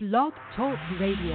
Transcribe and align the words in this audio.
Blog 0.00 0.32
Talk 0.54 0.78
Radio. 1.00 1.34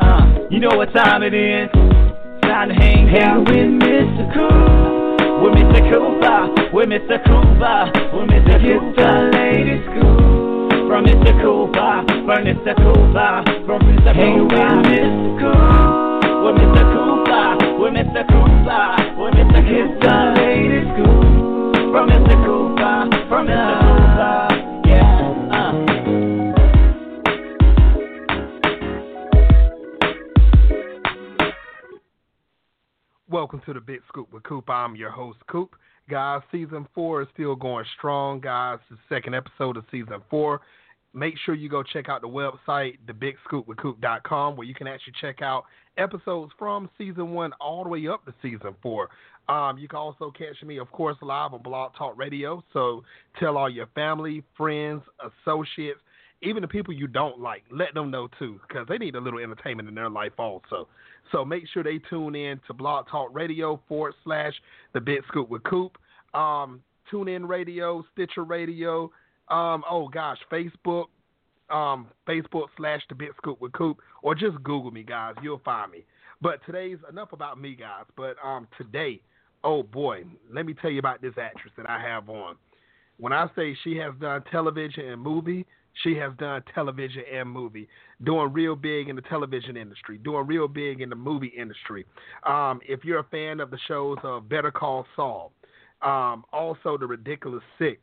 Uh, 0.00 0.48
you 0.50 0.58
know 0.58 0.74
what 0.76 0.92
time 0.92 1.22
it 1.22 1.32
is? 1.32 1.70
Time 2.42 2.70
to 2.70 2.74
hang 2.74 3.06
out 3.22 3.46
with 3.46 3.70
Mr. 3.78 4.26
Cool. 4.34 5.14
With 5.38 5.54
Mr. 5.54 5.86
Cooper. 5.86 6.74
With 6.74 6.88
Mr. 6.88 7.22
Cooper. 7.22 7.94
With 8.10 8.26
Mr. 8.34 8.58
Cooper. 8.58 8.90
Get 8.90 9.06
the 9.06 9.30
ladies 9.38 9.86
cool. 10.02 10.90
From 10.90 11.04
Mr. 11.06 11.30
Cooper. 11.40 12.10
From 12.26 12.42
Mr. 12.42 12.74
Cooper. 12.82 13.46
From 13.64 13.80
Mr. 13.86 14.10
Cooper. 14.10 14.18
Hang 14.18 14.42
with 14.42 14.82
Mr. 14.90 15.38
Cool. 15.38 16.42
With 16.42 16.58
Mr. 16.58 16.82
Cooper. 16.90 17.46
With 17.78 17.94
Mr. 17.94 18.26
Cooper. 18.26 18.82
With 19.14 19.34
Mr. 19.38 19.62
Cooper. 19.62 19.70
Get 19.70 20.00
the 20.02 20.42
ladies 20.42 20.90
cool. 20.96 21.21
Welcome 33.52 33.74
to 33.74 33.78
the 33.78 33.84
Big 33.84 34.00
Scoop 34.08 34.32
with 34.32 34.44
Coop. 34.44 34.70
I'm 34.70 34.96
your 34.96 35.10
host, 35.10 35.36
Coop. 35.46 35.76
Guys, 36.08 36.40
season 36.50 36.88
four 36.94 37.20
is 37.20 37.28
still 37.34 37.54
going 37.54 37.84
strong, 37.98 38.40
guys. 38.40 38.78
The 38.88 38.96
second 39.10 39.34
episode 39.34 39.76
of 39.76 39.84
season 39.90 40.22
four. 40.30 40.62
Make 41.12 41.34
sure 41.44 41.54
you 41.54 41.68
go 41.68 41.82
check 41.82 42.08
out 42.08 42.22
the 42.22 42.28
website, 42.28 42.96
thebigscoopwithcoop.com, 43.06 44.56
where 44.56 44.66
you 44.66 44.72
can 44.72 44.86
actually 44.86 45.12
check 45.20 45.42
out 45.42 45.64
episodes 45.98 46.50
from 46.58 46.88
season 46.96 47.32
one 47.32 47.52
all 47.60 47.82
the 47.82 47.90
way 47.90 48.08
up 48.08 48.24
to 48.24 48.32
season 48.40 48.74
four. 48.82 49.10
Um, 49.50 49.76
you 49.76 49.86
can 49.86 49.98
also 49.98 50.30
catch 50.30 50.62
me, 50.64 50.78
of 50.78 50.90
course, 50.90 51.18
live 51.20 51.52
on 51.52 51.62
Blog 51.62 51.92
Talk 51.94 52.16
Radio. 52.16 52.64
So 52.72 53.04
tell 53.38 53.58
all 53.58 53.68
your 53.68 53.88
family, 53.88 54.42
friends, 54.56 55.02
associates, 55.20 56.00
even 56.42 56.62
the 56.62 56.68
people 56.68 56.92
you 56.92 57.06
don't 57.06 57.40
like, 57.40 57.62
let 57.70 57.94
them 57.94 58.10
know 58.10 58.28
too, 58.38 58.60
because 58.66 58.86
they 58.88 58.98
need 58.98 59.14
a 59.14 59.20
little 59.20 59.38
entertainment 59.38 59.88
in 59.88 59.94
their 59.94 60.10
life 60.10 60.32
also. 60.38 60.88
So 61.30 61.44
make 61.44 61.64
sure 61.72 61.82
they 61.82 62.00
tune 62.10 62.34
in 62.34 62.60
to 62.66 62.74
Blog 62.74 63.08
Talk 63.08 63.30
Radio 63.32 63.80
forward 63.88 64.14
slash 64.24 64.52
the 64.92 65.00
Big 65.00 65.22
Scoop 65.28 65.48
with 65.48 65.62
Coop. 65.62 65.96
Um, 66.34 66.82
tune 67.10 67.28
in 67.28 67.46
radio, 67.46 68.04
Stitcher 68.12 68.44
Radio. 68.44 69.10
Um, 69.48 69.84
oh 69.88 70.08
gosh, 70.08 70.38
Facebook, 70.50 71.06
um, 71.70 72.08
Facebook 72.28 72.66
slash 72.76 73.02
the 73.08 73.14
Big 73.14 73.30
Scoop 73.36 73.60
with 73.60 73.72
Coop, 73.72 73.98
or 74.22 74.34
just 74.34 74.56
Google 74.62 74.90
me, 74.90 75.02
guys. 75.02 75.34
You'll 75.42 75.60
find 75.64 75.92
me. 75.92 76.04
But 76.40 76.60
today's 76.66 76.98
enough 77.08 77.32
about 77.32 77.60
me, 77.60 77.76
guys. 77.76 78.04
But 78.16 78.36
um, 78.44 78.66
today, 78.76 79.20
oh 79.62 79.82
boy, 79.82 80.24
let 80.52 80.66
me 80.66 80.74
tell 80.74 80.90
you 80.90 80.98
about 80.98 81.22
this 81.22 81.34
actress 81.40 81.72
that 81.76 81.88
I 81.88 82.00
have 82.00 82.28
on. 82.28 82.56
When 83.18 83.32
I 83.32 83.48
say 83.54 83.76
she 83.84 83.96
has 83.98 84.12
done 84.20 84.42
television 84.50 85.04
and 85.06 85.22
movie, 85.22 85.66
she 86.02 86.16
has 86.16 86.32
done 86.38 86.62
television 86.74 87.22
and 87.32 87.48
movie, 87.48 87.88
doing 88.24 88.52
real 88.52 88.74
big 88.74 89.08
in 89.08 89.16
the 89.16 89.22
television 89.22 89.76
industry, 89.76 90.18
doing 90.18 90.46
real 90.46 90.68
big 90.68 91.00
in 91.00 91.10
the 91.10 91.16
movie 91.16 91.52
industry. 91.56 92.06
Um, 92.44 92.80
if 92.86 93.04
you're 93.04 93.20
a 93.20 93.24
fan 93.24 93.60
of 93.60 93.70
the 93.70 93.78
shows 93.88 94.18
of 94.22 94.48
Better 94.48 94.70
Call 94.70 95.06
Saul, 95.14 95.52
um, 96.00 96.44
also 96.52 96.96
The 96.98 97.06
Ridiculous 97.06 97.62
Six, 97.78 98.00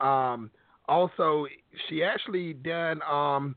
um, 0.00 0.50
also 0.88 1.46
she 1.88 2.02
actually 2.04 2.52
done 2.54 3.00
um, 3.02 3.56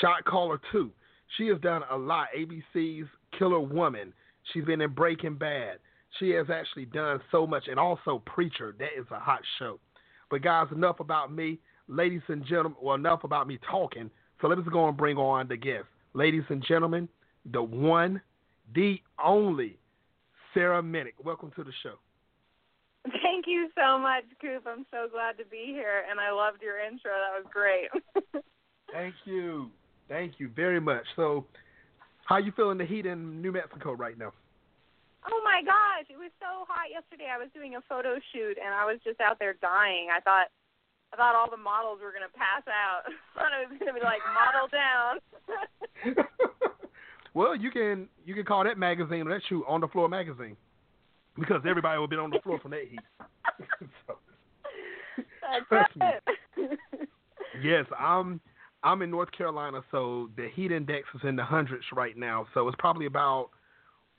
Shot 0.00 0.24
Caller 0.24 0.60
Two. 0.72 0.90
She 1.36 1.48
has 1.48 1.60
done 1.60 1.82
a 1.90 1.96
lot. 1.96 2.28
ABC's 2.36 3.08
Killer 3.38 3.60
Women. 3.60 4.12
She's 4.52 4.64
been 4.64 4.80
in 4.80 4.92
Breaking 4.92 5.34
Bad. 5.34 5.78
She 6.18 6.30
has 6.30 6.46
actually 6.50 6.86
done 6.86 7.20
so 7.30 7.46
much, 7.46 7.64
and 7.68 7.78
also 7.78 8.22
Preacher. 8.24 8.74
That 8.78 8.90
is 8.98 9.06
a 9.10 9.18
hot 9.18 9.40
show. 9.58 9.80
But 10.30 10.42
guys, 10.42 10.68
enough 10.72 11.00
about 11.00 11.32
me 11.32 11.58
ladies 11.88 12.22
and 12.28 12.44
gentlemen, 12.44 12.76
well, 12.80 12.94
enough 12.94 13.24
about 13.24 13.46
me 13.46 13.58
talking. 13.68 14.10
So 14.40 14.48
let 14.48 14.58
us 14.58 14.64
go 14.72 14.88
and 14.88 14.96
bring 14.96 15.16
on 15.16 15.48
the 15.48 15.56
guest. 15.56 15.86
Ladies 16.14 16.44
and 16.48 16.64
gentlemen, 16.64 17.08
the 17.52 17.62
one, 17.62 18.20
the 18.74 19.00
only, 19.22 19.78
Sarah 20.54 20.82
Minnich. 20.82 21.14
Welcome 21.22 21.52
to 21.56 21.64
the 21.64 21.72
show. 21.82 21.94
Thank 23.22 23.46
you 23.46 23.68
so 23.76 23.98
much, 23.98 24.24
Coop. 24.40 24.66
I'm 24.66 24.84
so 24.90 25.06
glad 25.10 25.38
to 25.38 25.44
be 25.44 25.66
here, 25.66 26.02
and 26.10 26.18
I 26.18 26.32
loved 26.32 26.60
your 26.62 26.80
intro. 26.80 27.12
That 27.12 27.38
was 27.38 27.46
great. 27.52 27.88
Thank 28.92 29.14
you. 29.24 29.70
Thank 30.08 30.34
you 30.38 30.50
very 30.54 30.80
much. 30.80 31.04
So, 31.14 31.44
how 32.24 32.38
you 32.38 32.52
feeling 32.56 32.78
the 32.78 32.84
heat 32.84 33.06
in 33.06 33.40
New 33.40 33.52
Mexico 33.52 33.92
right 33.92 34.18
now? 34.18 34.32
Oh 35.28 35.40
my 35.44 35.62
gosh, 35.62 36.06
it 36.10 36.18
was 36.18 36.30
so 36.40 36.66
hot 36.68 36.90
yesterday. 36.90 37.26
I 37.32 37.38
was 37.38 37.48
doing 37.54 37.76
a 37.76 37.80
photo 37.88 38.18
shoot, 38.32 38.58
and 38.62 38.74
I 38.74 38.84
was 38.84 38.98
just 39.04 39.20
out 39.20 39.38
there 39.38 39.54
dying. 39.60 40.08
I 40.14 40.20
thought 40.20 40.48
I 41.12 41.16
thought 41.16 41.34
all 41.34 41.50
the 41.50 41.56
models 41.56 42.00
were 42.02 42.12
gonna 42.12 42.32
pass 42.34 42.62
out. 42.68 43.02
I 43.36 43.40
thought 43.40 43.52
it 43.62 43.70
was 43.70 43.78
gonna 43.78 43.94
be 43.94 44.04
like 44.04 44.20
model 44.34 44.68
down. 44.68 45.20
well, 47.34 47.56
you 47.56 47.70
can 47.70 48.08
you 48.24 48.34
can 48.34 48.44
call 48.44 48.64
that 48.64 48.78
magazine 48.78 49.26
or 49.26 49.34
that 49.34 49.42
shoot 49.48 49.64
on 49.68 49.80
the 49.80 49.88
floor 49.88 50.08
magazine 50.08 50.56
because 51.38 51.62
everybody 51.68 51.98
will 51.98 52.08
be 52.08 52.16
on 52.16 52.30
the 52.30 52.40
floor 52.40 52.58
from 52.58 52.72
that 52.72 52.84
heat. 52.90 53.00
so, 54.06 54.14
That's 55.70 55.92
it. 55.96 56.78
yes, 57.62 57.86
I'm 57.98 58.40
I'm 58.82 59.02
in 59.02 59.10
North 59.10 59.32
Carolina, 59.32 59.82
so 59.90 60.30
the 60.36 60.48
heat 60.54 60.70
index 60.70 61.08
is 61.14 61.22
in 61.24 61.36
the 61.36 61.44
hundreds 61.44 61.84
right 61.92 62.16
now. 62.16 62.46
So 62.54 62.68
it's 62.68 62.76
probably 62.78 63.06
about 63.06 63.50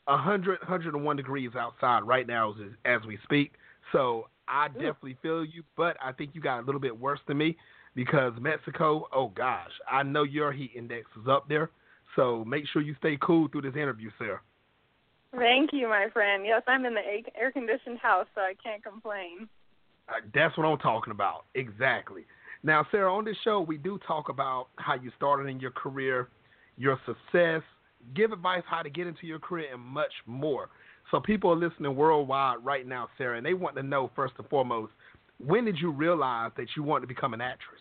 100, 0.05 0.59
101 0.61 1.15
degrees 1.15 1.51
outside 1.57 2.03
right 2.03 2.27
now 2.27 2.51
as, 2.51 2.71
as 2.85 3.05
we 3.07 3.17
speak. 3.23 3.53
So 3.91 4.27
I 4.47 4.67
definitely 4.69 5.17
feel 5.21 5.43
you, 5.43 5.63
but 5.75 5.97
I 6.03 6.11
think 6.11 6.31
you 6.33 6.41
got 6.41 6.59
a 6.59 6.65
little 6.65 6.81
bit 6.81 6.97
worse 6.97 7.19
than 7.27 7.37
me 7.37 7.57
because 7.95 8.33
Mexico, 8.39 9.07
oh 9.13 9.29
gosh, 9.29 9.71
I 9.91 10.03
know 10.03 10.23
your 10.23 10.51
heat 10.51 10.71
index 10.75 11.07
is 11.21 11.27
up 11.27 11.49
there. 11.49 11.69
So 12.15 12.43
make 12.45 12.65
sure 12.71 12.81
you 12.81 12.95
stay 12.99 13.17
cool 13.21 13.47
through 13.47 13.63
this 13.63 13.75
interview, 13.75 14.09
Sarah. 14.17 14.39
Thank 15.35 15.71
you, 15.73 15.87
my 15.89 16.07
friend. 16.13 16.45
Yes, 16.45 16.63
I'm 16.67 16.85
in 16.85 16.93
the 16.93 17.01
air 17.39 17.51
conditioned 17.51 17.99
house, 17.99 18.27
so 18.33 18.41
I 18.41 18.53
can't 18.63 18.83
complain. 18.83 19.47
Uh, 20.07 20.13
that's 20.33 20.57
what 20.57 20.65
I'm 20.65 20.77
talking 20.77 21.11
about. 21.11 21.45
Exactly. 21.53 22.25
Now, 22.63 22.85
Sarah, 22.91 23.13
on 23.13 23.25
this 23.25 23.35
show, 23.43 23.61
we 23.61 23.77
do 23.77 23.99
talk 24.07 24.29
about 24.29 24.69
how 24.77 24.95
you 24.95 25.11
started 25.15 25.47
in 25.49 25.59
your 25.59 25.71
career, 25.71 26.29
your 26.77 26.99
success, 27.05 27.61
give 28.15 28.31
advice 28.31 28.63
how 28.67 28.81
to 28.81 28.89
get 28.89 29.05
into 29.05 29.27
your 29.27 29.39
career, 29.39 29.67
and 29.73 29.81
much 29.81 30.13
more. 30.25 30.69
So 31.11 31.19
people 31.19 31.51
are 31.51 31.55
listening 31.55 31.95
worldwide 31.95 32.63
right 32.63 32.85
now, 32.85 33.07
Sarah, 33.17 33.37
and 33.37 33.45
they 33.45 33.53
want 33.53 33.75
to 33.77 33.83
know 33.83 34.11
first 34.15 34.33
and 34.37 34.47
foremost, 34.49 34.91
when 35.39 35.65
did 35.65 35.77
you 35.79 35.91
realize 35.91 36.51
that 36.57 36.67
you 36.75 36.83
wanted 36.83 37.01
to 37.01 37.07
become 37.07 37.33
an 37.33 37.41
actress? 37.41 37.79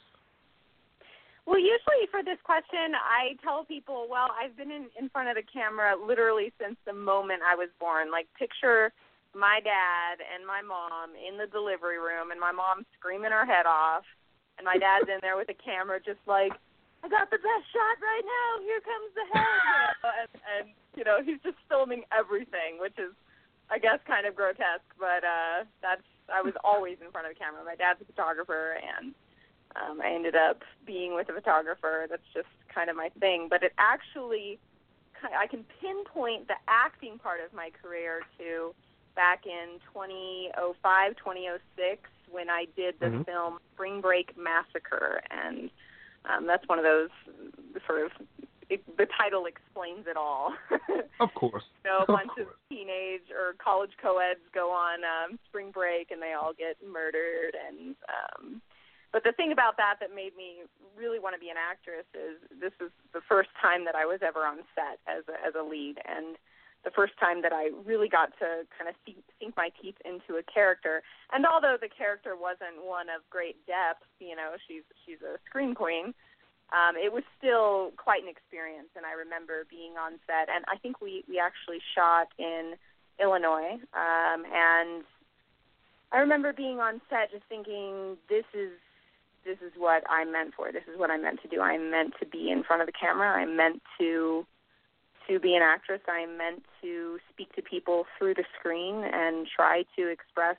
Well, 1.47 1.59
usually 1.59 2.10
for 2.10 2.22
this 2.26 2.38
question, 2.42 2.98
I 2.98 3.38
tell 3.42 3.65
people, 3.65 4.06
well, 4.10 4.34
I've 4.34 4.56
been 4.56 4.70
in, 4.70 4.86
in 4.98 5.09
front 5.10 5.31
of 5.31 5.36
the 5.36 5.47
camera 5.47 5.94
literally 5.94 6.53
since 6.60 6.75
the 6.86 6.92
moment 6.92 7.42
I 7.47 7.54
was 7.54 7.70
born. 7.78 8.10
Like, 8.10 8.26
picture 8.38 8.92
my 9.34 9.60
dad 9.62 10.19
and 10.19 10.42
my 10.42 10.62
mom 10.62 11.15
in 11.15 11.38
the 11.38 11.47
delivery 11.47 11.98
room, 11.98 12.31
and 12.31 12.41
my 12.41 12.50
mom 12.50 12.82
screaming 12.98 13.31
her 13.31 13.47
head 13.47 13.66
off, 13.66 14.03
and 14.59 14.65
my 14.65 14.75
dad's 14.75 15.06
in 15.06 15.19
there 15.22 15.36
with 15.36 15.48
a 15.50 15.59
camera, 15.62 16.00
just 16.03 16.22
like, 16.26 16.50
I 17.04 17.09
got 17.09 17.31
the 17.31 17.38
best 17.38 17.66
shot 17.70 17.97
right 18.03 18.26
now. 18.26 18.50
Here 18.66 18.82
comes 18.82 19.10
the 19.15 19.26
head, 19.31 19.47
you 19.62 20.03
know, 20.03 20.10
and, 20.19 20.31
and 20.50 20.66
you 20.96 20.96
know 21.06 21.22
he's 21.25 21.41
just 21.43 21.56
filming 21.69 22.03
everything, 22.12 22.78
which 22.81 22.99
is, 22.99 23.12
I 23.71 23.78
guess, 23.78 23.99
kind 24.06 24.27
of 24.27 24.34
grotesque. 24.34 24.91
But 24.99 25.25
uh, 25.25 25.65
that's 25.81 26.03
I 26.33 26.43
was 26.43 26.55
always 26.65 26.99
in 27.00 27.11
front 27.11 27.27
of 27.27 27.33
the 27.34 27.39
camera. 27.39 27.65
My 27.65 27.77
dad's 27.77 28.00
a 28.03 28.05
photographer, 28.05 28.77
and 28.99 29.15
um, 29.77 30.00
I 30.00 30.11
ended 30.11 30.34
up 30.34 30.62
being 30.84 31.15
with 31.15 31.28
a 31.28 31.33
photographer. 31.33 32.06
That's 32.11 32.27
just 32.34 32.49
kind 32.75 32.91
of 32.91 32.97
my 32.97 33.11
thing. 33.21 33.47
But 33.49 33.62
it 33.62 33.72
actually, 33.78 34.59
I 35.39 35.47
can 35.47 35.65
pinpoint 35.81 36.49
the 36.49 36.56
acting 36.69 37.19
part 37.19 37.41
of 37.41 37.53
my 37.55 37.71
career 37.83 38.22
to 38.39 38.75
back 39.15 39.47
in 39.47 39.81
2005, 39.95 41.16
2006 41.16 42.11
when 42.31 42.50
I 42.50 42.66
did 42.77 42.99
the 43.00 43.06
Mhm. 43.06 43.25
film 43.25 43.59
Spring 43.72 44.00
Break 44.00 44.37
Massacre, 44.37 45.22
and 45.31 45.71
um, 46.25 46.47
that's 46.47 46.66
one 46.69 46.78
of 46.78 46.84
those 46.84 47.10
sort 47.86 48.03
of 48.03 48.13
it, 48.68 48.83
the 48.98 49.07
title 49.18 49.47
explains 49.47 50.07
it 50.07 50.16
all. 50.16 50.53
Of 51.18 51.33
course. 51.33 51.65
you 51.83 51.91
know, 51.91 51.98
a 51.98 52.03
Of 52.03 52.09
bunch 52.09 52.28
of 52.36 52.45
course. 52.53 52.60
teenage 52.68 53.33
or 53.33 53.57
college 53.57 53.92
co-eds 54.03 54.45
go 54.53 54.68
on 54.68 55.01
um, 55.01 55.39
spring 55.48 55.71
break 55.72 56.10
and 56.13 56.21
they 56.21 56.34
all 56.36 56.53
get 56.53 56.77
murdered. 56.84 57.57
And 57.57 57.97
um, 58.13 58.60
but 59.16 59.24
the 59.24 59.33
thing 59.33 59.48
about 59.51 59.78
that 59.80 59.97
that 60.04 60.13
made 60.15 60.36
me 60.36 60.68
really 60.92 61.16
want 61.18 61.33
to 61.34 61.41
be 61.41 61.48
an 61.48 61.57
actress 61.57 62.04
is 62.13 62.36
this 62.60 62.77
is 62.84 62.92
the 63.16 63.24
first 63.24 63.48
time 63.63 63.86
that 63.89 63.95
I 63.97 64.04
was 64.04 64.21
ever 64.21 64.45
on 64.45 64.60
set 64.77 65.01
as 65.09 65.24
a, 65.33 65.41
as 65.41 65.54
a 65.57 65.65
lead, 65.65 65.97
and 66.04 66.36
the 66.84 66.92
first 66.92 67.16
time 67.18 67.41
that 67.41 67.53
I 67.57 67.72
really 67.89 68.13
got 68.13 68.36
to 68.45 68.68
kind 68.77 68.92
of 68.92 68.95
sink, 69.09 69.24
sink 69.41 69.57
my 69.57 69.71
teeth 69.80 69.97
into 70.04 70.36
a 70.36 70.45
character. 70.45 71.01
And 71.33 71.47
although 71.48 71.80
the 71.80 71.89
character 71.89 72.36
wasn't 72.36 72.84
one 72.84 73.09
of 73.09 73.24
great 73.33 73.57
depth, 73.65 74.04
you 74.21 74.36
know, 74.36 74.60
she's 74.68 74.84
she's 75.09 75.24
a 75.24 75.41
scream 75.48 75.72
queen 75.74 76.13
um, 76.72 76.97
it 76.97 77.13
was 77.13 77.22
still 77.39 77.92
quite 77.97 78.22
an 78.22 78.28
experience. 78.28 78.89
And 78.97 79.07
I 79.07 79.13
remember 79.13 79.66
being 79.71 79.95
on 79.98 80.18
set, 80.27 80.48
and 80.48 80.65
I 80.68 80.77
think 80.78 81.01
we 81.01 81.24
we 81.28 81.39
actually 81.39 81.78
shot 81.95 82.28
in 82.39 82.74
Illinois, 83.21 83.78
um, 83.95 84.45
and 84.45 85.04
I 86.13 86.18
remember 86.18 86.53
being 86.53 86.80
on 86.80 87.01
set 87.09 87.30
just 87.30 87.45
thinking, 87.48 88.16
this 88.28 88.45
is 88.54 88.72
this 89.45 89.59
is 89.65 89.72
what 89.77 90.03
I'm 90.10 90.33
meant 90.33 90.54
for. 90.54 90.72
This 90.72 90.83
is 90.92 90.98
what 90.98 91.10
I'm 91.10 91.22
meant 91.22 91.41
to 91.42 91.48
do. 91.48 91.60
I'm 91.60 91.91
meant 91.91 92.15
to 92.21 92.27
be 92.27 92.51
in 92.51 92.65
front 92.65 92.83
of 92.83 92.86
the 92.86 92.92
camera. 92.92 93.30
I'm 93.30 93.57
meant 93.57 93.80
to 93.98 94.45
to 95.28 95.41
be 95.41 95.54
an 95.54 95.63
actress. 95.63 96.01
I'm 96.09 96.36
meant 96.36 96.63
to 96.83 97.18
speak 97.33 97.53
to 97.54 97.63
people 97.63 98.07
through 98.18 98.34
the 98.34 98.45
screen 98.59 99.04
and 99.04 99.47
try 99.47 99.84
to 99.97 100.09
express 100.09 100.57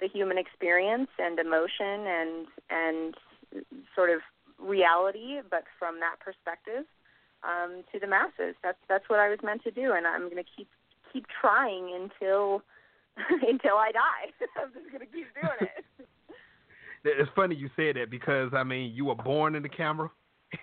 the 0.00 0.08
human 0.08 0.38
experience 0.38 1.08
and 1.18 1.38
emotion 1.38 2.06
and 2.06 2.46
and 2.70 3.14
sort 3.94 4.10
of 4.10 4.20
reality, 4.62 5.40
but 5.50 5.64
from 5.78 6.00
that 6.00 6.16
perspective 6.20 6.84
um, 7.44 7.82
to 7.92 7.98
the 7.98 8.06
masses. 8.06 8.54
That's 8.62 8.78
that's 8.88 9.08
what 9.08 9.18
I 9.18 9.28
was 9.28 9.38
meant 9.42 9.62
to 9.64 9.70
do, 9.70 9.92
and 9.92 10.06
I'm 10.06 10.30
going 10.30 10.42
to 10.42 10.50
keep 10.56 10.68
keep 11.12 11.26
trying 11.40 11.90
until 11.94 12.62
until 13.48 13.76
I 13.76 13.92
die. 13.92 14.32
I'm 14.62 14.72
just 14.72 14.90
going 14.90 15.06
to 15.06 15.12
keep 15.12 15.26
doing 15.34 15.60
it. 15.60 15.84
It's 17.04 17.30
funny 17.34 17.56
you 17.56 17.68
said 17.74 17.96
that 17.96 18.10
because 18.10 18.50
I 18.54 18.62
mean 18.62 18.92
you 18.94 19.06
were 19.06 19.16
born 19.16 19.54
in 19.54 19.62
the 19.62 19.68
camera. 19.68 20.10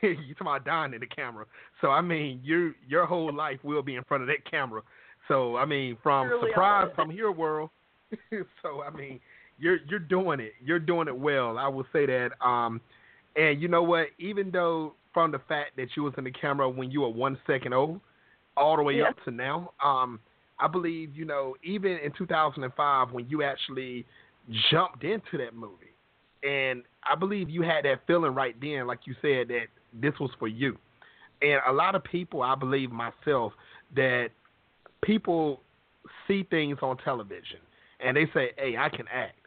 you 0.01 0.15
talking 0.15 0.35
about 0.41 0.65
dying 0.65 0.93
in 0.93 1.01
the 1.01 1.07
camera. 1.07 1.45
So 1.81 1.89
I 1.89 2.01
mean 2.01 2.39
your 2.43 2.73
your 2.87 3.05
whole 3.05 3.33
life 3.33 3.59
will 3.63 3.81
be 3.81 3.95
in 3.95 4.03
front 4.05 4.23
of 4.23 4.27
that 4.27 4.49
camera. 4.49 4.81
So 5.27 5.57
I 5.57 5.65
mean 5.65 5.97
from 6.01 6.29
Surely 6.29 6.51
surprise 6.51 6.89
from 6.95 7.09
here 7.09 7.31
world. 7.31 7.71
so 8.61 8.81
I 8.81 8.89
mean 8.95 9.19
you're 9.57 9.79
you're 9.89 9.99
doing 9.99 10.39
it. 10.39 10.53
You're 10.63 10.79
doing 10.79 11.09
it 11.09 11.17
well. 11.17 11.57
I 11.57 11.67
will 11.67 11.85
say 11.91 12.05
that. 12.05 12.29
Um 12.41 12.79
and 13.35 13.61
you 13.61 13.67
know 13.67 13.83
what? 13.83 14.07
Even 14.17 14.51
though 14.51 14.93
from 15.13 15.31
the 15.31 15.39
fact 15.47 15.75
that 15.77 15.89
you 15.95 16.03
was 16.03 16.13
in 16.17 16.23
the 16.23 16.31
camera 16.31 16.69
when 16.69 16.91
you 16.91 17.01
were 17.01 17.09
one 17.09 17.37
second 17.47 17.73
old, 17.73 17.99
all 18.57 18.75
the 18.77 18.83
way 18.83 18.97
Yeah. 18.97 19.09
up 19.09 19.23
to 19.25 19.31
now, 19.31 19.73
um, 19.83 20.19
I 20.59 20.67
believe 20.67 21.15
you 21.15 21.25
know 21.25 21.55
even 21.63 21.97
in 21.99 22.11
2005 22.11 23.11
when 23.11 23.27
you 23.29 23.43
actually 23.43 24.05
jumped 24.69 25.03
into 25.03 25.37
that 25.37 25.53
movie, 25.53 25.93
and 26.43 26.83
I 27.03 27.15
believe 27.15 27.49
you 27.49 27.61
had 27.61 27.85
that 27.85 28.05
feeling 28.07 28.33
right 28.33 28.59
then, 28.59 28.87
like 28.87 29.05
you 29.05 29.15
said 29.21 29.47
that 29.49 29.67
this 29.93 30.13
was 30.19 30.31
for 30.39 30.47
you. 30.47 30.77
And 31.41 31.61
a 31.67 31.71
lot 31.71 31.95
of 31.95 32.03
people, 32.03 32.41
I 32.41 32.55
believe 32.55 32.91
myself, 32.91 33.53
that 33.95 34.29
people 35.01 35.61
see 36.27 36.43
things 36.43 36.77
on 36.81 36.97
television 36.97 37.59
and 38.01 38.15
they 38.15 38.25
say, 38.33 38.51
"Hey, 38.57 38.75
I 38.77 38.89
can 38.89 39.07
act," 39.07 39.37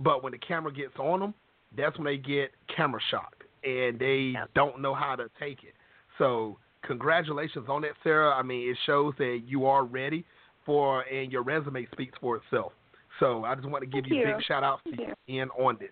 but 0.00 0.22
when 0.22 0.32
the 0.32 0.38
camera 0.38 0.72
gets 0.72 0.96
on 0.98 1.20
them, 1.20 1.34
that's 1.76 1.96
when 1.98 2.04
they 2.06 2.16
get 2.16 2.50
camera 2.74 3.00
shock 3.10 3.44
and 3.64 3.98
they 3.98 4.32
Yep. 4.34 4.50
don't 4.54 4.80
know 4.80 4.94
how 4.94 5.16
to 5.16 5.28
take 5.38 5.64
it. 5.64 5.74
So, 6.16 6.58
congratulations 6.82 7.68
on 7.68 7.82
that, 7.82 7.92
Sarah. 8.02 8.34
I 8.34 8.42
mean, 8.42 8.68
it 8.70 8.76
shows 8.86 9.14
that 9.18 9.42
you 9.46 9.66
are 9.66 9.84
ready 9.84 10.24
for, 10.64 11.02
and 11.02 11.30
your 11.32 11.42
resume 11.42 11.86
speaks 11.92 12.16
for 12.20 12.36
itself. 12.36 12.72
So, 13.20 13.44
I 13.44 13.54
just 13.54 13.66
want 13.68 13.82
to 13.82 13.86
give 13.86 14.04
Thank 14.04 14.14
you 14.14 14.24
a 14.24 14.28
you. 14.30 14.34
big 14.36 14.44
shout 14.44 14.62
out 14.62 14.80
Thank 14.84 14.96
to 14.96 15.02
you. 15.02 15.14
you 15.26 15.42
in 15.42 15.50
on 15.50 15.76
this. 15.78 15.90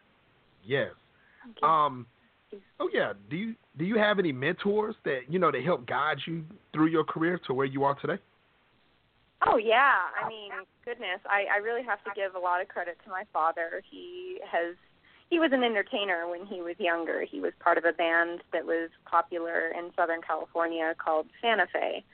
Yes. 0.64 0.90
Um. 1.62 2.06
Oh 2.80 2.88
yeah. 2.92 3.12
Do 3.30 3.36
you 3.36 3.54
do 3.76 3.84
you 3.84 3.98
have 3.98 4.18
any 4.18 4.32
mentors 4.32 4.94
that 5.04 5.22
you 5.28 5.38
know 5.38 5.50
that 5.50 5.62
help 5.64 5.86
guide 5.86 6.18
you 6.26 6.44
through 6.72 6.86
your 6.86 7.04
career 7.04 7.38
to 7.46 7.54
where 7.54 7.66
you 7.66 7.84
are 7.84 7.94
today? 7.96 8.18
Oh 9.46 9.56
yeah, 9.58 9.94
I 10.22 10.28
mean, 10.28 10.50
goodness, 10.84 11.20
I 11.28 11.44
I 11.52 11.58
really 11.58 11.82
have 11.82 12.02
to 12.04 12.10
give 12.14 12.34
a 12.34 12.38
lot 12.38 12.60
of 12.60 12.68
credit 12.68 12.96
to 13.04 13.10
my 13.10 13.24
father. 13.32 13.82
He 13.90 14.38
has 14.50 14.76
he 15.28 15.38
was 15.38 15.52
an 15.52 15.64
entertainer 15.64 16.28
when 16.28 16.46
he 16.46 16.60
was 16.62 16.76
younger. 16.78 17.22
He 17.22 17.40
was 17.40 17.52
part 17.58 17.78
of 17.78 17.84
a 17.84 17.92
band 17.92 18.42
that 18.52 18.64
was 18.64 18.90
popular 19.04 19.68
in 19.68 19.90
Southern 19.96 20.22
California 20.22 20.94
called 20.98 21.26
Santa 21.40 21.66
Fe. 21.72 22.04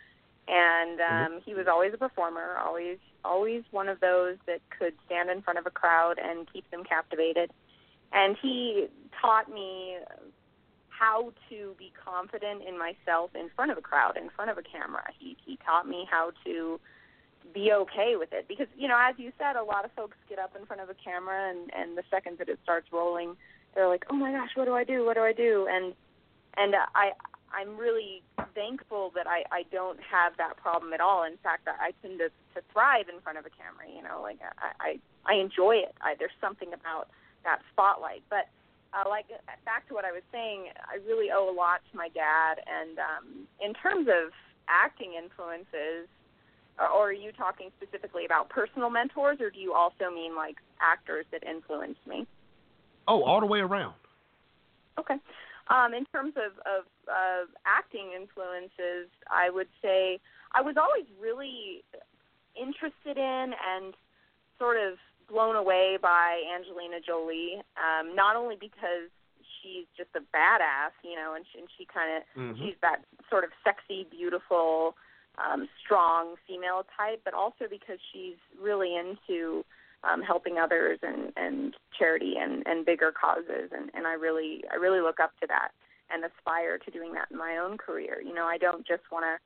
And 0.49 1.01
um 1.01 1.41
he 1.45 1.55
was 1.55 1.67
always 1.69 1.93
a 1.95 1.99
performer, 1.99 2.57
always 2.59 2.99
always 3.25 3.63
one 3.71 3.89
of 3.89 4.01
those 4.01 4.37
that 4.47 4.61
could 4.77 4.95
stand 5.07 5.31
in 5.31 5.43
front 5.43 5.59
of 5.59 5.67
a 5.67 5.71
crowd 5.71 6.19
and 6.19 6.51
keep 6.53 6.69
them 6.71 6.85
captivated. 6.85 7.51
And 8.13 8.37
he 8.41 8.89
taught 9.21 9.51
me 9.51 9.97
how 10.89 11.33
to 11.49 11.75
be 11.79 11.93
confident 12.05 12.63
in 12.67 12.79
myself 12.79 13.31
in 13.35 13.51
front 13.55 13.71
of 13.71 13.79
a 13.79 13.81
crowd, 13.81 14.17
in 14.17 14.31
front 14.31 14.51
of 14.51 14.59
a 14.59 14.63
camera. 14.63 15.05
He 15.19 15.37
he 15.45 15.59
taught 15.65 15.87
me 15.87 16.07
how 16.11 16.33
to 16.45 16.81
be 17.53 17.73
okay 17.73 18.15
with 18.17 18.33
it. 18.33 18.47
Because 18.49 18.67
you 18.77 18.89
know 18.89 18.99
as 18.99 19.15
you 19.19 19.33
said 19.39 19.57
a 19.57 19.63
lot 19.63 19.85
of 19.85 19.93
folks 19.93 20.17
get 20.29 20.39
up 20.39 20.55
in 20.59 20.67
front 20.67 20.83
of 20.83 20.91
a 20.91 20.95
camera 20.95 21.51
and 21.51 21.71
and 21.75 21.97
the 21.97 22.03
second 22.11 22.39
that 22.39 22.49
it 22.49 22.59
starts 22.63 22.89
rolling 22.93 23.37
they're 23.75 23.89
like 23.89 24.05
oh 24.11 24.17
my 24.17 24.33
gosh 24.33 24.51
what 24.55 24.67
do 24.67 24.75
i 24.75 24.85
do? 24.85 25.05
What 25.05 25.15
do 25.15 25.23
i 25.23 25.33
do? 25.33 25.67
And 25.71 25.95
and 26.57 26.75
i 26.95 27.13
i'm 27.53 27.77
really 27.77 28.23
thankful 28.55 29.13
that 29.15 29.27
i 29.27 29.45
i 29.51 29.65
don't 29.73 29.99
have 30.01 30.37
that 30.39 30.57
problem 30.57 30.93
at 30.93 31.01
all. 31.01 31.25
In 31.25 31.37
fact 31.43 31.69
i, 31.69 31.89
I 31.89 31.91
tend 32.03 32.19
to 32.19 32.29
to 32.55 32.61
thrive 32.73 33.07
in 33.09 33.21
front 33.21 33.39
of 33.39 33.47
a 33.47 33.51
camera 33.51 33.89
you 33.89 34.03
know 34.03 34.21
like 34.23 34.39
i 34.59 34.99
i 35.27 35.33
i 35.33 35.35
enjoy 35.35 35.77
it. 35.77 35.95
I 36.01 36.15
there's 36.19 36.37
something 36.41 36.73
about 36.73 37.09
that 37.45 37.61
spotlight. 37.73 38.23
But 38.31 38.49
uh, 38.93 39.09
like 39.09 39.27
back 39.65 39.89
to 39.89 39.95
what 39.95 40.05
I 40.05 40.13
was 40.13 40.23
saying, 40.31 40.69
I 40.85 41.01
really 41.07 41.31
owe 41.33 41.49
a 41.49 41.55
lot 41.55 41.81
to 41.91 41.97
my 41.97 42.09
dad. 42.09 42.61
And 42.67 42.99
um, 42.99 43.27
in 43.61 43.73
terms 43.75 44.09
of 44.09 44.33
acting 44.69 45.15
influences, 45.17 46.09
or, 46.79 46.89
or 46.89 47.09
are 47.09 47.13
you 47.13 47.33
talking 47.33 47.71
specifically 47.81 48.25
about 48.25 48.49
personal 48.49 48.91
mentors, 48.91 49.41
or 49.41 49.51
do 49.51 49.59
you 49.59 49.75
also 49.75 50.11
mean 50.15 50.37
like 50.37 50.57
actors 50.81 51.27
that 51.33 51.43
influenced 51.45 52.05
me? 52.07 52.27
Oh, 53.09 53.23
all 53.23 53.41
the 53.41 53.47
way 53.47 53.61
around. 53.61 53.95
Okay. 54.99 55.17
Um, 55.69 55.95
in 55.95 56.05
terms 56.07 56.35
of, 56.37 56.53
of 56.67 56.85
uh, 57.09 57.47
acting 57.67 58.13
influences, 58.15 59.09
I 59.31 59.49
would 59.51 59.69
say 59.81 60.21
I 60.55 60.61
was 60.61 60.77
always 60.77 61.07
really 61.21 61.85
interested 62.55 63.17
in 63.17 63.55
and 63.55 63.95
sort 64.59 64.77
of 64.77 64.99
blown 65.29 65.57
away 65.57 65.99
by 66.01 66.43
Angelina 66.55 67.01
Jolie. 67.01 67.63
Um, 67.79 68.15
not 68.15 68.37
only 68.37 68.57
because 68.61 69.09
she's 69.63 69.87
just 69.97 70.11
a 70.15 70.21
badass, 70.37 70.93
you 71.03 71.15
know, 71.15 71.35
and 71.35 71.45
she, 71.53 71.59
and 71.61 71.69
she 71.79 71.87
kind 71.87 72.17
of 72.17 72.23
Mhm. 72.37 72.59
she's 72.59 72.77
that 72.83 73.05
sort 73.31 73.45
of 73.45 73.51
sexy, 73.65 74.05
beautiful, 74.11 74.97
um, 75.39 75.69
strong 75.85 76.35
female 76.47 76.85
type, 76.97 77.21
but 77.25 77.35
also 77.35 77.65
because 77.71 77.99
she's 78.13 78.37
really 78.61 78.97
into 78.97 79.65
um, 80.05 80.21
helping 80.23 80.59
others 80.59 80.99
and, 81.03 81.33
and 81.37 81.75
charity 81.97 82.35
and, 82.39 82.67
and 82.67 82.85
bigger 82.85 83.13
causes, 83.13 83.71
and, 83.73 83.91
and 83.95 84.07
I 84.07 84.15
really 84.15 84.65
I 84.73 84.77
really 84.77 85.01
look 85.01 85.21
up 85.21 85.33
to 85.41 85.47
that 85.47 85.71
and 86.11 86.25
aspire 86.25 86.79
to 86.79 86.91
doing 86.91 87.15
that 87.15 87.31
in 87.31 87.39
my 87.39 87.57
own 87.57 87.79
career. 87.79 88.21
You 88.21 88.35
know, 88.35 88.45
I 88.45 88.59
don't 88.59 88.87
just 88.87 89.03
want 89.11 89.25
to 89.25 89.39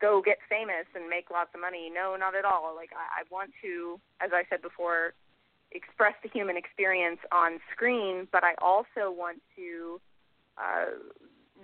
go 0.00 0.20
get 0.20 0.38
famous 0.48 0.84
and 0.94 1.08
make 1.08 1.30
lots 1.30 1.50
of 1.54 1.60
money. 1.60 1.90
No, 1.94 2.16
not 2.18 2.34
at 2.34 2.44
all. 2.44 2.74
Like 2.74 2.90
I, 2.92 3.22
I 3.22 3.24
want 3.30 3.50
to, 3.62 4.00
as 4.20 4.30
I 4.34 4.42
said 4.50 4.60
before, 4.60 5.14
express 5.70 6.14
the 6.22 6.28
human 6.28 6.56
experience 6.56 7.20
on 7.32 7.58
screen, 7.72 8.28
but 8.30 8.44
I 8.44 8.54
also 8.60 9.10
want 9.10 9.40
to 9.56 10.00
uh, 10.58 10.98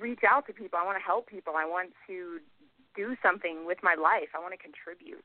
reach 0.01 0.21
out 0.29 0.47
to 0.47 0.53
people. 0.53 0.79
I 0.81 0.85
want 0.85 0.99
to 0.99 1.05
help 1.05 1.29
people. 1.29 1.55
I 1.57 1.67
want 1.67 1.91
to 2.07 2.39
do 2.97 3.17
something 3.23 3.67
with 3.67 3.79
my 3.83 3.95
life. 3.95 4.35
I 4.35 4.41
want 4.41 4.53
to 4.53 4.61
contribute. 4.61 5.25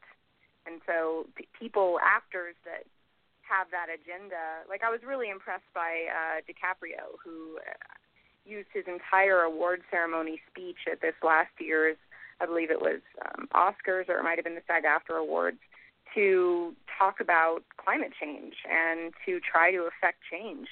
And 0.65 0.81
so 0.85 1.27
p- 1.35 1.47
people, 1.57 1.99
actors 2.03 2.55
that 2.65 2.85
have 3.41 3.69
that 3.69 3.87
agenda, 3.93 4.65
like 4.69 4.81
I 4.83 4.89
was 4.89 5.01
really 5.05 5.29
impressed 5.29 5.69
by 5.73 6.09
uh, 6.09 6.41
DiCaprio, 6.49 7.21
who 7.23 7.59
uh, 7.61 7.77
used 8.45 8.69
his 8.73 8.85
entire 8.87 9.41
award 9.41 9.81
ceremony 9.89 10.41
speech 10.49 10.89
at 10.91 11.01
this 11.01 11.13
last 11.23 11.53
year's, 11.59 11.97
I 12.41 12.45
believe 12.45 12.71
it 12.71 12.81
was 12.81 13.01
um, 13.23 13.47
Oscars 13.53 14.09
or 14.09 14.19
it 14.19 14.23
might 14.23 14.37
have 14.37 14.45
been 14.45 14.55
the 14.55 14.65
SAG-AFTRA 14.67 15.19
Awards, 15.19 15.61
to 16.13 16.73
talk 16.97 17.19
about 17.19 17.63
climate 17.77 18.11
change 18.19 18.55
and 18.69 19.13
to 19.25 19.39
try 19.39 19.71
to 19.71 19.89
affect 19.89 20.19
change. 20.29 20.67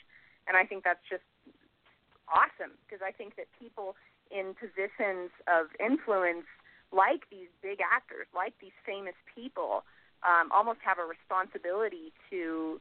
And 0.48 0.56
I 0.58 0.66
think 0.66 0.84
that's 0.84 1.04
just 1.10 1.24
awesome 2.32 2.72
because 2.86 3.04
I 3.06 3.12
think 3.12 3.36
that 3.36 3.48
people 3.60 3.96
in 4.32 4.56
positions 4.56 5.30
of 5.48 5.68
influence, 5.80 6.48
like 6.96 7.26
these 7.32 7.50
big 7.62 7.80
actors, 7.82 8.28
like 8.36 8.54
these 8.62 8.76
famous 8.86 9.18
people, 9.34 9.84
um, 10.22 10.52
almost 10.52 10.80
have 10.86 11.00
a 11.00 11.06
responsibility 11.06 12.14
to 12.30 12.80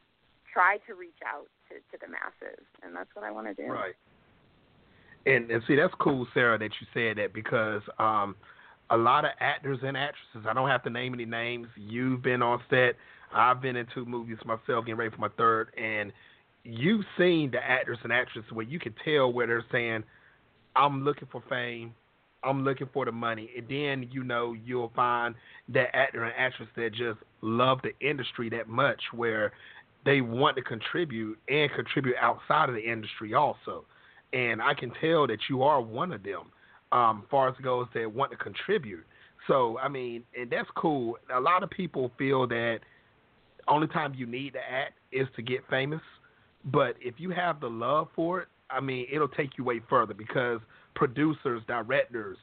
try 0.52 0.78
to 0.86 0.94
reach 0.94 1.18
out 1.26 1.48
to, 1.68 1.80
to 1.90 2.04
the 2.04 2.10
masses, 2.10 2.64
and 2.82 2.94
that's 2.94 3.08
what 3.14 3.24
I 3.24 3.30
want 3.30 3.48
to 3.48 3.54
do. 3.54 3.70
Right. 3.70 3.94
And 5.24 5.50
and 5.50 5.62
see 5.66 5.76
that's 5.76 5.94
cool, 6.00 6.26
Sarah, 6.34 6.58
that 6.58 6.70
you 6.80 6.86
said 6.92 7.18
that 7.18 7.32
because 7.32 7.82
um 7.98 8.34
a 8.90 8.96
lot 8.96 9.24
of 9.24 9.30
actors 9.40 9.78
and 9.82 9.96
actresses, 9.96 10.46
I 10.48 10.52
don't 10.52 10.68
have 10.68 10.82
to 10.82 10.90
name 10.90 11.14
any 11.14 11.24
names. 11.24 11.68
You've 11.76 12.22
been 12.22 12.42
on 12.42 12.60
set. 12.68 12.96
I've 13.32 13.62
been 13.62 13.76
in 13.76 13.86
two 13.94 14.04
movies 14.04 14.36
myself, 14.44 14.84
getting 14.84 14.96
ready 14.96 15.10
for 15.10 15.20
my 15.20 15.30
third, 15.38 15.68
and 15.78 16.12
you've 16.64 17.04
seen 17.16 17.50
the 17.50 17.64
actors 17.64 17.98
and 18.02 18.12
actresses 18.12 18.50
where 18.52 18.66
you 18.66 18.78
can 18.78 18.94
tell 19.04 19.32
where 19.32 19.46
they're 19.46 19.64
saying, 19.72 20.04
"I'm 20.76 21.04
looking 21.04 21.28
for 21.32 21.42
fame, 21.48 21.94
I'm 22.44 22.64
looking 22.64 22.88
for 22.92 23.04
the 23.04 23.12
money," 23.12 23.50
and 23.56 23.68
then 23.68 24.08
you 24.10 24.24
know 24.24 24.54
you'll 24.64 24.92
find 24.94 25.34
that 25.68 25.94
actor 25.94 26.24
and 26.24 26.34
actress 26.36 26.68
that 26.76 26.92
just 26.92 27.18
love 27.40 27.80
the 27.82 27.92
industry 28.06 28.48
that 28.50 28.68
much, 28.68 29.00
where 29.12 29.52
they 30.04 30.20
want 30.20 30.56
to 30.56 30.62
contribute 30.62 31.38
and 31.48 31.70
contribute 31.72 32.16
outside 32.20 32.68
of 32.68 32.74
the 32.74 32.80
industry 32.80 33.34
also. 33.34 33.84
And 34.32 34.60
I 34.60 34.74
can 34.74 34.92
tell 35.00 35.26
that 35.26 35.38
you 35.48 35.62
are 35.62 35.80
one 35.80 36.12
of 36.12 36.22
them, 36.22 36.50
um, 36.90 37.24
far 37.30 37.48
as 37.48 37.54
goes 37.62 37.86
that 37.94 38.12
want 38.12 38.30
to 38.32 38.36
contribute. 38.36 39.04
So 39.46 39.78
I 39.78 39.88
mean, 39.88 40.24
and 40.38 40.50
that's 40.50 40.68
cool. 40.76 41.18
A 41.34 41.40
lot 41.40 41.62
of 41.62 41.70
people 41.70 42.10
feel 42.18 42.46
that 42.48 42.80
only 43.68 43.86
time 43.88 44.14
you 44.16 44.26
need 44.26 44.54
to 44.54 44.58
act 44.58 44.94
is 45.12 45.28
to 45.36 45.42
get 45.42 45.60
famous. 45.70 46.00
But 46.64 46.94
if 47.00 47.14
you 47.18 47.30
have 47.30 47.60
the 47.60 47.68
love 47.68 48.08
for 48.14 48.40
it, 48.42 48.48
I 48.70 48.80
mean, 48.80 49.06
it'll 49.12 49.28
take 49.28 49.58
you 49.58 49.64
way 49.64 49.80
further 49.88 50.14
because 50.14 50.60
producers, 50.94 51.62
directors, 51.66 52.36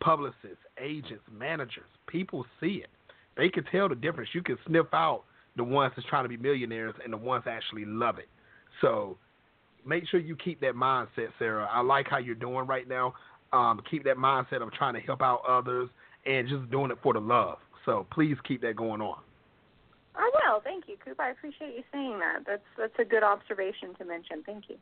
publicists, 0.00 0.58
agents, 0.80 1.22
managers, 1.32 1.88
people 2.06 2.44
see 2.60 2.82
it. 2.82 2.90
They 3.36 3.48
can 3.48 3.64
tell 3.64 3.88
the 3.88 3.94
difference. 3.94 4.30
You 4.32 4.42
can 4.42 4.58
sniff 4.66 4.86
out 4.92 5.24
the 5.56 5.64
ones 5.64 5.92
that's 5.96 6.08
trying 6.08 6.24
to 6.24 6.28
be 6.28 6.36
millionaires 6.36 6.94
and 7.02 7.12
the 7.12 7.16
ones 7.16 7.44
that 7.46 7.52
actually 7.52 7.84
love 7.84 8.18
it. 8.18 8.28
So 8.80 9.16
make 9.86 10.06
sure 10.08 10.20
you 10.20 10.36
keep 10.36 10.60
that 10.60 10.74
mindset, 10.74 11.28
Sarah. 11.38 11.68
I 11.70 11.80
like 11.80 12.06
how 12.08 12.18
you're 12.18 12.34
doing 12.34 12.66
right 12.66 12.88
now. 12.88 13.14
Um, 13.52 13.80
keep 13.88 14.04
that 14.04 14.16
mindset 14.16 14.62
of 14.62 14.72
trying 14.72 14.94
to 14.94 15.00
help 15.00 15.22
out 15.22 15.42
others 15.48 15.88
and 16.26 16.48
just 16.48 16.70
doing 16.70 16.90
it 16.90 16.98
for 17.02 17.12
the 17.12 17.20
love. 17.20 17.58
So 17.84 18.06
please 18.12 18.36
keep 18.46 18.62
that 18.62 18.76
going 18.76 19.00
on. 19.00 19.18
I 20.16 20.30
will. 20.32 20.60
Thank 20.60 20.84
you, 20.88 20.96
Coop. 21.04 21.18
I 21.18 21.30
appreciate 21.30 21.74
you 21.74 21.82
saying 21.92 22.18
that. 22.20 22.44
That's 22.46 22.62
that's 22.78 22.94
a 23.00 23.04
good 23.04 23.22
observation 23.24 23.94
to 23.98 24.04
mention. 24.04 24.42
Thank 24.46 24.68
you. 24.68 24.76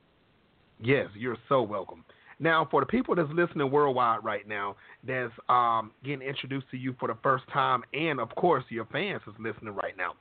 Yes, 0.80 1.08
you're 1.14 1.38
so 1.48 1.62
welcome. 1.62 2.04
Now, 2.38 2.66
for 2.70 2.80
the 2.80 2.86
people 2.86 3.14
that's 3.14 3.28
listening 3.32 3.70
worldwide 3.70 4.24
right 4.24 4.46
now, 4.46 4.76
that's 5.06 5.32
um, 5.48 5.92
getting 6.04 6.26
introduced 6.26 6.66
to 6.70 6.76
you 6.76 6.94
for 6.98 7.08
the 7.08 7.16
first 7.22 7.44
time, 7.52 7.82
and 7.92 8.20
of 8.20 8.34
course 8.34 8.64
your 8.68 8.86
fans 8.86 9.22
is 9.26 9.34
listening 9.38 9.74
right 9.74 9.94
now. 9.96 10.14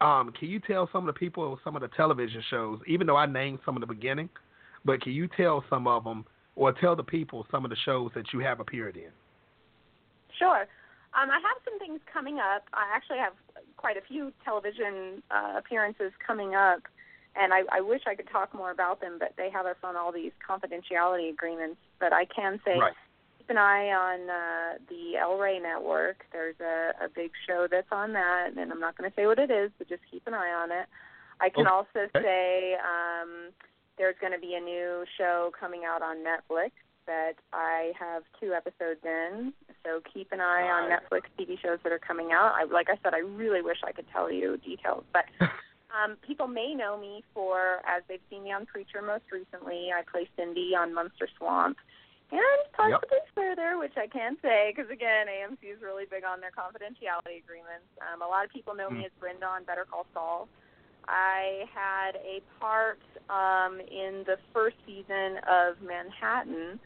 Um, 0.00 0.32
can 0.38 0.48
you 0.48 0.60
tell 0.60 0.88
some 0.92 1.08
of 1.08 1.14
the 1.14 1.18
people 1.18 1.58
some 1.64 1.74
of 1.74 1.82
the 1.82 1.88
television 1.88 2.42
shows, 2.50 2.80
even 2.86 3.06
though 3.06 3.16
I 3.16 3.26
named 3.26 3.60
some 3.64 3.76
in 3.76 3.80
the 3.80 3.86
beginning, 3.86 4.28
but 4.84 5.00
can 5.00 5.12
you 5.12 5.28
tell 5.36 5.64
some 5.70 5.86
of 5.86 6.04
them 6.04 6.24
or 6.54 6.72
tell 6.72 6.96
the 6.96 7.02
people 7.02 7.46
some 7.50 7.64
of 7.64 7.70
the 7.70 7.76
shows 7.84 8.10
that 8.14 8.32
you 8.32 8.40
have 8.40 8.60
appeared 8.60 8.96
in? 8.96 9.10
Sure. 10.38 10.66
Um, 11.14 11.30
I 11.30 11.40
have 11.40 11.56
some 11.64 11.78
things 11.78 12.00
coming 12.12 12.38
up. 12.38 12.64
I 12.74 12.84
actually 12.94 13.18
have 13.18 13.32
quite 13.78 13.96
a 13.96 14.02
few 14.06 14.32
television 14.44 15.22
uh, 15.30 15.54
appearances 15.56 16.12
coming 16.24 16.54
up, 16.54 16.80
and 17.38 17.52
I, 17.52 17.62
I 17.72 17.80
wish 17.80 18.02
I 18.06 18.14
could 18.14 18.28
talk 18.30 18.54
more 18.54 18.70
about 18.70 19.00
them, 19.00 19.16
but 19.18 19.32
they 19.36 19.50
have 19.50 19.66
us 19.66 19.76
on 19.82 19.96
all 19.96 20.12
these 20.12 20.32
confidentiality 20.48 21.30
agreements. 21.30 21.76
But 22.00 22.12
I 22.12 22.24
can 22.24 22.60
say 22.64 22.78
right. 22.78 22.92
keep 23.38 23.50
an 23.50 23.58
eye 23.58 23.90
on 23.90 24.30
uh, 24.30 24.78
the 24.88 25.16
El 25.18 25.38
Rey 25.38 25.58
network. 25.58 26.24
There's 26.32 26.56
a, 26.60 27.04
a 27.04 27.08
big 27.08 27.30
show 27.46 27.66
that's 27.70 27.90
on 27.92 28.12
that, 28.14 28.50
and 28.56 28.72
I'm 28.72 28.80
not 28.80 28.96
going 28.96 29.10
to 29.10 29.14
say 29.14 29.26
what 29.26 29.38
it 29.38 29.50
is, 29.50 29.70
but 29.78 29.88
just 29.88 30.02
keep 30.10 30.26
an 30.26 30.34
eye 30.34 30.52
on 30.52 30.70
it. 30.72 30.86
I 31.40 31.50
can 31.50 31.66
Okay. 31.66 31.74
also 31.74 32.08
say 32.14 32.76
um, 32.80 33.52
there's 33.98 34.16
going 34.20 34.32
to 34.32 34.38
be 34.38 34.54
a 34.54 34.60
new 34.60 35.04
show 35.18 35.52
coming 35.58 35.82
out 35.84 36.02
on 36.02 36.18
Netflix 36.18 36.70
that 37.06 37.34
I 37.52 37.92
have 37.98 38.22
two 38.40 38.52
episodes 38.52 39.00
in. 39.04 39.52
So 39.84 40.00
keep 40.12 40.32
an 40.32 40.40
eye 40.40 40.62
on 40.62 40.90
Netflix 40.90 41.22
TV 41.38 41.60
shows 41.60 41.78
that 41.84 41.92
are 41.92 42.00
coming 42.00 42.32
out. 42.32 42.52
I, 42.54 42.64
like 42.64 42.88
I 42.88 42.98
said, 43.02 43.14
I 43.14 43.18
really 43.18 43.62
wish 43.62 43.78
I 43.84 43.92
could 43.92 44.06
tell 44.12 44.30
you 44.32 44.56
details, 44.56 45.04
but 45.12 45.24
um, 45.96 46.16
people 46.26 46.46
may 46.46 46.74
know 46.74 46.98
me 46.98 47.24
for, 47.32 47.80
as 47.86 48.02
they've 48.08 48.20
seen 48.28 48.44
me 48.44 48.52
on 48.52 48.66
Preacher 48.66 49.00
most 49.02 49.24
recently, 49.32 49.90
I 49.96 50.02
play 50.10 50.28
Cindy 50.36 50.74
on 50.76 50.92
Monster 50.92 51.28
Swamp. 51.38 51.78
And 52.32 52.40
possibly 52.72 53.18
further, 53.34 53.78
which 53.78 53.96
I 53.96 54.08
can't 54.08 54.36
say, 54.42 54.74
because 54.74 54.90
again, 54.90 55.28
AMC 55.28 55.76
is 55.76 55.80
really 55.80 56.06
big 56.10 56.24
on 56.24 56.40
their 56.40 56.50
confidentiality 56.50 57.38
agreements. 57.38 57.86
Um, 58.02 58.20
a 58.20 58.26
lot 58.26 58.44
of 58.44 58.50
people 58.50 58.74
know 58.74 58.90
me 58.90 59.02
Mm. 59.02 59.06
as 59.06 59.12
Brenda 59.20 59.46
on 59.46 59.62
Better 59.64 59.84
Call 59.84 60.06
Saul. 60.12 60.48
I 61.06 61.68
had 61.72 62.16
a 62.16 62.42
part 62.58 62.98
um, 63.30 63.80
in 63.80 64.24
the 64.26 64.38
first 64.52 64.76
season 64.84 65.38
of 65.48 65.80
Manhattan, 65.80 66.80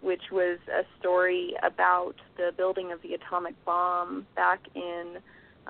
which 0.00 0.32
was 0.32 0.58
a 0.68 0.84
story 0.98 1.54
about 1.62 2.16
the 2.36 2.52
building 2.56 2.90
of 2.90 3.00
the 3.02 3.14
atomic 3.14 3.54
bomb 3.64 4.26
back 4.34 4.60
in 4.74 5.18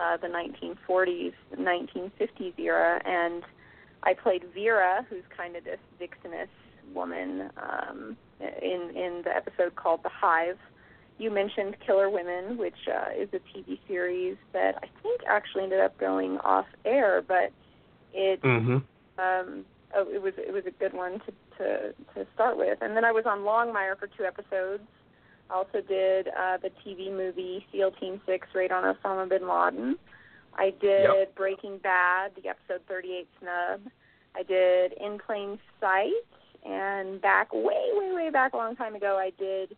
uh, 0.00 0.16
the 0.16 0.28
1940s, 0.28 1.35
1950s 1.57 2.59
era, 2.59 3.00
and 3.04 3.42
I 4.02 4.14
played 4.14 4.45
Vera, 4.54 5.07
who's 5.09 5.25
kind 5.37 5.57
of 5.57 5.64
this 5.64 5.78
vixenous 5.99 6.49
woman 6.95 7.50
um, 7.57 8.16
in 8.40 8.90
in 8.97 9.23
the 9.25 9.30
episode 9.35 9.76
called 9.76 10.02
The 10.02 10.09
Hive. 10.09 10.59
You 11.19 11.30
mentioned 11.30 11.76
Killer 11.87 12.09
Women, 12.09 12.57
which 12.57 12.88
uh, 12.88 13.11
is 13.14 13.28
a 13.35 13.40
TV 13.50 13.78
series 13.87 14.38
that 14.54 14.76
I 14.83 14.88
think 15.02 15.21
actually 15.28 15.64
ended 15.64 15.80
up 15.80 15.99
going 15.99 16.38
off 16.38 16.66
air, 16.85 17.23
but 17.26 17.52
it 18.14 18.40
Mm-hmm. 18.42 18.76
um, 19.19 19.64
oh, 19.95 20.09
it 20.12 20.23
was 20.23 20.33
it 20.38 20.52
was 20.52 20.64
a 20.66 20.71
good 20.71 20.95
one 20.95 21.21
to 21.21 21.33
to 21.59 21.95
to 22.14 22.26
start 22.35 22.57
with. 22.57 22.78
And 22.80 22.97
then 22.97 23.04
I 23.04 23.12
was 23.12 23.26
on 23.26 23.40
Longmire 23.40 23.99
for 23.99 24.07
two 24.07 24.25
episodes. 24.25 24.83
I 25.50 25.54
also 25.54 25.80
did 25.87 26.28
uh, 26.28 26.59
the 26.59 26.71
TV 26.85 27.11
movie 27.11 27.66
SEAL 27.73 27.92
Team 27.92 28.21
Six, 28.26 28.47
Raid 28.54 28.73
on 28.73 28.95
Osama 28.95 29.28
bin 29.28 29.49
Laden. 29.49 29.97
I 30.54 30.71
did 30.80 31.04
Yep. 31.04 31.35
Breaking 31.37 31.78
Bad, 31.78 32.33
the 32.40 32.49
episode 32.49 32.83
38 32.88 33.28
snub. 33.40 33.80
I 34.37 34.42
did 34.42 34.92
In 34.95 35.19
Plain 35.25 35.59
Sight, 35.80 36.12
and 36.64 37.21
back 37.21 37.52
way 37.52 37.90
way 37.95 38.12
way 38.14 38.30
back 38.30 38.52
a 38.52 38.57
long 38.57 38.76
time 38.76 38.95
ago, 38.95 39.16
I 39.19 39.30
did 39.38 39.76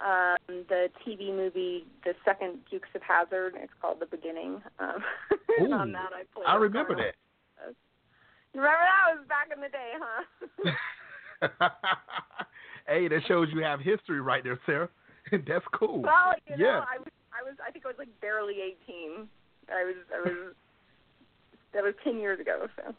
um, 0.00 0.64
the 0.68 0.88
TV 1.06 1.34
movie, 1.34 1.84
the 2.04 2.14
second 2.24 2.58
Dukes 2.70 2.88
of 2.94 3.02
Hazzard. 3.02 3.54
It's 3.56 3.72
called 3.80 4.00
The 4.00 4.06
Beginning. 4.06 4.62
Um, 4.78 5.02
and 5.58 5.74
on 5.74 5.92
that, 5.92 6.10
I 6.14 6.22
played. 6.34 6.46
I 6.46 6.54
remember 6.56 6.94
that. 6.96 7.14
You 8.52 8.60
remember 8.60 8.80
that 8.82 9.16
was 9.16 9.26
back 9.28 9.48
in 9.54 9.60
the 9.60 9.68
day, 9.68 9.92
huh? 11.40 11.68
hey, 12.88 13.06
that 13.06 13.20
shows 13.28 13.48
you 13.52 13.62
have 13.62 13.80
history 13.80 14.20
right 14.20 14.42
there, 14.42 14.58
Sarah. 14.66 14.88
That's 15.46 15.64
cool. 15.72 16.02
well, 16.02 16.34
you 16.46 16.56
know, 16.56 16.64
yeah. 16.64 16.80
I 16.80 16.98
was, 16.98 17.08
I 17.32 17.42
was, 17.44 17.54
I 17.66 17.70
think 17.70 17.84
I 17.84 17.88
was 17.88 17.98
like 17.98 18.08
barely 18.20 18.54
eighteen. 18.54 19.28
I 19.68 19.84
was, 19.84 19.94
I 20.14 20.20
was. 20.28 20.54
that 21.74 21.82
was 21.82 21.94
ten 22.04 22.18
years 22.18 22.40
ago. 22.40 22.66
So. 22.76 22.94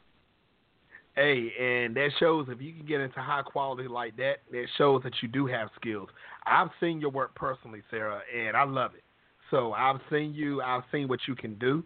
Hey, 1.16 1.52
and 1.60 1.94
that 1.98 2.10
shows 2.20 2.48
if 2.50 2.62
you 2.62 2.74
can 2.74 2.86
get 2.86 3.02
into 3.02 3.20
high 3.20 3.42
quality 3.42 3.88
like 3.90 4.16
that, 4.16 4.38
that 4.52 4.66
shows 4.78 5.04
that 5.04 5.14
you 5.22 5.28
do 5.28 5.46
have 5.46 5.70
skills. 5.76 6.08
I've 6.46 6.70
seen 6.80 7.02
your 7.02 7.10
work 7.10 7.36
personally, 7.36 7.82
Sarah, 7.92 8.22
and 8.34 8.56
I 8.56 8.64
love 8.64 8.92
it. 8.96 9.04
So 9.50 9.74
I've 9.74 10.00
seen 10.10 10.34
you, 10.34 10.62
I've 10.62 10.84
seen 10.90 11.10
what 11.10 11.20
you 11.28 11.36
can 11.36 11.56
do, 11.56 11.84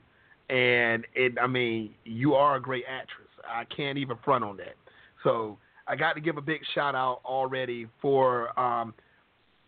and 0.50 1.06
it. 1.16 1.34
I 1.42 1.48
mean, 1.48 1.96
you 2.04 2.36
are 2.36 2.58
a 2.58 2.62
great 2.62 2.84
actress. 2.88 3.28
I 3.48 3.64
can't 3.75 3.98
even 3.98 4.18
front 4.24 4.44
on 4.44 4.58
that. 4.58 4.75
So 5.24 5.58
I 5.88 5.96
got 5.96 6.14
to 6.14 6.22
give 6.22 6.38
a 6.38 6.42
big 6.42 6.62
shout 6.75 6.94
out 6.94 7.22
already 7.25 7.88
for 8.02 8.58
um, 8.60 8.94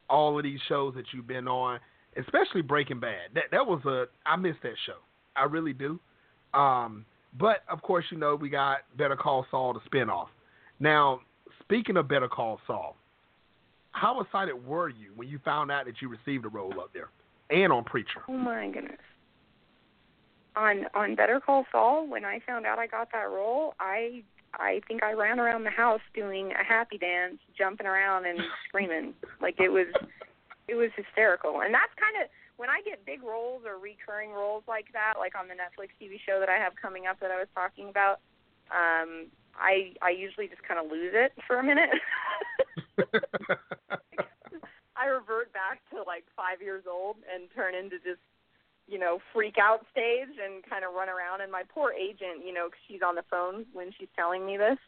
all 0.09 0.37
of 0.37 0.43
these 0.43 0.59
shows 0.67 0.93
that 0.95 1.05
you've 1.13 1.27
been 1.27 1.47
on, 1.47 1.79
especially 2.17 2.61
Breaking 2.61 2.99
Bad. 2.99 3.31
That 3.35 3.45
that 3.51 3.65
was 3.65 3.83
a 3.85 4.05
I 4.25 4.35
missed 4.35 4.59
that 4.63 4.73
show. 4.85 4.97
I 5.35 5.43
really 5.45 5.73
do. 5.73 5.99
Um, 6.53 7.05
but 7.39 7.63
of 7.69 7.81
course, 7.81 8.05
you 8.09 8.17
know 8.17 8.35
we 8.35 8.49
got 8.49 8.79
Better 8.97 9.15
Call 9.15 9.45
Saul, 9.51 9.73
the 9.73 9.79
spinoff. 9.89 10.27
Now, 10.79 11.21
speaking 11.61 11.97
of 11.97 12.07
Better 12.07 12.27
Call 12.27 12.59
Saul, 12.65 12.95
how 13.91 14.21
excited 14.21 14.65
were 14.65 14.89
you 14.89 15.11
when 15.15 15.27
you 15.27 15.39
found 15.43 15.71
out 15.71 15.85
that 15.85 16.01
you 16.01 16.09
received 16.09 16.45
a 16.45 16.49
role 16.49 16.73
up 16.79 16.91
there 16.93 17.09
and 17.49 17.71
on 17.71 17.83
Preacher? 17.83 18.21
Oh 18.27 18.33
my 18.33 18.69
goodness. 18.69 18.97
On 20.55 20.85
on 20.95 21.15
Better 21.15 21.39
Call 21.39 21.65
Saul, 21.71 22.07
when 22.07 22.25
I 22.25 22.39
found 22.45 22.65
out 22.65 22.79
I 22.79 22.87
got 22.87 23.09
that 23.11 23.29
role, 23.29 23.73
I 23.79 24.23
I 24.57 24.81
think 24.87 25.03
I 25.03 25.13
ran 25.13 25.39
around 25.39 25.63
the 25.63 25.71
house 25.71 26.01
doing 26.13 26.51
a 26.51 26.63
happy 26.63 26.97
dance, 26.97 27.37
jumping 27.57 27.87
around 27.87 28.25
and 28.25 28.39
screaming. 28.67 29.13
Like 29.41 29.59
it 29.59 29.69
was 29.69 29.87
it 30.67 30.75
was 30.75 30.91
hysterical. 30.95 31.61
And 31.61 31.73
that's 31.73 31.93
kind 31.95 32.23
of 32.23 32.29
when 32.57 32.69
I 32.69 32.81
get 32.81 33.05
big 33.05 33.23
roles 33.23 33.63
or 33.65 33.77
recurring 33.77 34.31
roles 34.31 34.63
like 34.67 34.91
that, 34.93 35.15
like 35.19 35.35
on 35.37 35.47
the 35.47 35.53
Netflix 35.53 35.89
TV 36.01 36.19
show 36.25 36.39
that 36.39 36.49
I 36.49 36.57
have 36.57 36.73
coming 36.75 37.07
up 37.07 37.19
that 37.19 37.31
I 37.31 37.37
was 37.37 37.47
talking 37.53 37.89
about, 37.89 38.19
um 38.71 39.27
I 39.57 39.93
I 40.01 40.11
usually 40.11 40.47
just 40.47 40.63
kind 40.63 40.79
of 40.79 40.91
lose 40.91 41.13
it 41.13 41.33
for 41.45 41.59
a 41.59 41.63
minute. 41.63 41.89
I 44.97 45.05
revert 45.05 45.53
back 45.53 45.79
to 45.93 46.01
like 46.03 46.25
five 46.35 46.61
years 46.61 46.83
old 46.89 47.17
and 47.31 47.47
turn 47.53 47.75
into 47.75 47.97
just, 48.01 48.19
you 48.97 49.03
know, 49.03 49.19
freak 49.31 49.57
out 49.61 49.85
stage 49.91 50.33
and 50.43 50.65
kind 50.65 50.81
of 50.83 50.89
run 50.97 51.07
around. 51.07 51.41
And 51.41 51.51
my 51.51 51.61
poor 51.69 51.93
agent, 51.93 52.41
you 52.43 52.51
know, 52.51 52.65
'cause 52.65 52.81
she's 52.87 53.03
on 53.03 53.13
the 53.13 53.21
phone 53.29 53.67
when 53.71 53.91
she's 53.91 54.09
telling 54.15 54.43
me 54.43 54.57
this, 54.57 54.79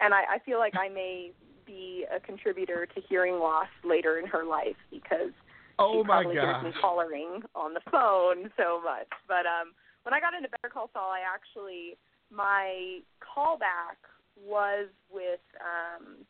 and 0.00 0.12
I, 0.12 0.24
I 0.34 0.38
feel 0.40 0.58
like 0.58 0.74
I 0.74 0.88
may 0.88 1.30
be 1.64 2.04
a 2.10 2.18
contributor 2.18 2.86
to 2.86 3.00
hearing 3.02 3.38
loss 3.38 3.68
later 3.84 4.18
in 4.18 4.26
her 4.26 4.42
life 4.42 4.74
because 4.90 5.30
oh 5.78 6.02
she 6.02 6.08
my 6.08 6.22
probably 6.22 6.34
hears 6.34 6.60
me 6.64 6.70
gosh! 6.72 6.80
hollering 6.82 7.42
on 7.54 7.72
the 7.72 7.80
phone 7.88 8.50
so 8.56 8.80
much. 8.82 9.06
But 9.28 9.46
um, 9.46 9.74
when 10.02 10.12
I 10.12 10.18
got 10.18 10.34
into 10.34 10.48
Better 10.48 10.72
Call 10.72 10.90
Saul, 10.92 11.12
I 11.12 11.20
actually 11.22 11.96
my 12.32 12.98
callback 13.22 14.02
was 14.44 14.88
with 15.08 15.38
um, 15.62 16.26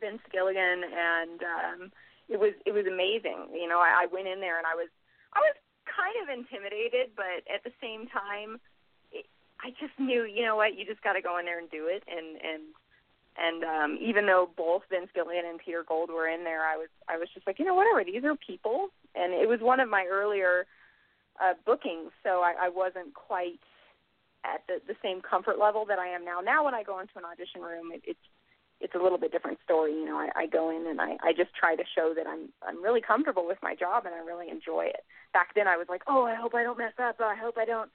Vince 0.00 0.22
Gilligan, 0.32 0.80
and 0.80 1.40
um, 1.42 1.92
it 2.30 2.40
was 2.40 2.54
it 2.64 2.72
was 2.72 2.86
amazing. 2.86 3.52
You 3.52 3.68
know, 3.68 3.80
I, 3.80 4.04
I 4.04 4.06
went 4.10 4.28
in 4.28 4.40
there 4.40 4.56
and 4.56 4.66
I 4.66 4.74
was 4.74 4.88
I 5.34 5.40
was 5.40 5.56
kind 5.86 6.16
of 6.22 6.28
intimidated, 6.28 7.12
but 7.16 7.44
at 7.52 7.64
the 7.64 7.72
same 7.80 8.06
time, 8.08 8.60
I 9.64 9.70
just 9.80 9.96
knew, 9.98 10.24
you 10.24 10.44
know 10.44 10.56
what, 10.56 10.76
you 10.76 10.84
just 10.84 11.02
got 11.02 11.14
to 11.14 11.22
go 11.22 11.38
in 11.38 11.44
there 11.44 11.58
and 11.58 11.70
do 11.70 11.86
it, 11.88 12.02
and 12.08 12.36
and 12.42 12.62
and 13.36 13.64
um 13.64 13.98
even 14.00 14.26
though 14.26 14.48
both 14.56 14.82
Vince 14.90 15.08
Gilligan 15.14 15.44
and 15.48 15.58
Peter 15.58 15.84
Gould 15.86 16.10
were 16.10 16.28
in 16.28 16.44
there, 16.44 16.66
I 16.66 16.76
was 16.76 16.88
I 17.08 17.16
was 17.16 17.28
just 17.32 17.46
like, 17.46 17.58
you 17.58 17.64
know, 17.64 17.74
whatever. 17.74 18.04
These 18.04 18.24
are 18.24 18.36
people, 18.36 18.88
and 19.14 19.32
it 19.32 19.48
was 19.48 19.60
one 19.60 19.80
of 19.80 19.88
my 19.88 20.06
earlier 20.10 20.66
uh 21.40 21.54
bookings, 21.64 22.12
so 22.22 22.42
I, 22.42 22.66
I 22.66 22.68
wasn't 22.68 23.14
quite 23.14 23.60
at 24.44 24.60
the 24.68 24.80
the 24.86 24.96
same 25.02 25.22
comfort 25.22 25.58
level 25.58 25.84
that 25.86 25.98
I 25.98 26.08
am 26.08 26.24
now. 26.24 26.40
Now, 26.40 26.64
when 26.64 26.74
I 26.74 26.82
go 26.82 27.00
into 27.00 27.16
an 27.16 27.24
audition 27.24 27.62
room, 27.62 27.90
it, 27.92 28.02
it's 28.04 28.26
it's 28.80 28.94
a 28.94 28.98
little 28.98 29.18
bit 29.18 29.32
different 29.32 29.58
story. 29.64 29.92
You 29.92 30.06
know, 30.06 30.16
I, 30.18 30.30
I 30.36 30.46
go 30.46 30.70
in 30.70 30.86
and 30.86 31.00
I, 31.00 31.16
I 31.22 31.32
just 31.32 31.54
try 31.54 31.76
to 31.76 31.84
show 31.94 32.12
that 32.16 32.26
I'm 32.26 32.50
I'm 32.66 32.82
really 32.82 33.00
comfortable 33.00 33.46
with 33.46 33.58
my 33.62 33.74
job 33.74 34.06
and 34.06 34.14
I 34.14 34.18
really 34.18 34.48
enjoy 34.50 34.86
it. 34.86 35.04
Back 35.32 35.54
then 35.54 35.68
I 35.68 35.76
was 35.76 35.86
like, 35.88 36.02
oh, 36.06 36.24
I 36.24 36.34
hope 36.34 36.54
I 36.54 36.62
don't 36.62 36.78
mess 36.78 36.94
up. 36.98 37.16
I 37.20 37.34
hope 37.34 37.56
I 37.56 37.64
don't, 37.64 37.90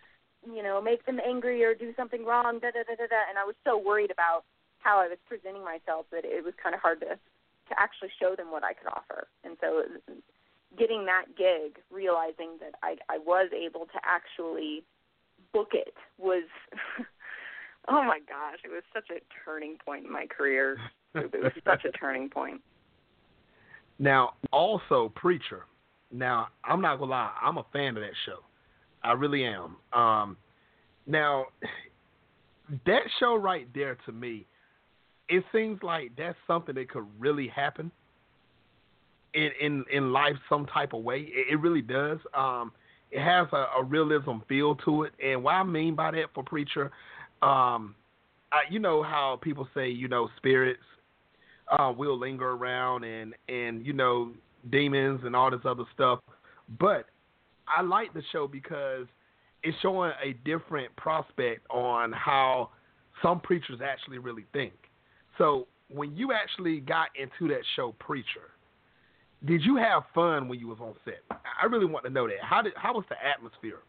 you 0.46 0.64
know, 0.64 0.82
make 0.82 1.06
them 1.06 1.20
angry 1.26 1.64
or 1.64 1.74
do 1.76 1.94
something 1.96 2.26
wrong. 2.26 2.60
Da 2.60 2.72
da 2.72 2.84
da 2.88 2.96
da 2.96 3.08
da. 3.08 3.22
And 3.30 3.38
I 3.38 3.46
was 3.46 3.56
so 3.64 3.78
worried 3.78 4.12
about 4.12 4.44
how 4.80 5.00
I 5.00 5.08
was 5.08 5.18
presenting 5.28 5.64
myself 5.64 6.06
that 6.12 6.24
it 6.24 6.44
was 6.44 6.54
kind 6.62 6.74
of 6.74 6.82
hard 6.82 7.02
to 7.02 7.20
to 7.70 7.74
actually 7.78 8.10
show 8.20 8.36
them 8.36 8.52
what 8.52 8.64
I 8.64 8.74
could 8.74 8.88
offer. 8.88 9.28
And 9.44 9.58
so 9.62 9.84
getting 10.78 11.06
that 11.06 11.26
gig, 11.38 11.78
realizing 11.92 12.58
that 12.62 12.76
I 12.82 12.98
I 13.10 13.18
was 13.20 13.50
able 13.54 13.86
to 13.86 14.00
actually 14.04 14.84
book 15.54 15.70
it 15.74 15.94
was 16.18 16.44
Oh 17.90 18.04
my 18.04 18.20
gosh, 18.28 18.60
it 18.64 18.70
was 18.70 18.84
such 18.94 19.10
a 19.10 19.20
turning 19.44 19.78
point 19.84 20.06
in 20.06 20.12
my 20.12 20.26
career. 20.28 20.78
It 21.16 21.34
was 21.34 21.52
such 21.66 21.86
a 21.86 21.92
turning 21.92 22.30
point. 22.30 22.62
Now, 23.98 24.34
also 24.52 25.12
Preacher. 25.16 25.66
Now, 26.12 26.48
I'm 26.64 26.82
not 26.82 27.00
gonna 27.00 27.12
lie, 27.12 27.32
I'm 27.42 27.58
a 27.58 27.66
fan 27.74 27.98
of 27.98 28.04
that 28.04 28.14
show. 28.26 28.40
I 29.04 29.14
really 29.14 29.46
am. 29.46 29.76
Um, 29.94 30.38
now, 31.08 31.46
that 32.86 33.02
show 33.20 33.36
right 33.36 33.68
there 33.74 33.98
to 34.06 34.12
me, 34.12 34.46
it 35.28 35.44
seems 35.52 35.82
like 35.84 36.12
that's 36.18 36.38
something 36.48 36.76
that 36.76 36.90
could 36.90 37.06
really 37.20 37.48
happen 37.48 37.92
in 39.34 39.50
in 39.62 39.86
in 39.92 40.12
life 40.12 40.36
some 40.48 40.66
type 40.66 40.94
of 40.94 41.04
way. 41.04 41.20
It, 41.22 41.54
it 41.54 41.60
really 41.60 41.82
does. 41.82 42.20
Um, 42.34 42.72
it 43.12 43.22
has 43.22 43.48
a, 43.52 43.66
a 43.80 43.84
realism 43.84 44.38
feel 44.48 44.76
to 44.76 45.04
it, 45.04 45.14
and 45.24 45.44
what 45.44 45.54
I 45.54 45.64
mean 45.64 45.96
by 45.96 46.12
that 46.12 46.26
for 46.34 46.44
Preacher, 46.44 46.92
um, 47.42 47.96
I, 48.52 48.64
you 48.70 48.80
know 48.80 49.04
how 49.04 49.40
people 49.42 49.68
say, 49.74 49.90
you 49.90 50.08
know, 50.08 50.30
spirits 50.38 50.84
uh, 51.78 51.94
will 51.96 52.18
linger 52.18 52.52
around 52.52 53.04
and 53.04 53.36
and 53.48 53.86
you 53.86 53.94
know 53.94 54.32
demons 54.70 55.22
and 55.24 55.36
all 55.36 55.52
this 55.52 55.62
other 55.66 55.84
stuff, 55.94 56.20
but 56.80 57.06
I 57.68 57.82
like 57.82 58.14
the 58.14 58.24
show 58.32 58.48
because 58.48 59.06
it's 59.64 59.78
showing 59.82 60.12
a 60.24 60.34
different 60.46 60.96
prospect 60.96 61.66
on 61.70 62.12
how 62.12 62.70
some 63.22 63.40
preachers 63.40 63.80
actually 63.84 64.18
really 64.18 64.46
think. 64.54 64.74
So 65.38 65.68
when 65.90 66.16
you 66.16 66.32
actually 66.32 66.80
got 66.80 67.08
into 67.16 67.54
that 67.54 67.64
show, 67.76 67.96
Preacher, 68.00 68.52
did 69.46 69.62
you 69.64 69.78
have 69.78 70.04
fun 70.14 70.48
when 70.48 70.60
you 70.60 70.68
was 70.68 70.80
on 70.82 70.94
set? 71.06 71.22
I 71.32 71.66
really 71.66 71.86
want 71.86 72.06
to 72.06 72.12
know 72.12 72.28
that. 72.28 72.38
How 72.42 72.62
did 72.62 72.74
how 72.76 72.94
was 72.94 73.06
the 73.10 73.16
atmosphere 73.26 73.80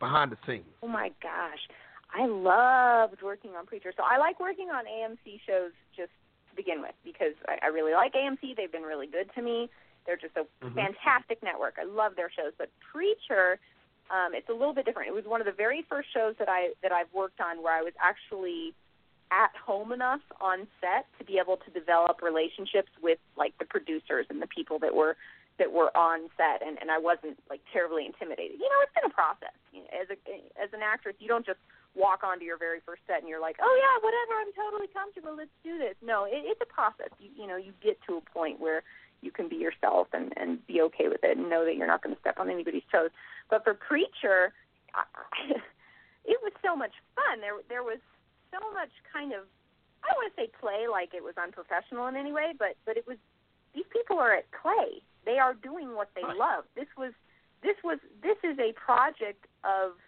behind 0.00 0.32
the 0.32 0.36
scenes? 0.46 0.66
Oh 0.82 0.88
my 0.88 1.10
gosh. 1.22 1.58
I 2.14 2.26
loved 2.26 3.22
working 3.22 3.52
on 3.56 3.66
Preacher. 3.66 3.92
So 3.96 4.02
I 4.02 4.18
like 4.18 4.40
working 4.40 4.68
on 4.70 4.84
AMC 4.84 5.40
shows 5.46 5.72
just 5.96 6.10
to 6.50 6.56
begin 6.56 6.80
with 6.80 6.94
because 7.04 7.34
I, 7.46 7.58
I 7.62 7.66
really 7.68 7.92
like 7.92 8.14
AMC. 8.14 8.56
They've 8.56 8.72
been 8.72 8.82
really 8.82 9.06
good 9.06 9.30
to 9.34 9.42
me. 9.42 9.68
They're 10.06 10.16
just 10.16 10.36
a 10.36 10.48
mm-hmm. 10.64 10.74
fantastic 10.74 11.42
network. 11.42 11.76
I 11.78 11.84
love 11.84 12.16
their 12.16 12.30
shows. 12.30 12.52
But 12.56 12.70
Preacher, 12.80 13.60
um, 14.10 14.32
it's 14.32 14.48
a 14.48 14.56
little 14.56 14.72
bit 14.72 14.86
different. 14.86 15.08
It 15.08 15.14
was 15.14 15.26
one 15.26 15.40
of 15.40 15.46
the 15.46 15.52
very 15.52 15.84
first 15.88 16.08
shows 16.12 16.34
that 16.38 16.48
I 16.48 16.72
that 16.82 16.92
I've 16.92 17.12
worked 17.12 17.40
on 17.40 17.62
where 17.62 17.76
I 17.76 17.82
was 17.82 17.92
actually 18.00 18.72
at 19.30 19.52
home 19.60 19.92
enough 19.92 20.24
on 20.40 20.66
set 20.80 21.04
to 21.18 21.24
be 21.24 21.36
able 21.36 21.58
to 21.58 21.70
develop 21.70 22.22
relationships 22.22 22.88
with 23.02 23.18
like 23.36 23.52
the 23.58 23.66
producers 23.66 24.24
and 24.30 24.40
the 24.40 24.48
people 24.48 24.78
that 24.78 24.94
were 24.94 25.16
that 25.58 25.70
were 25.72 25.94
on 25.96 26.30
set 26.38 26.64
and 26.66 26.78
and 26.80 26.90
I 26.90 26.98
wasn't 26.98 27.36
like 27.50 27.60
terribly 27.70 28.06
intimidated. 28.06 28.56
You 28.56 28.68
know, 28.72 28.80
it's 28.80 28.94
been 28.96 29.10
a 29.10 29.12
process. 29.12 29.52
You 29.76 29.84
know, 29.84 29.92
as 29.92 30.08
a 30.08 30.16
as 30.56 30.72
an 30.72 30.80
actress, 30.80 31.16
you 31.20 31.28
don't 31.28 31.44
just 31.44 31.60
walk 31.98 32.22
onto 32.22 32.46
your 32.46 32.56
very 32.56 32.78
first 32.86 33.02
set 33.10 33.18
and 33.18 33.28
you're 33.28 33.42
like, 33.42 33.58
oh 33.60 33.74
yeah, 33.74 33.94
whatever, 33.98 34.38
I'm 34.38 34.54
totally 34.54 34.86
comfortable, 34.94 35.34
let's 35.34 35.52
do 35.66 35.76
this. 35.76 35.98
No, 36.00 36.24
it, 36.24 36.46
it's 36.46 36.62
a 36.62 36.70
process. 36.70 37.10
You 37.18 37.30
you 37.34 37.46
know, 37.50 37.58
you 37.58 37.74
get 37.82 37.98
to 38.06 38.22
a 38.22 38.24
point 38.30 38.62
where 38.62 38.86
you 39.20 39.34
can 39.34 39.48
be 39.50 39.56
yourself 39.56 40.06
and 40.14 40.32
and 40.38 40.64
be 40.66 40.80
okay 40.94 41.10
with 41.10 41.26
it 41.26 41.36
and 41.36 41.50
know 41.50 41.66
that 41.66 41.74
you're 41.74 41.90
not 41.90 42.02
going 42.02 42.14
to 42.14 42.20
step 42.20 42.38
on 42.38 42.48
anybody's 42.48 42.86
toes. 42.90 43.10
But 43.50 43.64
for 43.64 43.74
Preacher, 43.74 44.54
I, 44.94 45.02
it 46.24 46.38
was 46.40 46.54
so 46.62 46.76
much 46.78 46.94
fun. 47.18 47.42
There 47.42 47.58
there 47.68 47.82
was 47.82 47.98
so 48.54 48.62
much 48.72 48.94
kind 49.12 49.34
of 49.34 49.42
I 50.06 50.14
don't 50.14 50.22
want 50.22 50.30
to 50.32 50.38
say 50.38 50.48
play 50.60 50.86
like 50.86 51.12
it 51.12 51.22
was 51.26 51.34
unprofessional 51.34 52.06
in 52.06 52.16
any 52.16 52.32
way, 52.32 52.54
but 52.56 52.78
but 52.86 52.96
it 52.96 53.06
was 53.06 53.18
these 53.74 53.88
people 53.92 54.18
are 54.18 54.34
at 54.34 54.46
clay. 54.54 55.02
They 55.26 55.38
are 55.38 55.52
doing 55.52 55.94
what 55.94 56.10
they 56.14 56.22
love. 56.22 56.64
This 56.74 56.88
was 56.96 57.12
this 57.62 57.76
was 57.82 57.98
this 58.22 58.38
is 58.46 58.58
a 58.58 58.72
project 58.78 59.44
of 59.66 59.98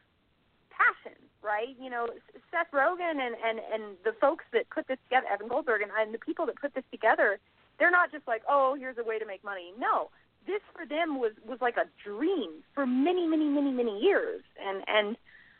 passion 0.71 1.19
right? 1.43 1.77
You 1.81 1.91
know, 1.91 2.09
Seth 2.51 2.71
Rogen 2.73 3.21
and 3.21 3.35
and 3.45 3.61
and 3.73 3.97
the 4.05 4.13
folks 4.21 4.45
that 4.53 4.69
put 4.71 4.89
this 4.89 4.99
together, 5.09 5.27
Evan 5.33 5.49
Goldberg 5.49 5.83
and, 5.83 5.91
and 5.99 6.15
the 6.15 6.19
people 6.19 6.47
that 6.47 6.57
put 6.57 6.75
this 6.75 6.85
together, 6.91 7.39
they're 7.79 7.91
not 7.91 8.13
just 8.13 8.27
like, 8.27 8.43
oh, 8.49 8.77
here's 8.79 8.99
a 8.99 9.05
way 9.05 9.19
to 9.19 9.27
make 9.27 9.45
money. 9.45 9.73
No, 9.79 10.11
this 10.47 10.61
for 10.75 10.87
them 10.87 11.19
was 11.19 11.33
was 11.47 11.59
like 11.61 11.77
a 11.77 11.87
dream 12.05 12.63
for 12.75 12.87
many, 12.87 13.27
many, 13.27 13.49
many, 13.49 13.71
many 13.71 14.01
years. 14.01 14.43
And 14.61 14.83
and 14.87 15.17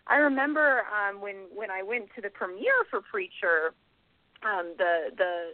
I 0.07 0.17
remember 0.17 0.83
um, 0.91 1.21
when 1.21 1.47
when 1.55 1.71
I 1.71 1.83
went 1.83 2.09
to 2.17 2.21
the 2.21 2.31
premiere 2.31 2.85
for 2.91 3.01
Preacher, 3.01 3.75
um, 4.43 4.75
the 4.79 5.11
the 5.17 5.53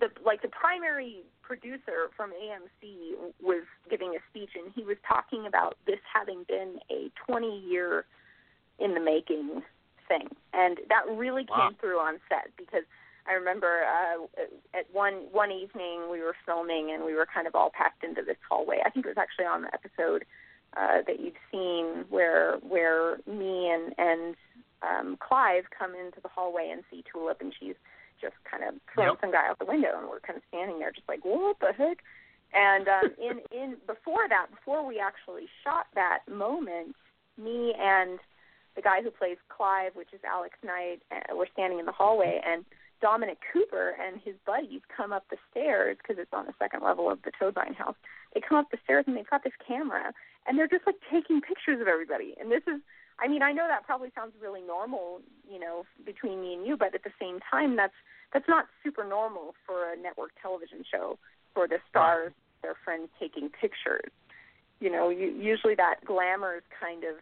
the 0.00 0.08
like 0.24 0.42
the 0.42 0.48
primary 0.48 1.22
producer 1.42 2.10
from 2.16 2.30
AMC 2.30 3.32
was 3.42 3.64
giving 3.88 4.14
a 4.14 4.18
speech 4.30 4.50
and 4.54 4.72
he 4.74 4.84
was 4.84 4.96
talking 5.06 5.46
about 5.46 5.76
this 5.86 5.98
having 6.12 6.44
been 6.46 6.78
a 6.90 7.10
20 7.26 7.60
year 7.66 8.04
in 8.80 8.94
the 8.94 9.00
making 9.00 9.62
thing, 10.08 10.28
and 10.52 10.78
that 10.88 11.02
really 11.10 11.46
wow. 11.48 11.68
came 11.68 11.78
through 11.78 11.98
on 11.98 12.18
set 12.28 12.50
because 12.56 12.84
I 13.26 13.34
remember 13.34 13.84
uh, 13.84 14.26
at 14.74 14.86
one 14.92 15.26
one 15.30 15.50
evening 15.52 16.10
we 16.10 16.20
were 16.20 16.34
filming 16.46 16.90
and 16.90 17.04
we 17.04 17.14
were 17.14 17.26
kind 17.32 17.46
of 17.46 17.54
all 17.54 17.70
packed 17.70 18.04
into 18.04 18.22
this 18.22 18.36
hallway. 18.48 18.78
I 18.84 18.90
think 18.90 19.06
it 19.06 19.08
was 19.08 19.18
actually 19.18 19.46
on 19.46 19.62
the 19.62 19.74
episode 19.74 20.24
uh, 20.76 21.02
that 21.06 21.20
you've 21.20 21.40
seen 21.50 22.04
where 22.08 22.56
where 22.58 23.18
me 23.26 23.70
and 23.70 23.94
and 23.98 24.36
um, 24.82 25.16
Clive 25.20 25.64
come 25.76 25.94
into 25.94 26.20
the 26.20 26.28
hallway 26.28 26.70
and 26.72 26.82
see 26.90 27.04
Tulip, 27.10 27.40
and 27.40 27.54
she's 27.58 27.76
just 28.20 28.34
kind 28.50 28.64
of 28.64 28.74
throwing 28.92 29.10
yep. 29.10 29.20
some 29.20 29.32
guy 29.32 29.48
out 29.48 29.58
the 29.58 29.64
window, 29.64 29.98
and 29.98 30.08
we're 30.08 30.20
kind 30.20 30.36
of 30.36 30.42
standing 30.48 30.78
there, 30.78 30.92
just 30.92 31.08
like 31.08 31.24
what 31.24 31.56
the 31.60 31.72
heck. 31.76 31.98
And 32.52 32.88
um, 32.88 33.10
in 33.20 33.40
in 33.56 33.76
before 33.86 34.28
that, 34.28 34.46
before 34.50 34.86
we 34.86 34.98
actually 34.98 35.46
shot 35.62 35.86
that 35.94 36.20
moment, 36.28 36.96
me 37.38 37.74
and 37.78 38.18
the 38.76 38.82
guy 38.82 39.02
who 39.02 39.10
plays 39.10 39.36
Clive, 39.48 39.92
which 39.94 40.12
is 40.12 40.20
Alex 40.24 40.54
Knight, 40.64 41.02
uh, 41.10 41.34
we're 41.34 41.50
standing 41.52 41.78
in 41.78 41.86
the 41.86 41.92
hallway, 41.92 42.40
and 42.44 42.64
Dominic 43.00 43.38
Cooper 43.52 43.96
and 43.98 44.20
his 44.20 44.34
buddies 44.46 44.80
come 44.94 45.12
up 45.12 45.24
the 45.30 45.36
stairs 45.50 45.96
because 45.98 46.20
it's 46.20 46.32
on 46.32 46.46
the 46.46 46.54
second 46.58 46.82
level 46.82 47.10
of 47.10 47.22
the 47.22 47.32
Toadvine 47.38 47.74
house. 47.74 47.96
They 48.34 48.40
come 48.40 48.58
up 48.58 48.70
the 48.70 48.78
stairs 48.84 49.04
and 49.06 49.16
they've 49.16 49.28
got 49.28 49.42
this 49.42 49.56
camera, 49.66 50.12
and 50.46 50.58
they're 50.58 50.68
just 50.68 50.86
like 50.86 50.96
taking 51.10 51.40
pictures 51.40 51.80
of 51.80 51.88
everybody. 51.88 52.34
And 52.38 52.50
this 52.50 52.62
is, 52.66 52.80
I 53.18 53.26
mean, 53.26 53.42
I 53.42 53.52
know 53.52 53.66
that 53.68 53.84
probably 53.84 54.12
sounds 54.14 54.32
really 54.40 54.62
normal, 54.62 55.20
you 55.50 55.58
know, 55.58 55.84
between 56.04 56.40
me 56.40 56.54
and 56.54 56.66
you, 56.66 56.76
but 56.76 56.94
at 56.94 57.04
the 57.04 57.12
same 57.20 57.40
time, 57.50 57.76
that's 57.76 57.96
that's 58.32 58.48
not 58.48 58.66
super 58.84 59.04
normal 59.04 59.54
for 59.66 59.92
a 59.92 59.96
network 59.96 60.30
television 60.40 60.84
show 60.88 61.18
for 61.52 61.66
the 61.66 61.78
stars, 61.88 62.32
their 62.62 62.76
friends 62.84 63.08
taking 63.18 63.48
pictures. 63.48 64.12
You 64.78 64.90
know, 64.90 65.10
you, 65.10 65.26
usually 65.26 65.74
that 65.74 65.96
glamour 66.06 66.56
is 66.56 66.62
kind 66.80 67.02
of 67.04 67.16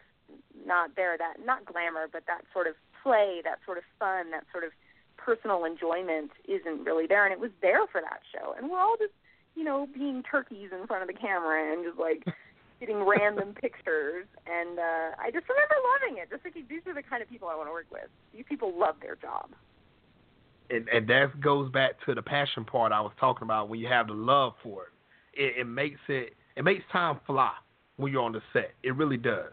not 0.66 0.96
there. 0.96 1.16
That 1.18 1.44
not 1.44 1.64
glamour, 1.64 2.06
but 2.10 2.24
that 2.26 2.42
sort 2.52 2.66
of 2.66 2.74
play, 3.02 3.40
that 3.44 3.58
sort 3.64 3.78
of 3.78 3.84
fun, 3.98 4.30
that 4.30 4.44
sort 4.52 4.64
of 4.64 4.70
personal 5.16 5.64
enjoyment 5.64 6.30
isn't 6.46 6.84
really 6.84 7.06
there. 7.06 7.24
And 7.24 7.32
it 7.32 7.40
was 7.40 7.50
there 7.60 7.86
for 7.90 8.00
that 8.00 8.20
show. 8.32 8.54
And 8.56 8.70
we're 8.70 8.80
all 8.80 8.96
just, 8.98 9.12
you 9.54 9.64
know, 9.64 9.88
being 9.92 10.22
turkeys 10.22 10.70
in 10.72 10.86
front 10.86 11.02
of 11.02 11.08
the 11.08 11.18
camera 11.18 11.72
and 11.72 11.84
just 11.84 11.98
like 11.98 12.24
getting 12.80 13.04
random 13.04 13.54
pictures. 13.54 14.26
And 14.46 14.78
uh, 14.78 15.16
I 15.18 15.30
just 15.32 15.48
remember 15.48 15.74
loving 16.00 16.22
it. 16.22 16.30
Just 16.30 16.44
like 16.44 16.54
these 16.54 16.82
are 16.86 16.94
the 16.94 17.02
kind 17.02 17.22
of 17.22 17.28
people 17.28 17.48
I 17.48 17.56
want 17.56 17.68
to 17.68 17.72
work 17.72 17.90
with. 17.90 18.08
These 18.34 18.44
people 18.48 18.72
love 18.78 18.96
their 19.02 19.16
job. 19.16 19.50
And, 20.70 20.86
and 20.88 21.08
that 21.08 21.40
goes 21.40 21.70
back 21.70 21.92
to 22.04 22.14
the 22.14 22.22
passion 22.22 22.64
part 22.64 22.92
I 22.92 23.00
was 23.00 23.12
talking 23.18 23.44
about. 23.44 23.68
When 23.68 23.80
you 23.80 23.88
have 23.88 24.08
the 24.08 24.12
love 24.12 24.52
for 24.62 24.84
it, 24.84 25.42
it, 25.42 25.60
it 25.60 25.64
makes 25.64 26.00
it 26.08 26.34
it 26.56 26.64
makes 26.64 26.84
time 26.92 27.20
fly 27.26 27.52
when 27.96 28.12
you're 28.12 28.22
on 28.22 28.32
the 28.32 28.42
set. 28.52 28.72
It 28.82 28.94
really 28.96 29.16
does 29.16 29.52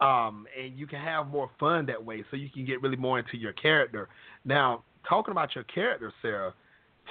um, 0.00 0.46
and 0.58 0.78
you 0.78 0.86
can 0.86 1.00
have 1.00 1.28
more 1.28 1.50
fun 1.58 1.86
that 1.86 2.04
way, 2.04 2.24
so 2.30 2.36
you 2.36 2.48
can 2.50 2.64
get 2.64 2.80
really 2.82 2.96
more 2.96 3.18
into 3.18 3.36
your 3.36 3.52
character. 3.52 4.08
Now, 4.44 4.82
talking 5.08 5.32
about 5.32 5.54
your 5.54 5.64
character, 5.64 6.12
Sarah, 6.22 6.54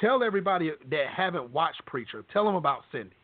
tell 0.02 0.24
everybody 0.24 0.72
that 0.90 1.08
haven't 1.16 1.52
watched 1.52 1.86
Preacher, 1.86 2.24
tell 2.34 2.46
them 2.46 2.56
about 2.56 2.82
Cindy. 2.92 3.16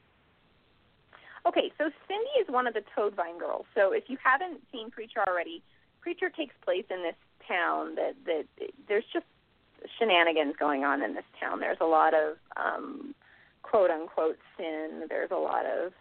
Okay, 1.48 1.72
so 1.78 1.90
Cindy 2.08 2.30
is 2.42 2.48
one 2.48 2.66
of 2.68 2.74
the 2.74 2.82
Toadvine 2.96 3.38
girls. 3.38 3.66
So 3.76 3.92
if 3.92 4.06
you 4.08 4.18
haven't 4.24 4.62
seen 4.72 4.90
Preacher 4.90 5.24
already, 5.28 5.62
Preacher 6.02 6.30
takes 6.30 6.54
place 6.64 6.86
in 6.90 7.04
this 7.04 7.16
town 7.48 7.96
that 7.96 8.14
that 8.26 8.46
there's 8.88 9.04
just 9.14 9.26
shenanigans 10.00 10.56
going 10.60 10.84
on 10.84 11.04
in 11.04 11.14
this 11.14 11.26
town. 11.40 11.60
There's 11.60 11.78
a 11.82 11.86
lot 11.86 12.14
of 12.14 12.38
um 12.58 13.14
quote 13.62 13.92
unquote 13.92 14.38
sin. 14.58 15.04
There's 15.08 15.32
a 15.32 15.36
lot 15.36 15.66
of 15.66 15.94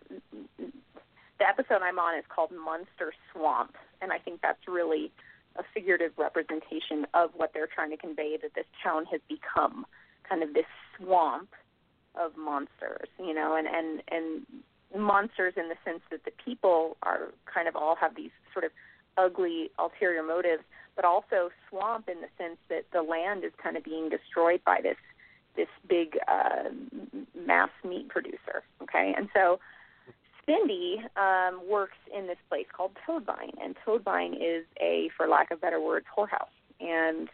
the 1.45 1.49
episode 1.51 1.83
I'm 1.83 1.99
on 1.99 2.19
is 2.19 2.25
called 2.35 2.51
Monster 2.53 3.13
Swamp, 3.33 3.77
and 4.01 4.13
I 4.13 4.19
think 4.19 4.41
that's 4.41 4.67
really 4.67 5.13
a 5.57 5.63
figurative 5.75 6.13
representation 6.17 7.07
of 7.13 7.31
what 7.37 7.53
they're 7.53 7.69
trying 7.73 7.91
to 7.91 7.97
convey 7.97 8.39
that 8.41 8.55
this 8.55 8.65
town 8.83 9.05
has 9.11 9.21
become. 9.29 9.85
kind 10.29 10.43
of 10.43 10.55
this 10.55 10.65
swamp 10.97 11.51
of 12.15 12.37
monsters, 12.37 13.09
you 13.19 13.35
know, 13.35 13.57
and 13.57 13.67
and 13.67 14.03
and 14.11 15.03
monsters 15.03 15.55
in 15.57 15.69
the 15.69 15.77
sense 15.85 16.01
that 16.11 16.25
the 16.25 16.31
people 16.43 16.97
are 17.03 17.33
kind 17.53 17.69
of 17.69 17.77
all 17.77 17.97
have 17.97 18.17
these 18.17 18.31
sort 18.53 18.65
of 18.65 18.71
ugly 19.19 19.71
ulterior 19.79 20.23
motives, 20.23 20.63
but 20.97 21.05
also 21.05 21.51
swamp 21.69 22.09
in 22.09 22.21
the 22.21 22.29
sense 22.39 22.57
that 22.69 22.85
the 22.93 23.03
land 23.03 23.45
is 23.45 23.53
kind 23.63 23.77
of 23.77 23.85
being 23.85 24.09
destroyed 24.09 24.61
by 24.65 24.81
this 24.83 24.97
this 25.57 25.69
big 25.89 26.19
uh, 26.27 26.71
mass 27.47 27.71
meat 27.85 28.09
producer. 28.09 28.63
Okay, 28.83 29.15
and 29.17 29.29
so 29.35 29.61
Cindy 30.47 31.03
um, 31.17 31.61
works 31.69 31.97
in 32.17 32.27
this 32.27 32.37
place 32.49 32.67
called 32.75 32.93
Toadvine, 33.07 33.53
and 33.63 33.75
Toadvine 33.85 34.35
is 34.35 34.65
a, 34.81 35.11
for 35.17 35.27
lack 35.27 35.51
of 35.51 35.61
better 35.61 35.81
words, 35.81 36.07
whorehouse. 36.17 36.53
And 36.81 37.29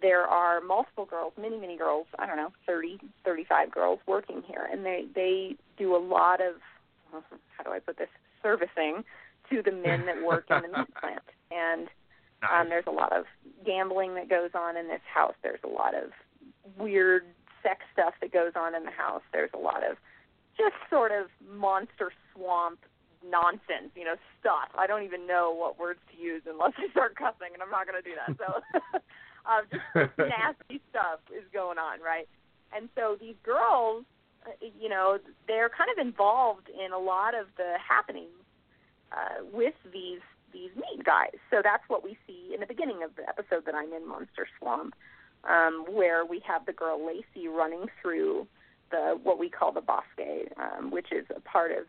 there 0.00 0.22
are 0.22 0.60
multiple 0.60 1.04
girls, 1.04 1.32
many, 1.40 1.58
many 1.58 1.76
girls, 1.76 2.06
I 2.18 2.26
don't 2.26 2.36
know, 2.36 2.52
30, 2.66 2.98
35 3.24 3.70
girls 3.70 3.98
working 4.06 4.42
here, 4.46 4.68
and 4.70 4.84
they 4.84 5.06
they 5.14 5.56
do 5.76 5.96
a 5.96 5.98
lot 5.98 6.40
of 6.40 6.54
how 7.56 7.64
do 7.64 7.70
I 7.70 7.80
put 7.80 7.98
this 7.98 8.08
servicing 8.42 9.04
to 9.50 9.62
the 9.62 9.72
men 9.72 10.06
that 10.06 10.22
work 10.24 10.44
in 10.50 10.62
the 10.62 10.78
meat 10.78 10.94
plant. 11.00 11.22
And 11.50 11.88
um, 12.52 12.68
there's 12.68 12.84
a 12.86 12.92
lot 12.92 13.12
of 13.12 13.24
gambling 13.64 14.14
that 14.14 14.28
goes 14.28 14.50
on 14.54 14.76
in 14.76 14.86
this 14.88 15.00
house. 15.12 15.34
There's 15.42 15.60
a 15.64 15.68
lot 15.68 15.94
of 15.94 16.10
weird 16.76 17.24
sex 17.62 17.80
stuff 17.92 18.14
that 18.20 18.32
goes 18.32 18.52
on 18.54 18.74
in 18.74 18.84
the 18.84 18.90
house. 18.90 19.22
There's 19.32 19.50
a 19.54 19.58
lot 19.58 19.82
of 19.82 19.96
just 20.58 20.74
sort 20.90 21.12
of 21.12 21.26
monster 21.48 22.12
swamp 22.34 22.80
nonsense, 23.24 23.90
you 23.94 24.04
know, 24.04 24.16
stuff. 24.40 24.68
I 24.76 24.86
don't 24.86 25.02
even 25.02 25.26
know 25.26 25.54
what 25.54 25.78
words 25.78 26.00
to 26.12 26.22
use 26.22 26.42
unless 26.48 26.72
I 26.78 26.90
start 26.90 27.16
cussing, 27.16 27.54
and 27.54 27.62
I'm 27.62 27.70
not 27.70 27.86
going 27.86 28.02
to 28.02 28.08
do 28.08 28.14
that. 28.14 28.36
So, 28.38 28.98
uh, 29.46 29.62
just 29.70 30.18
nasty 30.18 30.80
stuff 30.90 31.20
is 31.30 31.44
going 31.52 31.78
on, 31.78 32.00
right? 32.00 32.28
And 32.76 32.88
so 32.94 33.16
these 33.18 33.36
girls, 33.42 34.04
uh, 34.46 34.50
you 34.80 34.88
know, 34.88 35.18
they're 35.46 35.70
kind 35.70 35.90
of 35.90 36.04
involved 36.04 36.68
in 36.68 36.92
a 36.92 36.98
lot 36.98 37.34
of 37.34 37.46
the 37.56 37.74
happenings 37.78 38.44
uh, 39.12 39.44
with 39.52 39.74
these 39.92 40.20
these 40.52 40.70
meat 40.76 41.04
guys. 41.04 41.36
So 41.50 41.60
that's 41.62 41.82
what 41.88 42.02
we 42.02 42.16
see 42.26 42.54
in 42.54 42.60
the 42.60 42.66
beginning 42.66 43.02
of 43.02 43.14
the 43.16 43.28
episode 43.28 43.66
that 43.66 43.74
I'm 43.74 43.92
in, 43.92 44.08
Monster 44.08 44.48
Swamp, 44.58 44.94
um, 45.44 45.84
where 45.90 46.24
we 46.24 46.40
have 46.46 46.64
the 46.64 46.72
girl 46.72 47.06
Lacey 47.06 47.48
running 47.48 47.86
through 48.00 48.46
the 48.90 49.18
what 49.22 49.38
we 49.38 49.48
call 49.48 49.72
the 49.72 49.80
bosque, 49.80 50.06
um, 50.56 50.90
which 50.90 51.12
is 51.12 51.26
a 51.34 51.40
part 51.40 51.72
of 51.72 51.84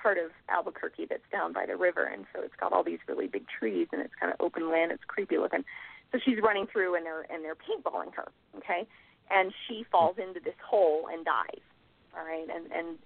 part 0.00 0.18
of 0.18 0.30
Albuquerque 0.48 1.06
that's 1.08 1.28
down 1.32 1.52
by 1.52 1.66
the 1.66 1.76
river, 1.76 2.04
and 2.04 2.24
so 2.32 2.42
it's 2.42 2.54
got 2.58 2.72
all 2.72 2.84
these 2.84 3.00
really 3.08 3.26
big 3.26 3.44
trees 3.48 3.88
and 3.92 4.00
it's 4.00 4.14
kind 4.20 4.32
of 4.32 4.40
open 4.40 4.70
land. 4.70 4.92
It's 4.92 5.04
creepy 5.06 5.38
looking. 5.38 5.64
So 6.12 6.18
she's 6.24 6.38
running 6.42 6.66
through 6.66 6.96
and 6.96 7.04
they're 7.04 7.26
and 7.30 7.44
they're 7.44 7.56
paintballing 7.56 8.14
her, 8.14 8.28
okay, 8.56 8.86
and 9.30 9.52
she 9.66 9.84
falls 9.90 10.16
into 10.18 10.40
this 10.40 10.54
hole 10.64 11.08
and 11.12 11.24
dies. 11.24 11.62
All 12.16 12.24
right, 12.24 12.46
and 12.54 12.72
and 12.72 12.98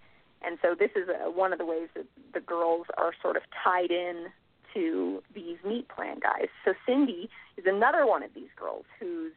and 0.45 0.59
so 0.63 0.75
this 0.79 0.91
is 0.97 1.09
a, 1.09 1.31
one 1.31 1.53
of 1.53 1.59
the 1.59 1.67
ways 1.67 1.89
that 1.95 2.07
the 2.35 2.41
girls 2.41 2.87
are 2.97 3.13
sort 3.21 3.37
of 3.37 3.43
tied 3.65 3.91
in 3.91 4.27
to 4.75 5.23
these 5.35 5.59
meat 5.67 5.89
plan 5.89 6.19
guys. 6.21 6.49
So 6.65 6.75
Cindy 6.87 7.29
is 7.57 7.65
another 7.67 8.07
one 8.07 8.23
of 8.23 8.35
these 8.35 8.49
girls 8.57 8.85
who's 8.99 9.33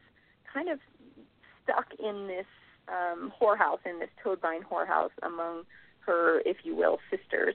kind 0.52 0.68
of 0.68 0.78
stuck 1.62 1.86
in 1.98 2.26
this 2.28 2.46
um, 2.88 3.32
whorehouse, 3.40 3.78
in 3.84 3.98
this 4.00 4.10
Toadvine 4.22 4.62
whorehouse 4.62 5.10
among 5.22 5.64
her, 6.00 6.40
if 6.40 6.58
you 6.64 6.74
will, 6.74 6.98
sisters, 7.10 7.54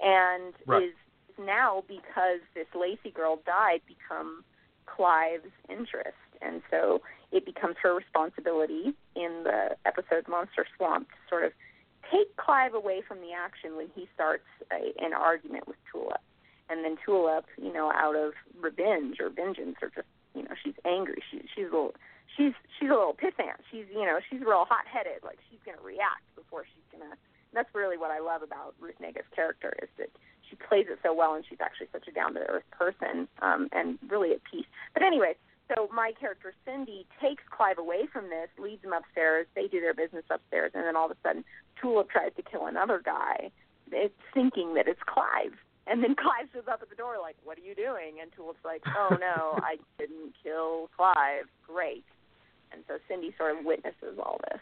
and 0.00 0.54
right. 0.66 0.82
is 0.82 0.94
now 1.38 1.84
because 1.86 2.40
this 2.54 2.66
Lacey 2.74 3.10
girl 3.10 3.40
died, 3.44 3.80
become 3.86 4.44
Clive's 4.86 5.52
interest, 5.68 6.16
and 6.40 6.62
so 6.70 7.02
it 7.32 7.44
becomes 7.44 7.76
her 7.82 7.94
responsibility 7.94 8.94
in 9.14 9.42
the 9.44 9.76
episode 9.86 10.26
Monster 10.28 10.66
Swamp 10.76 11.08
to 11.08 11.16
sort 11.28 11.44
of 11.44 11.52
take 12.10 12.36
Clive 12.36 12.74
away 12.74 13.02
from 13.06 13.20
the 13.20 13.32
action 13.32 13.76
when 13.76 13.88
he 13.94 14.08
starts 14.14 14.46
a, 14.72 14.92
an 15.04 15.12
argument 15.12 15.68
with 15.68 15.76
Tulip. 15.92 16.20
And 16.68 16.84
then 16.84 16.96
Tulip, 17.04 17.46
you 17.60 17.72
know, 17.72 17.92
out 17.92 18.16
of 18.16 18.32
revenge 18.60 19.16
or 19.20 19.28
vengeance 19.28 19.76
or 19.82 19.88
just, 19.88 20.06
you 20.34 20.42
know, 20.42 20.54
she's 20.62 20.74
angry. 20.84 21.22
She 21.30 21.42
she's 21.54 21.66
a 21.66 21.70
little 21.70 21.94
she's 22.36 22.52
she's 22.78 22.90
a 22.90 22.96
little 22.96 23.16
pissant. 23.16 23.60
She's 23.70 23.86
you 23.92 24.04
know, 24.04 24.20
she's 24.28 24.40
real 24.40 24.66
hot 24.68 24.86
headed, 24.86 25.22
like 25.24 25.38
she's 25.50 25.60
gonna 25.64 25.82
react 25.82 26.24
before 26.34 26.64
she's 26.64 26.86
gonna 26.92 27.16
that's 27.52 27.70
really 27.74 27.96
what 27.96 28.10
I 28.10 28.20
love 28.20 28.42
about 28.42 28.74
Ruth 28.78 28.98
Negga's 29.02 29.26
character 29.34 29.74
is 29.82 29.88
that 29.98 30.10
she 30.48 30.56
plays 30.56 30.86
it 30.88 30.98
so 31.02 31.14
well 31.14 31.34
and 31.34 31.44
she's 31.48 31.60
actually 31.60 31.88
such 31.92 32.06
a 32.08 32.12
down 32.12 32.34
to 32.34 32.40
earth 32.40 32.68
person, 32.70 33.28
um, 33.42 33.68
and 33.72 33.98
really 34.08 34.32
at 34.32 34.40
peace. 34.44 34.66
But 34.94 35.02
anyway, 35.02 35.34
so 35.68 35.88
my 35.94 36.12
character 36.18 36.52
Cindy 36.64 37.06
takes 37.20 37.42
Clive 37.50 37.78
away 37.78 38.06
from 38.12 38.30
this, 38.30 38.48
leads 38.58 38.82
him 38.82 38.92
upstairs. 38.92 39.46
They 39.54 39.68
do 39.68 39.80
their 39.80 39.94
business 39.94 40.24
upstairs, 40.30 40.72
and 40.74 40.84
then 40.84 40.96
all 40.96 41.06
of 41.06 41.12
a 41.12 41.20
sudden, 41.22 41.44
Tulip 41.80 42.10
tries 42.10 42.34
to 42.36 42.42
kill 42.42 42.66
another 42.66 43.00
guy, 43.04 43.50
it's 43.92 44.14
thinking 44.34 44.74
that 44.74 44.86
it's 44.88 45.02
Clive. 45.06 45.54
And 45.86 46.02
then 46.02 46.14
Clive 46.20 46.48
shows 46.52 46.68
up 46.70 46.82
at 46.82 46.90
the 46.90 46.96
door 46.96 47.16
like, 47.20 47.36
"What 47.44 47.58
are 47.58 47.62
you 47.62 47.74
doing?" 47.74 48.20
And 48.20 48.30
Tulip's 48.32 48.64
like, 48.64 48.82
"Oh 48.86 49.16
no, 49.20 49.58
I 49.62 49.76
didn't 49.98 50.34
kill 50.42 50.90
Clive. 50.96 51.46
Great." 51.66 52.04
And 52.72 52.82
so 52.88 52.94
Cindy 53.08 53.34
sort 53.36 53.58
of 53.58 53.64
witnesses 53.64 54.18
all 54.18 54.38
this. 54.50 54.60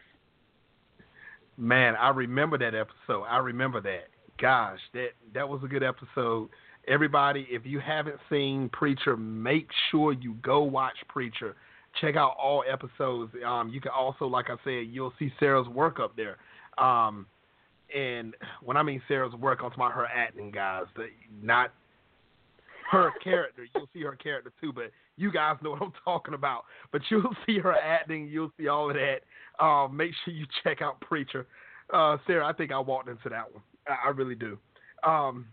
Man, 1.56 1.96
I 1.96 2.10
remember 2.10 2.56
that 2.58 2.74
episode. 2.74 3.24
I 3.24 3.38
remember 3.38 3.80
that. 3.80 4.08
Gosh, 4.40 4.78
that 4.94 5.08
that 5.34 5.48
was 5.48 5.60
a 5.64 5.66
good 5.66 5.82
episode 5.82 6.50
everybody, 6.88 7.46
if 7.50 7.64
you 7.64 7.78
haven't 7.80 8.16
seen 8.30 8.68
Preacher, 8.70 9.16
make 9.16 9.68
sure 9.90 10.12
you 10.12 10.34
go 10.42 10.62
watch 10.62 10.96
Preacher. 11.08 11.54
Check 12.00 12.16
out 12.16 12.34
all 12.40 12.64
episodes. 12.70 13.32
Um, 13.46 13.68
you 13.68 13.80
can 13.80 13.92
also, 13.96 14.26
like 14.26 14.46
I 14.50 14.56
said, 14.64 14.86
you'll 14.90 15.12
see 15.18 15.32
Sarah's 15.38 15.68
work 15.68 16.00
up 16.00 16.16
there. 16.16 16.36
Um, 16.82 17.26
and 17.94 18.34
when 18.62 18.76
I 18.76 18.82
mean 18.82 19.02
Sarah's 19.08 19.34
work, 19.34 19.60
I'm 19.62 19.70
talking 19.70 19.84
about 19.84 19.92
her 19.92 20.06
acting, 20.06 20.50
guys. 20.50 20.84
The, 20.96 21.06
not 21.42 21.72
her 22.90 23.12
character. 23.22 23.66
You'll 23.74 23.88
see 23.92 24.02
her 24.02 24.16
character 24.16 24.52
too, 24.60 24.72
but 24.72 24.90
you 25.16 25.30
guys 25.30 25.56
know 25.62 25.70
what 25.70 25.82
I'm 25.82 25.92
talking 26.04 26.34
about. 26.34 26.64
But 26.92 27.02
you'll 27.10 27.34
see 27.46 27.58
her 27.58 27.74
acting. 27.74 28.28
You'll 28.28 28.52
see 28.58 28.68
all 28.68 28.90
of 28.90 28.96
that. 28.96 29.20
Uh, 29.62 29.88
make 29.88 30.12
sure 30.24 30.34
you 30.34 30.46
check 30.62 30.82
out 30.82 31.00
Preacher. 31.00 31.46
Uh, 31.92 32.18
Sarah, 32.26 32.46
I 32.46 32.52
think 32.52 32.72
I 32.72 32.78
walked 32.78 33.08
into 33.08 33.28
that 33.28 33.52
one. 33.52 33.62
I, 33.86 34.08
I 34.08 34.10
really 34.10 34.34
do. 34.34 34.58
Um, 35.04 35.46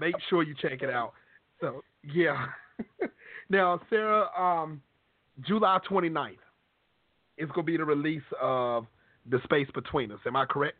make 0.00 0.14
sure 0.28 0.42
you 0.42 0.54
check 0.60 0.82
it 0.82 0.90
out. 0.90 1.12
So 1.60 1.82
yeah. 2.02 2.46
now, 3.50 3.80
Sarah, 3.90 4.28
um, 4.36 4.80
July 5.46 5.78
29th 5.88 6.36
is 7.38 7.48
going 7.48 7.66
to 7.66 7.72
be 7.72 7.76
the 7.76 7.84
release 7.84 8.22
of 8.40 8.86
The 9.30 9.40
Space 9.44 9.68
Between 9.74 10.12
Us. 10.12 10.18
Am 10.26 10.36
I 10.36 10.44
correct? 10.44 10.78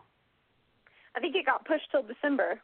I 1.16 1.20
think 1.20 1.36
it 1.36 1.46
got 1.46 1.64
pushed 1.64 1.90
till 1.90 2.02
December. 2.02 2.60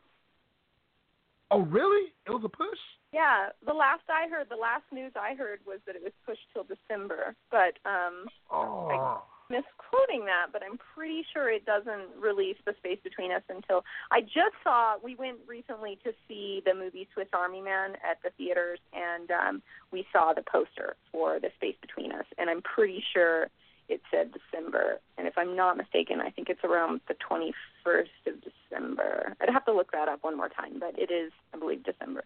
Oh, 1.50 1.60
really? 1.62 2.12
It 2.26 2.30
was 2.30 2.42
a 2.44 2.48
push? 2.48 2.78
Yeah, 3.12 3.49
the 3.64 3.73
last 3.73 4.03
I 4.09 4.29
heard, 4.29 4.49
the 4.51 4.57
last 4.57 4.85
news 4.92 5.12
I 5.16 5.35
heard 5.35 5.61
was 5.66 5.81
that 5.87 5.97
it 5.97 6.03
was 6.03 6.12
pushed 6.27 6.44
till 6.53 6.64
December. 6.64 7.35
But 7.51 7.79
um, 7.88 8.27
oh. 8.51 8.88
I, 8.88 9.18
misquoting 9.51 10.27
that, 10.27 10.53
but 10.53 10.62
I'm 10.62 10.79
pretty 10.94 11.25
sure 11.33 11.51
it 11.51 11.64
doesn't 11.64 12.21
release 12.21 12.57
The 12.66 12.75
Space 12.79 12.99
Between 13.03 13.33
Us 13.33 13.42
until 13.49 13.85
I 14.11 14.21
just 14.21 14.57
saw. 14.62 14.97
We 15.03 15.14
went 15.14 15.38
recently 15.47 15.99
to 16.05 16.12
see 16.27 16.62
the 16.64 16.75
movie 16.75 17.09
Swiss 17.14 17.29
Army 17.33 17.62
Man 17.62 17.92
at 18.09 18.23
the 18.23 18.31
theaters, 18.37 18.79
and 18.92 19.31
um, 19.31 19.62
we 19.90 20.07
saw 20.12 20.33
the 20.35 20.42
poster 20.42 20.97
for 21.11 21.40
The 21.40 21.51
Space 21.57 21.77
Between 21.81 22.12
Us, 22.12 22.27
and 22.37 22.51
I'm 22.51 22.62
pretty 22.62 23.03
sure 23.14 23.49
it 23.88 24.03
said 24.11 24.33
December. 24.33 25.01
And 25.16 25.27
if 25.27 25.38
I'm 25.38 25.57
not 25.57 25.79
mistaken, 25.79 26.21
I 26.21 26.31
think 26.31 26.49
it's 26.51 26.64
around 26.64 27.01
the 27.09 27.14
21st 27.14 28.27
of 28.27 28.35
December. 28.44 29.35
I'd 29.40 29.51
have 29.51 29.64
to 29.64 29.73
look 29.73 29.92
that 29.92 30.09
up 30.09 30.23
one 30.23 30.37
more 30.37 30.51
time, 30.51 30.79
but 30.79 30.99
it 30.99 31.11
is, 31.11 31.33
I 31.55 31.59
believe, 31.59 31.85
December. 31.85 32.25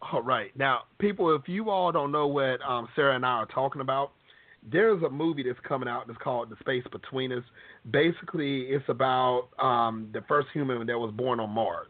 All 0.00 0.22
right. 0.22 0.50
Now, 0.56 0.82
people, 0.98 1.34
if 1.34 1.48
you 1.48 1.70
all 1.70 1.90
don't 1.92 2.12
know 2.12 2.26
what 2.26 2.60
um, 2.62 2.88
Sarah 2.94 3.16
and 3.16 3.24
I 3.24 3.30
are 3.30 3.46
talking 3.46 3.80
about, 3.80 4.12
there's 4.70 5.02
a 5.02 5.10
movie 5.10 5.42
that's 5.42 5.58
coming 5.66 5.88
out 5.88 6.06
that's 6.06 6.18
called 6.22 6.50
The 6.50 6.56
Space 6.60 6.84
Between 6.90 7.32
Us. 7.32 7.44
Basically, 7.90 8.62
it's 8.62 8.84
about 8.88 9.48
um, 9.58 10.08
the 10.12 10.22
first 10.28 10.48
human 10.52 10.86
that 10.86 10.98
was 10.98 11.12
born 11.14 11.40
on 11.40 11.50
Mars 11.50 11.88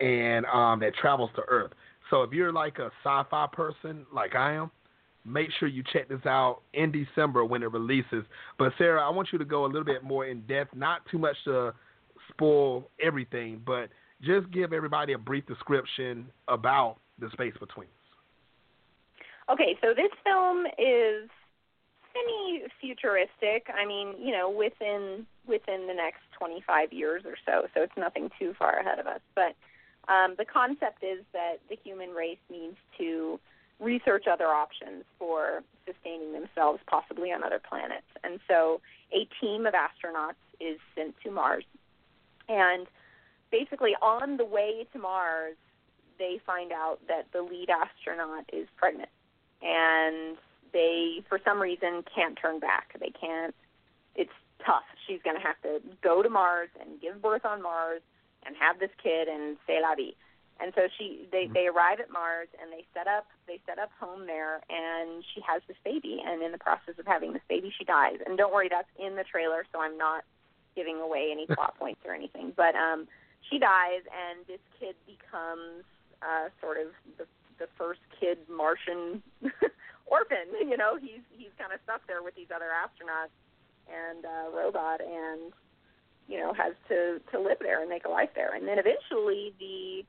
and 0.00 0.44
um, 0.46 0.80
that 0.80 0.94
travels 0.94 1.30
to 1.36 1.42
Earth. 1.48 1.72
So 2.10 2.22
if 2.22 2.32
you're 2.32 2.52
like 2.52 2.78
a 2.78 2.90
sci-fi 3.02 3.46
person 3.52 4.04
like 4.14 4.34
I 4.34 4.54
am, 4.54 4.70
make 5.24 5.48
sure 5.58 5.68
you 5.68 5.82
check 5.92 6.08
this 6.08 6.24
out 6.26 6.60
in 6.74 6.92
December 6.92 7.44
when 7.44 7.62
it 7.62 7.72
releases. 7.72 8.24
But 8.58 8.72
Sarah, 8.76 9.02
I 9.02 9.10
want 9.10 9.28
you 9.32 9.38
to 9.38 9.44
go 9.44 9.64
a 9.64 9.68
little 9.68 9.84
bit 9.84 10.02
more 10.02 10.26
in 10.26 10.42
depth, 10.42 10.74
not 10.74 11.00
too 11.10 11.18
much 11.18 11.36
to 11.44 11.72
spoil 12.28 12.88
everything, 13.02 13.62
but 13.64 13.88
just 14.20 14.50
give 14.50 14.72
everybody 14.72 15.14
a 15.14 15.18
brief 15.18 15.46
description 15.46 16.26
about 16.48 16.96
The 17.18 17.30
Space 17.30 17.54
Between 17.58 17.88
Us. 17.88 18.02
Okay, 19.50 19.76
so 19.80 19.92
this 19.94 20.10
film 20.24 20.66
is 20.78 21.28
semi 22.12 22.62
futuristic. 22.80 23.68
I 23.74 23.86
mean, 23.86 24.14
you 24.18 24.32
know, 24.32 24.50
within 24.50 25.26
within 25.46 25.86
the 25.86 25.94
next 25.94 26.20
25 26.38 26.92
years 26.92 27.22
or 27.24 27.34
so. 27.44 27.66
So 27.74 27.82
it's 27.82 27.96
nothing 27.96 28.30
too 28.38 28.54
far 28.58 28.78
ahead 28.78 28.98
of 28.98 29.06
us. 29.06 29.20
But 29.34 29.56
um, 30.08 30.34
the 30.38 30.44
concept 30.44 31.02
is 31.02 31.24
that 31.32 31.56
the 31.68 31.76
human 31.82 32.10
race 32.10 32.38
needs 32.50 32.76
to 32.98 33.40
research 33.80 34.24
other 34.30 34.46
options 34.46 35.04
for 35.18 35.62
sustaining 35.86 36.32
themselves, 36.32 36.80
possibly 36.86 37.32
on 37.32 37.42
other 37.42 37.60
planets. 37.68 38.06
And 38.22 38.38
so 38.48 38.80
a 39.12 39.26
team 39.40 39.66
of 39.66 39.74
astronauts 39.74 40.40
is 40.60 40.78
sent 40.96 41.14
to 41.24 41.30
Mars. 41.30 41.64
And 42.48 42.86
basically, 43.50 43.94
on 44.00 44.36
the 44.36 44.44
way 44.44 44.86
to 44.92 44.98
Mars, 44.98 45.56
they 46.22 46.38
find 46.46 46.70
out 46.70 47.00
that 47.08 47.26
the 47.32 47.42
lead 47.42 47.68
astronaut 47.68 48.44
is 48.52 48.68
pregnant. 48.76 49.10
And 49.60 50.36
they, 50.72 51.24
for 51.28 51.40
some 51.44 51.60
reason, 51.60 52.04
can't 52.14 52.38
turn 52.40 52.60
back. 52.60 52.94
They 53.00 53.10
can't, 53.10 53.52
it's 54.14 54.30
tough. 54.64 54.86
She's 55.06 55.18
going 55.24 55.34
to 55.34 55.42
have 55.42 55.60
to 55.62 55.82
go 56.00 56.22
to 56.22 56.30
Mars 56.30 56.68
and 56.80 57.00
give 57.00 57.20
birth 57.20 57.44
on 57.44 57.60
Mars 57.60 58.02
and 58.46 58.54
have 58.54 58.78
this 58.78 58.90
kid 59.02 59.26
and 59.26 59.56
say 59.66 59.82
la 59.82 59.96
vie. 59.96 60.14
And 60.60 60.72
so 60.76 60.82
she 60.96 61.26
they 61.32 61.48
they 61.52 61.66
arrive 61.66 61.98
at 61.98 62.12
Mars 62.12 62.46
and 62.60 62.70
they 62.70 62.84
set 62.94 63.08
up 63.08 63.26
they 63.48 63.58
set 63.66 63.80
up 63.80 63.90
home 63.98 64.26
there 64.26 64.62
and 64.70 65.24
she 65.34 65.40
has 65.40 65.60
this 65.66 65.76
baby 65.82 66.22
and 66.24 66.40
in 66.40 66.52
the 66.52 66.58
process 66.58 66.94
of 67.00 67.06
having 67.06 67.32
this 67.32 67.42
baby 67.48 67.72
she 67.76 67.84
dies. 67.84 68.18
And 68.24 68.38
don't 68.38 68.52
worry 68.52 68.68
that's 68.70 68.86
in 68.94 69.16
the 69.16 69.24
trailer 69.24 69.64
so 69.72 69.80
I'm 69.80 69.98
not 69.98 70.22
giving 70.76 71.00
away 71.00 71.30
any 71.32 71.46
plot 71.50 71.76
points 71.78 72.02
or 72.06 72.14
anything. 72.14 72.52
But 72.54 72.76
um 72.76 73.08
she 73.50 73.58
dies 73.58 74.06
and 74.06 74.46
this 74.46 74.60
kid 74.78 74.94
becomes 75.06 75.82
uh 76.22 76.48
sort 76.60 76.78
of 76.78 76.88
the 77.18 77.26
the 77.58 77.68
first 77.78 78.00
kid 78.18 78.38
Martian 78.48 79.22
orphan, 80.06 80.48
you 80.60 80.76
know, 80.76 80.96
he's 80.96 81.22
he's 81.36 81.52
kind 81.58 81.72
of 81.72 81.80
stuck 81.84 82.06
there 82.06 82.22
with 82.22 82.34
these 82.34 82.50
other 82.54 82.70
astronauts 82.72 83.34
and 83.90 84.24
uh 84.24 84.56
robot 84.56 85.00
and 85.00 85.52
you 86.28 86.38
know 86.38 86.52
has 86.54 86.74
to 86.88 87.20
to 87.30 87.40
live 87.40 87.58
there 87.60 87.80
and 87.80 87.90
make 87.90 88.04
a 88.04 88.08
life 88.08 88.30
there. 88.34 88.54
And 88.54 88.66
then 88.66 88.78
eventually 88.78 89.52
the 89.58 90.04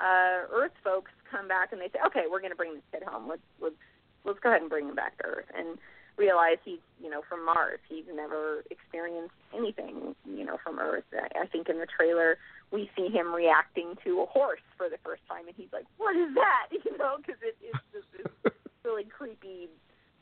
uh, 0.00 0.50
Earth 0.52 0.74
folks 0.82 1.12
come 1.30 1.48
back 1.48 1.72
and 1.72 1.80
they 1.80 1.88
say, 1.88 2.00
okay, 2.06 2.24
we're 2.30 2.40
going 2.40 2.50
to 2.50 2.56
bring 2.56 2.74
this 2.74 2.82
kid 2.92 3.02
home. 3.02 3.28
Let's 3.28 3.42
let's 3.60 3.76
let's 4.24 4.38
go 4.40 4.50
ahead 4.50 4.62
and 4.62 4.70
bring 4.70 4.88
him 4.88 4.94
back 4.94 5.18
to 5.18 5.24
Earth 5.24 5.50
and 5.56 5.78
realize 6.16 6.58
he's 6.64 6.82
you 7.02 7.10
know 7.10 7.22
from 7.28 7.44
Mars. 7.44 7.80
He's 7.88 8.04
never 8.12 8.64
experienced 8.70 9.34
anything 9.56 10.14
you 10.26 10.44
know 10.44 10.58
from 10.62 10.78
Earth. 10.78 11.04
I, 11.12 11.42
I 11.42 11.46
think 11.46 11.68
in 11.68 11.78
the 11.78 11.86
trailer 11.86 12.38
we 12.74 12.90
see 12.96 13.06
him 13.08 13.32
reacting 13.32 13.94
to 14.02 14.20
a 14.22 14.26
horse 14.26 14.66
for 14.76 14.90
the 14.90 14.98
first 15.04 15.22
time, 15.28 15.46
and 15.46 15.54
he's 15.56 15.72
like, 15.72 15.86
"What 15.96 16.16
is 16.16 16.34
that?" 16.34 16.74
You 16.84 16.98
know, 16.98 17.16
because 17.18 17.40
it, 17.40 17.56
it's 17.62 17.78
just 17.94 18.10
this 18.12 18.52
really 18.84 19.04
creepy, 19.04 19.68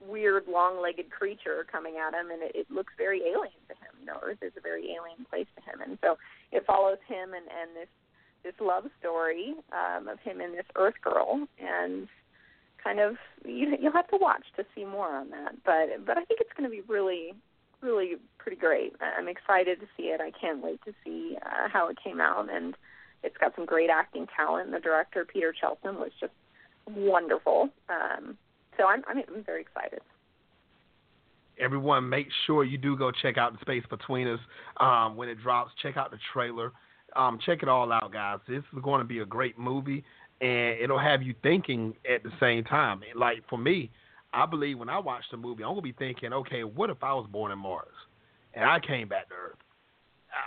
weird, 0.06 0.44
long-legged 0.46 1.10
creature 1.10 1.66
coming 1.72 1.96
at 1.96 2.12
him, 2.12 2.30
and 2.30 2.42
it, 2.42 2.52
it 2.54 2.70
looks 2.70 2.92
very 2.98 3.22
alien 3.22 3.56
to 3.68 3.74
him. 3.74 3.92
You 4.00 4.06
know, 4.06 4.20
Earth 4.22 4.42
is 4.42 4.52
a 4.56 4.60
very 4.60 4.92
alien 4.92 5.24
place 5.28 5.48
to 5.56 5.62
him, 5.64 5.80
and 5.80 5.98
so 6.04 6.18
it 6.52 6.66
follows 6.66 6.98
him 7.08 7.32
and 7.32 7.48
and 7.48 7.74
this 7.74 7.88
this 8.44 8.54
love 8.60 8.84
story 9.00 9.54
um, 9.72 10.08
of 10.08 10.20
him 10.20 10.40
and 10.40 10.52
this 10.52 10.66
Earth 10.76 11.00
girl, 11.02 11.48
and 11.58 12.06
kind 12.82 13.00
of 13.00 13.16
you 13.46 13.74
you'll 13.80 13.92
have 13.92 14.08
to 14.08 14.18
watch 14.20 14.44
to 14.56 14.64
see 14.74 14.84
more 14.84 15.08
on 15.08 15.30
that. 15.30 15.56
But 15.64 16.04
but 16.04 16.18
I 16.18 16.24
think 16.24 16.40
it's 16.40 16.52
going 16.56 16.68
to 16.68 16.76
be 16.76 16.82
really 16.86 17.34
really 17.82 18.16
pretty 18.38 18.56
great. 18.56 18.94
I'm 19.00 19.28
excited 19.28 19.80
to 19.80 19.86
see 19.96 20.04
it. 20.04 20.20
I 20.20 20.30
can't 20.30 20.62
wait 20.62 20.80
to 20.84 20.92
see 21.04 21.36
uh, 21.44 21.68
how 21.68 21.88
it 21.88 21.98
came 22.02 22.20
out, 22.20 22.52
and 22.52 22.74
it's 23.22 23.36
got 23.36 23.54
some 23.54 23.66
great 23.66 23.90
acting 23.90 24.26
talent. 24.36 24.70
The 24.70 24.80
director 24.80 25.24
Peter 25.24 25.52
Chelsom 25.52 25.98
was 25.98 26.10
just 26.20 26.32
wonderful. 26.86 27.68
Um, 27.88 28.36
so 28.76 28.86
I'm 28.86 29.02
I'm, 29.08 29.18
I'm 29.18 29.44
very 29.44 29.62
excited 29.62 30.00
everyone 31.60 32.08
make 32.08 32.28
sure 32.46 32.64
you 32.64 32.78
do 32.78 32.96
go 32.96 33.12
check 33.12 33.36
out 33.36 33.52
the 33.52 33.58
space 33.60 33.84
between 33.90 34.26
us 34.26 34.40
um, 34.78 35.16
when 35.16 35.28
it 35.28 35.38
drops 35.42 35.70
check 35.82 35.98
out 35.98 36.10
the 36.10 36.16
trailer 36.32 36.72
um, 37.16 37.38
check 37.44 37.62
it 37.62 37.68
all 37.68 37.92
out, 37.92 38.12
guys. 38.12 38.38
This 38.48 38.62
is 38.72 38.82
going 38.82 39.00
to 39.00 39.06
be 39.06 39.18
a 39.18 39.26
great 39.26 39.58
movie, 39.58 40.04
and 40.40 40.78
it'll 40.80 40.98
have 40.98 41.22
you 41.22 41.34
thinking 41.42 41.94
at 42.12 42.22
the 42.22 42.30
same 42.40 42.64
time. 42.64 43.02
Like 43.14 43.42
for 43.48 43.58
me, 43.58 43.90
I 44.32 44.46
believe 44.46 44.78
when 44.78 44.88
I 44.88 44.98
watch 44.98 45.24
the 45.30 45.36
movie, 45.36 45.62
I'm 45.62 45.70
gonna 45.70 45.82
be 45.82 45.92
thinking, 45.92 46.32
okay, 46.32 46.64
what 46.64 46.90
if 46.90 47.02
I 47.02 47.12
was 47.14 47.26
born 47.30 47.52
in 47.52 47.58
Mars 47.58 47.88
and 48.54 48.64
I 48.64 48.80
came 48.80 49.08
back 49.08 49.28
to 49.28 49.34
Earth? 49.34 49.58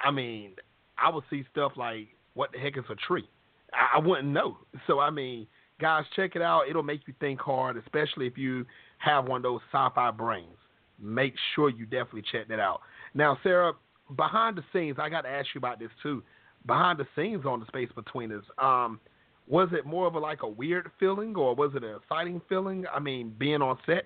I 0.03 0.11
mean, 0.11 0.53
I 0.97 1.09
would 1.09 1.23
see 1.29 1.43
stuff 1.51 1.73
like, 1.75 2.07
what 2.33 2.51
the 2.51 2.59
heck 2.59 2.77
is 2.77 2.83
a 2.89 2.95
tree? 2.95 3.27
I, 3.73 3.97
I 3.97 3.99
wouldn't 3.99 4.27
know. 4.27 4.57
So 4.87 4.99
I 4.99 5.09
mean, 5.09 5.47
guys, 5.79 6.03
check 6.15 6.35
it 6.35 6.41
out. 6.41 6.63
It'll 6.69 6.83
make 6.83 7.01
you 7.07 7.13
think 7.19 7.39
hard, 7.39 7.77
especially 7.77 8.27
if 8.27 8.37
you 8.37 8.65
have 8.97 9.25
one 9.25 9.37
of 9.37 9.43
those 9.43 9.61
sci-fi 9.71 10.11
brains. 10.11 10.57
Make 10.99 11.33
sure 11.53 11.69
you 11.69 11.85
definitely 11.85 12.23
check 12.31 12.47
that 12.47 12.59
out. 12.59 12.81
Now, 13.13 13.37
Sarah, 13.43 13.73
behind 14.15 14.57
the 14.57 14.63
scenes, 14.71 14.97
I 14.99 15.09
got 15.09 15.21
to 15.21 15.29
ask 15.29 15.47
you 15.53 15.59
about 15.59 15.79
this 15.79 15.89
too 16.01 16.23
behind 16.65 16.99
the 16.99 17.07
scenes 17.15 17.45
on 17.45 17.59
the 17.59 17.65
space 17.67 17.89
between 17.95 18.31
us. 18.31 18.43
Um, 18.57 18.99
was 19.47 19.69
it 19.71 19.85
more 19.85 20.07
of 20.07 20.15
a 20.15 20.19
like 20.19 20.43
a 20.43 20.47
weird 20.47 20.89
feeling, 20.99 21.35
or 21.35 21.53
was 21.55 21.71
it 21.75 21.83
an 21.83 21.95
exciting 21.95 22.41
feeling? 22.49 22.85
I 22.91 22.99
mean, 22.99 23.33
being 23.37 23.61
on 23.61 23.77
set. 23.85 24.05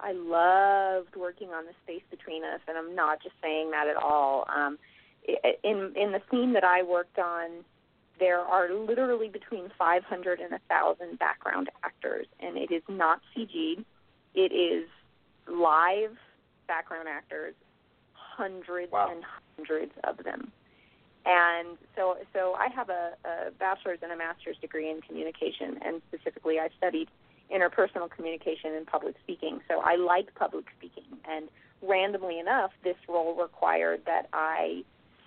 I 0.00 0.12
loved 0.12 1.14
working 1.14 1.50
on 1.50 1.64
the 1.64 1.72
space 1.84 2.02
between 2.10 2.42
us, 2.44 2.60
and 2.66 2.76
I'm 2.76 2.94
not 2.94 3.22
just 3.22 3.36
saying 3.40 3.70
that 3.70 3.86
at 3.86 3.96
all. 3.96 4.44
Um, 4.54 4.78
in 5.62 5.92
in 5.96 6.12
the 6.12 6.20
scene 6.30 6.52
that 6.54 6.64
I 6.64 6.82
worked 6.82 7.18
on, 7.18 7.64
there 8.18 8.40
are 8.40 8.72
literally 8.72 9.28
between 9.28 9.70
500 9.78 10.40
and 10.40 10.50
1,000 10.50 11.18
background 11.18 11.70
actors, 11.84 12.26
and 12.40 12.56
it 12.56 12.72
is 12.72 12.82
not 12.88 13.20
CG. 13.36 13.84
It 14.34 14.52
is 14.52 14.88
live 15.48 16.16
background 16.66 17.08
actors, 17.08 17.54
hundreds 18.14 18.90
wow. 18.90 19.08
and 19.10 19.22
hundreds 19.56 19.92
of 20.04 20.24
them. 20.24 20.50
And 21.24 21.78
so, 21.94 22.16
so 22.32 22.54
I 22.54 22.68
have 22.74 22.88
a, 22.88 23.12
a 23.24 23.50
bachelor's 23.52 23.98
and 24.02 24.10
a 24.10 24.16
master's 24.16 24.56
degree 24.60 24.90
in 24.90 25.00
communication, 25.02 25.78
and 25.84 26.02
specifically, 26.08 26.58
I 26.58 26.68
studied 26.76 27.08
interpersonal 27.52 28.10
communication 28.10 28.74
and 28.74 28.86
public 28.86 29.14
speaking. 29.22 29.60
So 29.68 29.80
I 29.80 29.96
like 29.96 30.34
public 30.34 30.64
speaking, 30.78 31.04
and 31.28 31.48
randomly 31.80 32.38
enough, 32.38 32.72
this 32.82 32.96
role 33.08 33.36
required 33.36 34.02
that 34.06 34.28
I 34.32 34.82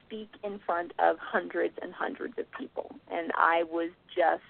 speak 0.05 0.29
in 0.43 0.59
front 0.65 0.93
of 0.99 1.17
hundreds 1.19 1.73
and 1.81 1.93
hundreds 1.93 2.37
of 2.37 2.45
people, 2.51 2.95
and 3.09 3.31
I 3.37 3.63
was 3.63 3.91
just 4.13 4.43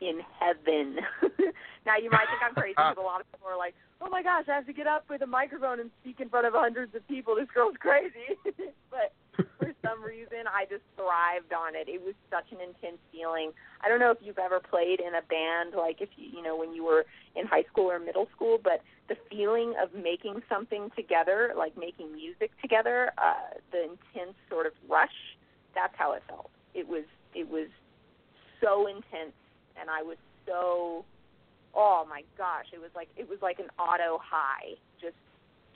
in 0.00 0.20
heaven. 0.38 0.98
now 1.86 1.96
you 1.96 2.10
might 2.10 2.26
think 2.28 2.42
I'm 2.46 2.54
crazy, 2.54 2.74
but 2.76 2.98
a 2.98 3.02
lot 3.02 3.20
of 3.20 3.30
people 3.32 3.48
are 3.48 3.58
like, 3.58 3.74
"Oh 4.00 4.08
my 4.08 4.22
gosh, 4.22 4.44
I 4.48 4.54
have 4.54 4.66
to 4.66 4.72
get 4.72 4.86
up 4.86 5.04
with 5.10 5.22
a 5.22 5.26
microphone 5.26 5.80
and 5.80 5.90
speak 6.02 6.20
in 6.20 6.28
front 6.28 6.46
of 6.46 6.52
hundreds 6.54 6.94
of 6.94 7.06
people. 7.08 7.34
This 7.34 7.48
girl's 7.52 7.76
crazy." 7.80 8.38
but 8.90 9.12
for 9.58 9.72
some 9.82 10.02
reason, 10.02 10.46
I 10.46 10.64
just 10.64 10.82
thrived 10.96 11.52
on 11.52 11.74
it. 11.74 11.88
It 11.88 12.02
was 12.04 12.14
such 12.30 12.46
an 12.52 12.58
intense 12.60 12.98
feeling. 13.12 13.52
I 13.80 13.88
don't 13.88 14.00
know 14.00 14.10
if 14.10 14.18
you've 14.20 14.38
ever 14.38 14.60
played 14.60 15.00
in 15.00 15.14
a 15.14 15.22
band, 15.22 15.74
like 15.76 16.00
if 16.00 16.08
you, 16.16 16.38
you 16.38 16.42
know, 16.42 16.56
when 16.56 16.74
you 16.74 16.84
were 16.84 17.04
in 17.36 17.46
high 17.46 17.64
school 17.70 17.90
or 17.90 17.98
middle 17.98 18.28
school, 18.34 18.58
but 18.62 18.82
the 19.08 19.16
feeling 19.30 19.74
of 19.82 19.94
making 19.94 20.42
something 20.48 20.90
together, 20.96 21.52
like 21.56 21.76
making 21.78 22.12
music 22.14 22.50
together, 22.60 23.10
uh, 23.18 23.56
the 23.72 23.84
intense 23.84 24.36
sort 24.50 24.66
of 24.66 24.72
rush, 24.88 25.36
that's 25.74 25.94
how 25.96 26.12
it 26.12 26.22
felt. 26.28 26.50
It 26.74 26.88
was, 26.88 27.04
it 27.34 27.48
was 27.48 27.68
so 28.60 28.86
intense, 28.86 29.36
and 29.80 29.88
I 29.88 30.02
was 30.02 30.16
so, 30.46 31.04
oh 31.74 32.06
my 32.08 32.22
gosh, 32.36 32.66
it 32.72 32.80
was 32.80 32.90
like, 32.94 33.08
it 33.16 33.28
was 33.28 33.38
like 33.40 33.58
an 33.58 33.70
auto 33.78 34.18
high, 34.22 34.74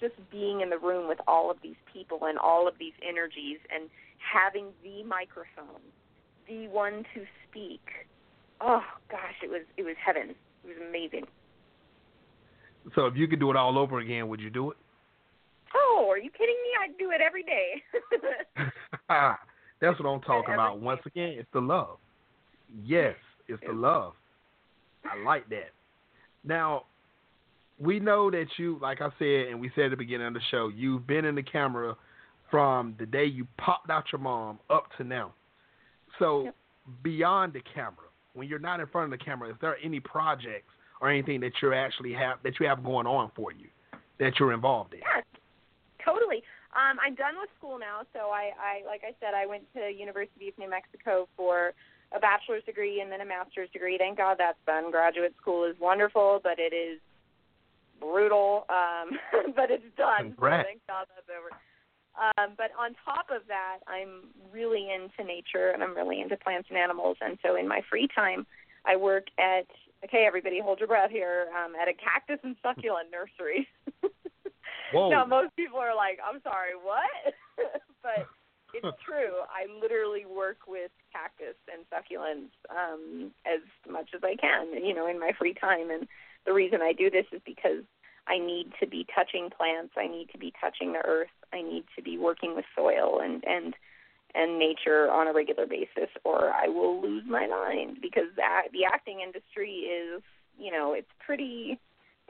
just 0.03 0.15
being 0.31 0.61
in 0.61 0.69
the 0.69 0.79
room 0.79 1.09
with 1.09 1.19
all 1.29 1.51
of 1.51 1.57
these 1.63 1.79
people 1.93 2.19
and 2.23 2.37
all 2.37 2.67
of 2.67 2.75
these 2.79 2.93
energies 3.09 3.59
and 3.73 3.89
having 4.19 4.67
the 4.83 5.05
microphone, 5.05 5.81
the 6.49 6.67
one 6.69 7.05
to 7.15 7.23
speak. 7.49 7.81
Oh 8.61 8.83
gosh, 9.11 9.39
it 9.43 9.49
was 9.49 9.63
it 9.77 9.85
was 9.85 9.95
heaven. 10.05 10.35
It 10.65 10.67
was 10.67 10.77
amazing. 10.89 11.27
So 12.97 13.07
if 13.07 13.17
you 13.17 13.29
could 13.29 13.39
do 13.39 13.51
it 13.51 13.57
all 13.57 13.79
over 13.79 14.01
again, 14.01 14.29
would 14.29 14.41
you 14.41 14.51
do 14.51 14.73
it? 14.73 14.77
Oh, 15.75 16.09
are 16.11 16.19
you 16.19 16.31
kidding 16.31 16.57
me? 16.57 16.71
I'd 16.83 16.99
do 16.99 17.13
it 17.13 17.21
every 17.25 17.45
day. 17.45 17.83
That's 19.81 19.99
what 20.01 20.09
I'm 20.09 20.21
talking 20.23 20.55
about. 20.55 20.81
Once 20.81 21.01
again, 21.07 21.35
it's 21.39 21.49
the 21.53 21.61
love. 21.61 21.99
Yes, 22.85 23.15
it's 23.49 23.63
the 23.67 23.73
love. 23.73 24.15
I 25.05 25.23
like 25.25 25.49
that. 25.51 25.71
Now, 26.45 26.85
we 27.83 27.99
know 27.99 28.31
that 28.31 28.47
you, 28.59 28.79
like 28.81 29.01
I 29.01 29.09
said, 29.19 29.49
and 29.51 29.61
we 29.61 29.71
said 29.75 29.87
at 29.87 29.91
the 29.91 29.97
beginning 29.97 30.29
of 30.29 30.35
the 30.35 30.41
show, 30.51 30.71
you've 30.75 31.07
been 31.07 31.25
in 31.25 31.35
the 31.35 31.43
camera 31.43 31.97
from 32.51 32.95
the 32.99 33.07
day 33.07 33.25
you 33.25 33.47
popped 33.59 33.91
out 33.91 34.05
your 34.13 34.21
mom 34.21 34.61
up 34.71 34.85
to 34.99 35.05
now. 35.05 35.35
So 36.19 36.45
yep. 36.45 36.57
beyond 37.03 37.55
the 37.55 37.63
camera, 37.75 38.07
when 38.35 38.47
you're 38.47 38.61
not 38.61 38.79
in 38.79 38.87
front 38.87 39.13
of 39.13 39.19
the 39.19 39.25
camera, 39.25 39.51
is 39.51 39.57
there 39.61 39.77
any 39.83 39.99
projects 39.99 40.71
or 41.01 41.11
anything 41.11 41.41
that 41.41 41.53
you 41.61 41.75
actually 41.75 42.13
have 42.13 42.39
that 42.45 42.61
you 42.61 42.67
have 42.67 42.85
going 42.85 43.07
on 43.07 43.33
for 43.35 43.53
you 43.53 43.67
that 44.21 44.39
you're 44.39 44.53
involved 44.53 44.95
in? 44.95 45.01
Yeah, 45.01 45.23
totally. 46.05 46.43
Um, 46.77 46.99
I'm 47.05 47.15
done 47.17 47.35
with 47.41 47.51
school 47.59 47.79
now, 47.79 48.03
so 48.13 48.31
I, 48.31 48.53
I, 48.61 48.87
like 48.87 49.03
I 49.03 49.13
said, 49.19 49.35
I 49.35 49.45
went 49.45 49.65
to 49.75 49.91
University 49.91 50.49
of 50.49 50.57
New 50.57 50.71
Mexico 50.71 51.29
for 51.37 51.73
a 52.15 52.21
bachelor's 52.21 52.63
degree 52.65 53.01
and 53.01 53.11
then 53.11 53.21
a 53.21 53.27
master's 53.27 53.69
degree. 53.73 53.99
Thank 53.99 54.19
God 54.19 54.37
that's 54.39 54.59
done. 54.67 54.91
Graduate 54.91 55.35
school 55.41 55.65
is 55.65 55.75
wonderful, 55.81 56.41
but 56.43 56.59
it 56.59 56.73
is 56.73 57.01
brutal, 58.03 58.67
um, 58.69 59.19
but 59.57 59.71
it's 59.71 59.87
done. 59.97 60.35
So 60.35 60.67
thank 60.67 60.83
God 60.89 61.07
that's 61.15 61.31
over. 61.31 61.55
Um, 62.13 62.53
but 62.59 62.69
on 62.79 62.95
top 63.07 63.27
of 63.31 63.47
that, 63.49 63.79
I'm 63.87 64.29
really 64.53 64.89
into 64.93 65.25
nature 65.25 65.71
and 65.71 65.83
I'm 65.83 65.97
really 65.97 66.21
into 66.21 66.37
plants 66.37 66.69
and 66.69 66.77
animals. 66.77 67.17
And 67.23 67.39
so 67.43 67.57
in 67.57 67.67
my 67.67 67.81
free 67.89 68.09
time, 68.15 68.47
I 68.85 68.97
work 68.97 69.25
at 69.39 69.67
okay, 70.05 70.25
everybody, 70.27 70.61
hold 70.61 70.81
your 70.81 70.89
breath 70.89 71.11
here. 71.11 71.47
Um, 71.55 71.73
at 71.81 71.89
a 71.89 71.95
cactus 71.95 72.39
and 72.43 72.57
succulent 72.63 73.09
nursery. 73.11 73.69
Whoa. 74.93 75.11
now 75.11 75.25
most 75.25 75.57
people 75.57 75.79
are 75.79 75.95
like, 75.95 76.19
I'm 76.21 76.43
sorry, 76.43 76.73
what? 76.77 77.33
but 78.03 78.29
it's 78.75 78.97
true. 79.05 79.41
I 79.49 79.65
literally 79.81 80.25
work 80.27 80.67
with 80.67 80.91
cactus 81.13 81.57
and 81.73 81.85
succulents 81.89 82.53
um, 82.69 83.31
as 83.47 83.61
much 83.91 84.11
as 84.15 84.21
I 84.25 84.37
can, 84.37 84.85
you 84.85 84.95
know, 84.95 85.09
in 85.09 85.19
my 85.19 85.33
free 85.39 85.55
time. 85.55 85.91
And 85.91 86.07
the 86.47 86.53
reason 86.53 86.81
I 86.83 86.93
do 86.93 87.11
this 87.11 87.27
is 87.33 87.41
because 87.45 87.85
I 88.27 88.39
need 88.39 88.73
to 88.81 88.87
be 88.87 89.07
touching 89.15 89.51
plants. 89.51 89.95
I 89.97 90.07
need 90.07 90.29
to 90.33 90.39
be 90.39 90.53
touching 90.61 90.93
the 90.93 91.05
earth. 91.05 91.35
I 91.53 91.63
need 91.63 91.85
to 91.97 92.03
be 92.03 92.19
working 92.19 92.55
with 92.55 92.65
soil 92.77 93.21
and 93.21 93.45
and 93.45 93.75
and 94.35 94.59
nature 94.59 95.11
on 95.11 95.29
a 95.29 95.33
regular 95.33 95.67
basis, 95.67 96.09
or 96.25 96.51
I 96.53 96.69
will 96.69 97.03
lose 97.03 97.25
my 97.27 97.47
mind 97.47 97.99
because 98.01 98.29
that, 98.37 98.69
the 98.73 98.87
acting 98.87 99.21
industry 99.21 99.71
is, 99.71 100.23
you 100.59 100.73
know, 100.73 100.95
it's 100.95 101.11
pretty. 101.25 101.79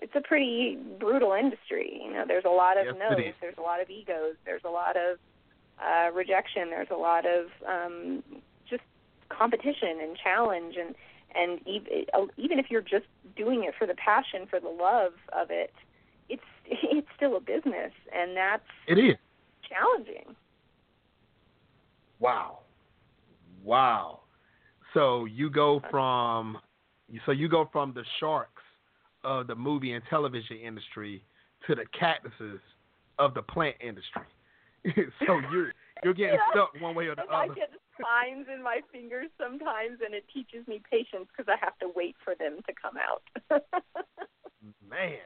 It's 0.00 0.16
a 0.16 0.20
pretty 0.20 0.76
brutal 0.98 1.32
industry. 1.32 2.00
You 2.04 2.12
know, 2.12 2.24
there's 2.26 2.44
a 2.44 2.50
lot 2.50 2.76
of 2.76 2.86
Yes, 2.86 2.96
no's, 2.98 3.34
there's 3.40 3.54
a 3.56 3.60
lot 3.60 3.80
of 3.80 3.88
egos, 3.88 4.34
there's 4.44 4.64
a 4.64 4.68
lot 4.68 4.96
of 4.96 5.18
uh, 5.82 6.10
rejection. 6.12 6.70
There's 6.70 6.90
a 6.90 6.96
lot 6.96 7.24
of 7.26 7.46
um, 7.68 8.22
just 8.68 8.82
competition 9.28 10.00
and 10.02 10.16
challenge, 10.16 10.76
and 10.78 10.94
and 11.34 11.60
even 11.66 12.04
even 12.36 12.58
if 12.58 12.66
you're 12.70 12.80
just 12.80 13.06
doing 13.36 13.64
it 13.64 13.74
for 13.78 13.86
the 13.86 13.94
passion, 13.94 14.46
for 14.48 14.60
the 14.60 14.68
love 14.68 15.12
of 15.32 15.48
it, 15.50 15.72
it's 16.28 16.42
it's 16.66 17.08
still 17.16 17.36
a 17.36 17.40
business, 17.40 17.92
and 18.14 18.36
that's 18.36 18.62
It 18.88 18.98
is. 18.98 19.16
challenging. 19.68 20.34
Wow. 22.20 22.60
Wow. 23.64 24.20
So 24.94 25.24
you 25.24 25.50
go 25.50 25.82
from 25.90 26.58
so 27.26 27.32
you 27.32 27.48
go 27.48 27.68
from 27.72 27.92
the 27.94 28.04
sharks 28.20 28.62
of 29.24 29.46
the 29.46 29.54
movie 29.54 29.92
and 29.92 30.02
television 30.08 30.56
industry 30.58 31.24
to 31.66 31.74
the 31.74 31.84
cactuses 31.98 32.60
of 33.18 33.34
the 33.34 33.42
plant 33.42 33.76
industry. 33.80 34.22
so 35.26 35.40
you're 35.52 35.72
you're 36.04 36.14
getting 36.14 36.34
Yeah. 36.38 36.50
stuck 36.50 36.80
one 36.80 36.94
way 36.94 37.06
or 37.06 37.14
the 37.14 37.22
And 37.22 37.30
I 37.30 37.44
other. 37.46 37.54
get 37.54 37.70
spines 37.98 38.46
in 38.52 38.62
my 38.62 38.80
fingers 38.92 39.28
sometimes, 39.38 39.98
and 40.04 40.14
it 40.14 40.24
teaches 40.32 40.66
me 40.66 40.80
patience 40.90 41.28
because 41.28 41.52
I 41.52 41.62
have 41.64 41.78
to 41.78 41.90
wait 41.94 42.16
for 42.24 42.34
them 42.34 42.58
to 42.66 42.72
come 42.80 42.94
out. 42.96 43.22
Man. 44.88 45.18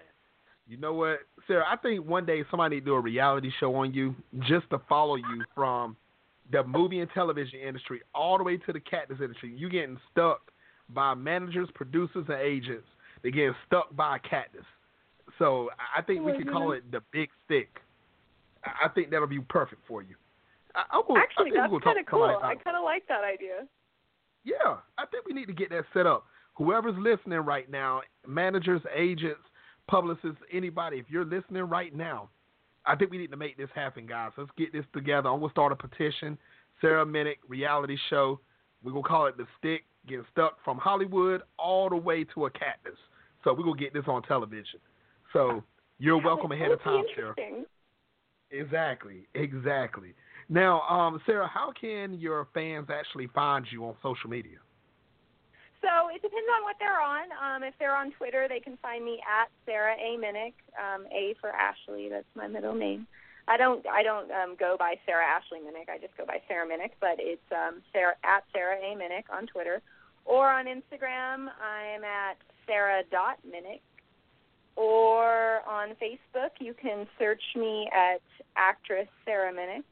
You 0.68 0.76
know 0.76 0.94
what, 0.94 1.20
Sarah? 1.46 1.64
I 1.68 1.76
think 1.76 2.05
one 2.05 2.26
day 2.26 2.42
somebody 2.50 2.81
do 2.81 2.94
a 2.94 3.00
reality 3.00 3.52
show 3.61 3.74
on 3.76 3.94
you 3.94 4.16
just 4.40 4.68
to 4.70 4.81
follow 4.88 5.14
you 5.14 5.44
from 5.55 5.96
the 6.50 6.64
movie 6.64 7.00
and 7.00 7.11
television 7.12 7.61
industry 7.61 8.02
all 8.14 8.37
the 8.37 8.44
way 8.44 8.57
to 8.57 8.72
the 8.72 8.81
cactus 8.81 9.18
industry. 9.22 9.55
You 9.57 9.68
getting 9.68 9.98
stuck 10.11 10.50
by 10.88 11.14
managers, 11.14 11.68
producers, 11.74 12.24
and 12.29 12.40
agents. 12.40 12.87
They're 13.22 13.31
getting 13.31 13.55
stuck 13.66 13.94
by 13.94 14.16
a 14.16 14.18
cactus. 14.18 14.64
So 15.38 15.70
I 15.96 16.02
think 16.02 16.24
we 16.24 16.33
could 16.33 16.46
mm-hmm. 16.46 16.50
call 16.50 16.72
it 16.72 16.90
the 16.90 17.00
big 17.12 17.29
stick. 17.44 17.68
I 18.64 18.87
I 18.87 18.88
think 18.88 19.11
that'll 19.11 19.29
be 19.29 19.40
perfect 19.40 19.83
for 19.87 20.02
you. 20.02 20.16
I, 20.76 20.84
I 20.92 21.02
will, 21.08 21.16
Actually, 21.16 21.50
that's 21.54 21.72
kind 21.82 21.98
of 21.98 22.06
cool. 22.06 22.24
I 22.24 22.54
kind 22.54 22.76
of 22.76 22.84
like 22.84 23.06
that 23.08 23.24
idea. 23.24 23.66
Yeah, 24.44 24.76
I 24.98 25.06
think 25.06 25.26
we 25.26 25.32
need 25.32 25.46
to 25.46 25.52
get 25.52 25.70
that 25.70 25.84
set 25.92 26.06
up. 26.06 26.26
Whoever's 26.54 26.94
listening 26.98 27.40
right 27.40 27.68
now, 27.70 28.02
managers, 28.26 28.80
agents, 28.94 29.40
publicists, 29.88 30.40
anybody, 30.52 30.98
if 30.98 31.06
you're 31.08 31.24
listening 31.24 31.64
right 31.64 31.94
now, 31.94 32.28
I 32.84 32.94
think 32.94 33.10
we 33.10 33.18
need 33.18 33.30
to 33.32 33.36
make 33.36 33.56
this 33.56 33.68
happen, 33.74 34.06
guys. 34.06 34.30
Let's 34.36 34.50
get 34.56 34.72
this 34.72 34.84
together. 34.92 35.28
I'm 35.28 35.40
gonna 35.40 35.50
start 35.50 35.72
a 35.72 35.76
petition. 35.76 36.38
Sarah 36.80 37.04
Minnich 37.04 37.38
reality 37.48 37.96
show. 38.08 38.38
We're 38.82 38.92
gonna 38.92 39.08
call 39.08 39.26
it 39.26 39.36
the 39.36 39.46
stick. 39.58 39.84
Getting 40.06 40.24
stuck 40.30 40.62
from 40.64 40.78
Hollywood 40.78 41.42
all 41.58 41.90
the 41.90 41.96
way 41.96 42.22
to 42.34 42.46
a 42.46 42.50
cactus. 42.50 42.98
So 43.42 43.52
we're 43.52 43.64
gonna 43.64 43.80
get 43.80 43.92
this 43.92 44.04
on 44.06 44.22
television. 44.22 44.78
So 45.32 45.64
you're 45.98 46.22
welcome 46.22 46.52
ahead 46.52 46.70
of 46.70 46.80
time, 46.82 47.04
Sarah. 47.16 47.34
Exactly, 48.52 49.26
exactly. 49.34 50.14
Now, 50.48 50.82
um, 50.82 51.20
Sarah, 51.26 51.48
how 51.52 51.72
can 51.78 52.14
your 52.20 52.46
fans 52.54 52.87
actually 52.90 53.26
find 53.35 53.66
you 53.70 53.85
on 53.85 53.94
social 54.02 54.30
media? 54.30 54.59
So 55.82 56.09
it 56.11 56.22
depends 56.22 56.48
on 56.56 56.62
what 56.62 56.76
they're 56.78 57.00
on. 57.00 57.26
Um, 57.38 57.62
if 57.62 57.74
they're 57.78 57.94
on 57.94 58.12
Twitter, 58.12 58.46
they 58.48 58.61
can 58.61 58.76
find 58.82 59.04
me 59.04 59.20
at 59.22 59.48
Sarah 59.64 59.94
A 59.94 60.16
Minnich. 60.18 60.54
Um, 60.78 61.06
a 61.12 61.35
for 61.40 61.50
Ashley. 61.50 62.09
That's 62.09 62.26
my 62.35 62.48
middle 62.48 62.74
name. 62.74 63.06
I 63.48 63.56
don't 63.56 63.87
I 63.87 64.02
don't 64.02 64.30
um, 64.32 64.56
go 64.59 64.76
by 64.78 64.94
Sarah 65.04 65.24
Ashley 65.24 65.59
Minnich. 65.59 65.88
I 65.88 65.98
just 65.98 66.16
go 66.16 66.24
by 66.26 66.40
Sarah 66.48 66.66
Minnich. 66.66 66.92
But 67.00 67.18
it's 67.18 67.42
um, 67.52 67.82
Sarah 67.92 68.14
at 68.24 68.44
Sarah 68.52 68.78
A 68.78 68.96
Minnich 68.96 69.30
on 69.30 69.46
Twitter, 69.46 69.80
or 70.24 70.48
on 70.48 70.66
Instagram. 70.66 71.48
I'm 71.62 72.02
at 72.02 72.37
Sarah 72.66 73.02
dot 73.11 73.38
Minnich. 73.46 73.80
Or 74.76 75.62
on 75.66 75.90
Facebook, 76.02 76.50
you 76.59 76.74
can 76.74 77.06
search 77.18 77.42
me 77.54 77.88
at 77.94 78.20
actress 78.56 79.09
Sarah 79.24 79.52
Minnich. 79.52 79.85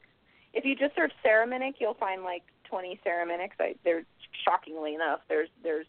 If 0.55 0.65
you 0.65 0.75
just 0.75 0.95
search 0.95 1.11
Sarah 1.21 1.45
Minnich, 1.45 1.75
you'll 1.79 1.95
find 1.95 2.23
like 2.23 2.43
20 2.69 2.99
Sarah 3.03 3.27
Minnichs. 3.27 3.59
I, 3.59 3.75
there's 3.83 4.05
shockingly 4.43 4.95
enough, 4.95 5.19
there's 5.29 5.49
there's 5.63 5.85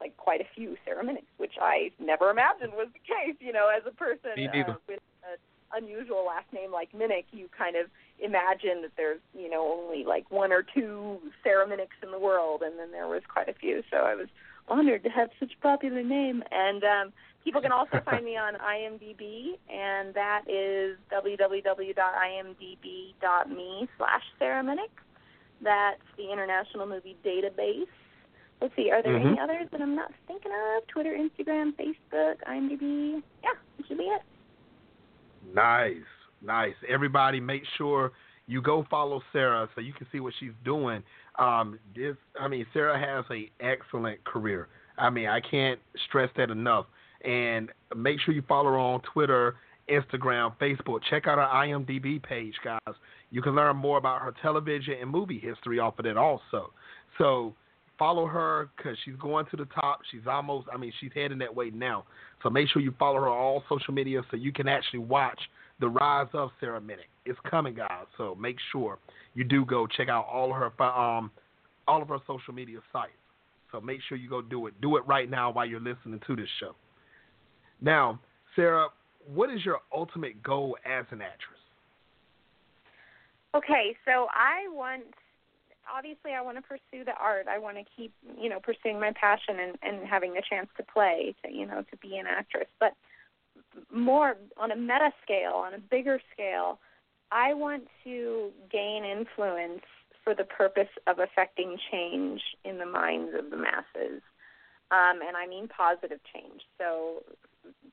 like 0.00 0.16
quite 0.16 0.40
a 0.40 0.46
few 0.54 0.76
Sarah 0.84 1.04
Minnichs, 1.04 1.32
which 1.38 1.54
I 1.60 1.90
never 1.98 2.30
imagined 2.30 2.72
was 2.72 2.88
the 2.92 3.00
case. 3.00 3.36
You 3.40 3.52
know, 3.52 3.68
as 3.68 3.82
a 3.86 3.94
person 3.94 4.30
uh, 4.36 4.74
with 4.88 5.00
an 5.24 5.82
unusual 5.82 6.24
last 6.26 6.52
name 6.52 6.72
like 6.72 6.92
Minnich, 6.92 7.24
you 7.32 7.48
kind 7.56 7.76
of 7.76 7.86
imagine 8.18 8.82
that 8.82 8.92
there's 8.96 9.20
you 9.34 9.50
know 9.50 9.80
only 9.80 10.04
like 10.04 10.30
one 10.30 10.52
or 10.52 10.62
two 10.62 11.18
Sarah 11.42 11.66
Minnichs 11.66 12.02
in 12.02 12.10
the 12.10 12.18
world, 12.18 12.62
and 12.62 12.78
then 12.78 12.92
there 12.92 13.08
was 13.08 13.22
quite 13.28 13.48
a 13.48 13.54
few. 13.54 13.82
So 13.90 13.98
I 13.98 14.14
was 14.14 14.28
honored 14.68 15.02
to 15.04 15.10
have 15.10 15.30
such 15.38 15.52
a 15.58 15.62
popular 15.62 16.02
name. 16.02 16.42
And 16.50 16.82
um, 16.84 17.12
people 17.46 17.60
can 17.62 17.70
also 17.70 18.00
find 18.04 18.24
me 18.24 18.36
on 18.46 18.54
IMDb, 18.54 19.52
and 19.72 20.12
that 20.14 20.42
is 20.50 20.98
www.imdb.me 21.12 21.94
slash 23.96 24.22
Sarah 24.38 24.62
Minnich. 24.64 24.90
That's 25.62 26.02
the 26.18 26.30
International 26.30 26.86
Movie 26.86 27.16
Database. 27.24 27.86
Let's 28.60 28.74
see, 28.74 28.90
are 28.90 29.02
there 29.02 29.16
any 29.16 29.36
Mhm. 29.36 29.42
others 29.42 29.68
that 29.70 29.80
I'm 29.80 29.94
not 29.94 30.12
thinking 30.26 30.50
of? 30.52 30.86
Twitter, 30.88 31.14
Instagram, 31.14 31.72
Facebook, 31.76 32.36
IMDb. 32.46 33.22
Yeah, 33.44 33.50
that 33.78 33.86
should 33.86 33.98
be 33.98 34.04
it. 34.04 34.22
Nice, 35.54 35.96
nice. 36.42 36.74
Everybody, 36.88 37.38
make 37.38 37.62
sure 37.76 38.12
you 38.46 38.60
go 38.62 38.84
follow 38.90 39.22
Sarah 39.32 39.68
so 39.74 39.80
you 39.80 39.92
can 39.92 40.06
see 40.10 40.20
what 40.20 40.34
she's 40.40 40.52
doing. 40.64 41.02
Um, 41.38 41.78
this, 41.94 42.16
I 42.40 42.48
mean, 42.48 42.66
Sarah 42.72 42.98
has 42.98 43.24
an 43.30 43.48
excellent 43.60 44.24
career. 44.24 44.68
I 44.98 45.10
mean, 45.10 45.28
I 45.28 45.40
can't 45.40 45.78
stress 46.08 46.30
that 46.36 46.50
enough. 46.50 46.86
And 47.24 47.70
make 47.96 48.20
sure 48.20 48.34
you 48.34 48.42
follow 48.46 48.70
her 48.70 48.78
on 48.78 49.00
Twitter, 49.12 49.56
Instagram, 49.88 50.56
Facebook. 50.58 51.00
Check 51.08 51.26
out 51.26 51.38
her 51.38 51.48
IMDb 51.52 52.22
page, 52.22 52.54
guys. 52.64 52.94
You 53.30 53.42
can 53.42 53.54
learn 53.54 53.76
more 53.76 53.98
about 53.98 54.22
her 54.22 54.34
television 54.42 54.94
and 55.00 55.10
movie 55.10 55.38
history 55.38 55.78
off 55.78 55.98
of 55.98 56.04
that 56.04 56.16
also. 56.16 56.72
So 57.18 57.54
follow 57.98 58.26
her 58.26 58.70
because 58.76 58.96
she's 59.04 59.16
going 59.16 59.46
to 59.50 59.56
the 59.56 59.66
top. 59.66 60.00
She's 60.10 60.26
almost, 60.26 60.68
I 60.72 60.76
mean, 60.76 60.92
she's 61.00 61.10
heading 61.14 61.38
that 61.38 61.54
way 61.54 61.70
now. 61.70 62.04
So 62.42 62.50
make 62.50 62.68
sure 62.68 62.82
you 62.82 62.94
follow 62.98 63.20
her 63.20 63.28
on 63.28 63.36
all 63.36 63.64
social 63.68 63.94
media 63.94 64.22
so 64.30 64.36
you 64.36 64.52
can 64.52 64.68
actually 64.68 65.00
watch 65.00 65.38
the 65.80 65.88
rise 65.88 66.28
of 66.32 66.50
Sarah 66.60 66.80
Minnich. 66.80 67.10
It's 67.24 67.38
coming, 67.48 67.74
guys. 67.74 68.06
So 68.16 68.34
make 68.34 68.56
sure 68.72 68.98
you 69.34 69.44
do 69.44 69.64
go 69.64 69.86
check 69.86 70.08
out 70.08 70.26
all 70.32 70.50
of 70.50 70.56
her 70.56 70.82
um 70.82 71.30
all 71.88 72.02
of 72.02 72.08
her 72.08 72.18
social 72.26 72.52
media 72.52 72.78
sites. 72.92 73.12
So 73.72 73.80
make 73.80 74.00
sure 74.08 74.16
you 74.16 74.28
go 74.28 74.42
do 74.42 74.66
it. 74.66 74.74
Do 74.80 74.96
it 74.96 75.06
right 75.06 75.28
now 75.28 75.50
while 75.50 75.66
you're 75.66 75.80
listening 75.80 76.20
to 76.26 76.36
this 76.36 76.48
show. 76.60 76.74
Now, 77.80 78.20
Sarah, 78.54 78.88
what 79.26 79.50
is 79.50 79.64
your 79.64 79.80
ultimate 79.94 80.42
goal 80.42 80.76
as 80.84 81.04
an 81.10 81.20
actress? 81.20 81.60
Okay, 83.54 83.96
so 84.04 84.26
I 84.32 84.68
want 84.70 85.04
obviously 85.94 86.32
I 86.32 86.42
want 86.42 86.56
to 86.56 86.62
pursue 86.62 87.04
the 87.04 87.14
art. 87.20 87.46
I 87.48 87.58
want 87.58 87.76
to 87.76 87.84
keep, 87.96 88.12
you 88.40 88.48
know, 88.48 88.58
pursuing 88.60 89.00
my 89.00 89.12
passion 89.18 89.58
and 89.60 89.78
and 89.82 90.06
having 90.06 90.34
the 90.34 90.42
chance 90.48 90.68
to 90.76 90.82
play, 90.82 91.34
to 91.44 91.52
you 91.52 91.66
know, 91.66 91.84
to 91.90 91.96
be 91.98 92.16
an 92.16 92.26
actress. 92.26 92.68
But 92.80 92.94
more 93.92 94.36
on 94.56 94.70
a 94.72 94.76
meta 94.76 95.10
scale, 95.22 95.54
on 95.54 95.74
a 95.74 95.78
bigger 95.78 96.20
scale, 96.32 96.78
I 97.32 97.54
want 97.54 97.84
to 98.04 98.50
gain 98.70 99.04
influence 99.04 99.82
for 100.22 100.34
the 100.34 100.44
purpose 100.44 100.88
of 101.06 101.18
affecting 101.18 101.76
change 101.90 102.40
in 102.64 102.78
the 102.78 102.86
minds 102.86 103.32
of 103.38 103.50
the 103.50 103.56
masses. 103.56 104.22
Um, 104.90 105.20
and 105.26 105.36
I 105.36 105.46
mean 105.48 105.68
positive 105.68 106.20
change. 106.32 106.62
So, 106.78 107.24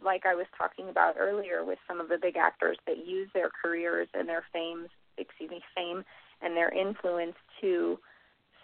like 0.04 0.26
I 0.26 0.36
was 0.36 0.48
talking 0.58 0.90
about 0.90 1.16
earlier 1.20 1.64
with 1.64 1.80
some 1.88 2.00
of 2.00 2.10
the 2.10 2.18
big 2.22 2.38
actors 2.38 2.78
that 2.88 3.06
use 3.06 3.30
their 3.34 3.50
careers 3.50 4.08
and 4.14 4.28
their 4.28 4.44
fame, 4.52 4.88
excuse 5.18 5.50
me, 5.50 5.62
fame 5.76 6.04
and 6.42 6.56
their 6.56 6.74
influence 6.74 7.36
to 7.62 8.00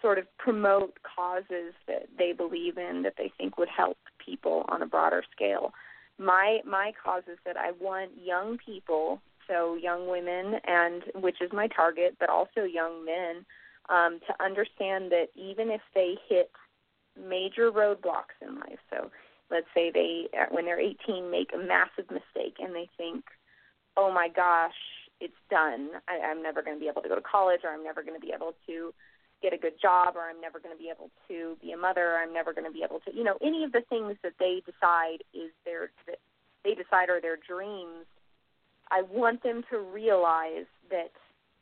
sort 0.00 0.18
of 0.18 0.24
promote 0.38 0.96
causes 1.02 1.74
that 1.86 2.08
they 2.18 2.32
believe 2.32 2.78
in 2.78 3.02
that 3.02 3.14
they 3.18 3.32
think 3.36 3.58
would 3.58 3.68
help 3.68 3.98
people 4.24 4.64
on 4.68 4.82
a 4.82 4.86
broader 4.86 5.22
scale. 5.34 5.72
My 6.18 6.60
my 6.66 6.92
cause 7.02 7.22
is 7.30 7.38
that 7.44 7.56
I 7.56 7.72
want 7.80 8.10
young 8.22 8.58
people, 8.58 9.20
so 9.48 9.74
young 9.74 10.08
women 10.08 10.60
and 10.66 11.02
which 11.14 11.40
is 11.40 11.50
my 11.52 11.66
target, 11.68 12.16
but 12.18 12.28
also 12.28 12.64
young 12.64 13.04
men, 13.04 13.44
um, 13.88 14.20
to 14.26 14.44
understand 14.44 15.10
that 15.12 15.28
even 15.34 15.70
if 15.70 15.80
they 15.94 16.16
hit 16.28 16.50
major 17.18 17.70
roadblocks 17.70 18.36
in 18.40 18.56
life, 18.56 18.78
so 18.90 19.10
let's 19.50 19.66
say 19.74 19.90
they 19.92 20.28
uh, 20.38 20.46
when 20.50 20.64
they're 20.64 20.80
18 20.80 21.30
make 21.30 21.50
a 21.54 21.58
massive 21.58 22.10
mistake 22.10 22.56
and 22.58 22.74
they 22.74 22.88
think, 22.96 23.24
oh 23.96 24.12
my 24.12 24.28
gosh, 24.28 24.74
it's 25.20 25.34
done. 25.50 25.90
I, 26.08 26.26
I'm 26.26 26.42
never 26.42 26.62
going 26.62 26.76
to 26.76 26.80
be 26.80 26.88
able 26.88 27.02
to 27.02 27.08
go 27.08 27.14
to 27.14 27.20
college, 27.20 27.60
or 27.64 27.70
I'm 27.70 27.84
never 27.84 28.02
going 28.02 28.18
to 28.18 28.24
be 28.24 28.32
able 28.34 28.54
to 28.66 28.92
get 29.42 29.52
a 29.52 29.58
good 29.58 29.80
job, 29.80 30.16
or 30.16 30.22
I'm 30.28 30.40
never 30.40 30.58
going 30.60 30.74
to 30.74 30.82
be 30.82 30.90
able 30.90 31.10
to 31.28 31.56
be 31.62 31.72
a 31.72 31.76
mother, 31.76 32.12
or 32.12 32.18
I'm 32.18 32.32
never 32.32 32.52
going 32.52 32.66
to 32.66 32.72
be 32.72 32.82
able 32.84 33.00
to, 33.00 33.14
you 33.14 33.24
know, 33.24 33.36
any 33.42 33.64
of 33.64 33.72
the 33.72 33.82
things 33.88 34.16
that 34.22 34.34
they 34.38 34.62
decide 34.64 35.24
is 35.34 35.50
their 35.64 35.90
that 36.06 36.18
they 36.64 36.74
decide 36.74 37.08
are 37.08 37.20
their 37.20 37.36
dreams. 37.36 38.06
I 38.90 39.02
want 39.02 39.42
them 39.42 39.62
to 39.70 39.78
realize 39.78 40.66
that 40.90 41.12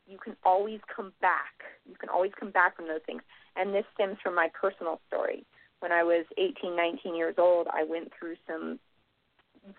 you 0.07 0.17
can 0.17 0.35
always 0.43 0.79
come 0.93 1.13
back. 1.21 1.61
You 1.87 1.95
can 1.95 2.09
always 2.09 2.31
come 2.37 2.51
back 2.51 2.75
from 2.75 2.87
those 2.87 3.01
things. 3.05 3.21
And 3.55 3.73
this 3.73 3.85
stems 3.93 4.17
from 4.23 4.35
my 4.35 4.49
personal 4.59 4.99
story. 5.07 5.45
When 5.79 5.91
I 5.91 6.03
was 6.03 6.25
18, 6.37 6.75
19 6.75 7.15
years 7.15 7.35
old, 7.37 7.67
I 7.71 7.83
went 7.83 8.11
through 8.17 8.35
some 8.47 8.79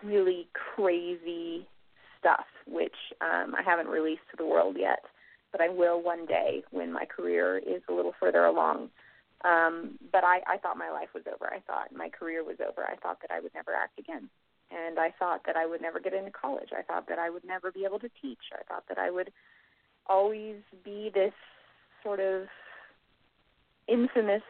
really 0.03 0.47
crazy 0.75 1.67
stuff, 2.19 2.45
which 2.67 2.95
um, 3.21 3.53
I 3.57 3.61
haven't 3.63 3.87
released 3.87 4.21
to 4.31 4.37
the 4.37 4.45
world 4.45 4.77
yet, 4.79 5.03
but 5.51 5.61
I 5.61 5.69
will 5.69 6.01
one 6.01 6.25
day 6.25 6.63
when 6.71 6.91
my 6.91 7.05
career 7.05 7.57
is 7.57 7.81
a 7.89 7.93
little 7.93 8.13
further 8.19 8.45
along. 8.45 8.89
Um, 9.43 9.97
but 10.11 10.23
I, 10.23 10.41
I 10.47 10.57
thought 10.57 10.77
my 10.77 10.91
life 10.91 11.09
was 11.13 11.23
over. 11.27 11.51
I 11.51 11.59
thought 11.65 11.95
my 11.95 12.09
career 12.09 12.43
was 12.43 12.57
over. 12.59 12.85
I 12.87 12.95
thought 12.95 13.19
that 13.21 13.31
I 13.31 13.39
would 13.39 13.53
never 13.55 13.73
act 13.73 13.97
again. 13.97 14.29
And 14.69 14.99
I 14.99 15.13
thought 15.17 15.41
that 15.47 15.57
I 15.57 15.65
would 15.65 15.81
never 15.81 15.99
get 15.99 16.13
into 16.13 16.31
college. 16.31 16.69
I 16.77 16.83
thought 16.83 17.07
that 17.09 17.19
I 17.19 17.29
would 17.29 17.43
never 17.43 17.71
be 17.71 17.83
able 17.83 17.99
to 17.99 18.09
teach. 18.21 18.53
I 18.53 18.63
thought 18.63 18.83
that 18.87 18.97
I 18.97 19.09
would 19.09 19.31
always 20.07 20.57
be 20.85 21.11
this 21.13 21.33
sort 22.03 22.19
of 22.19 22.43
infamous, 23.87 24.43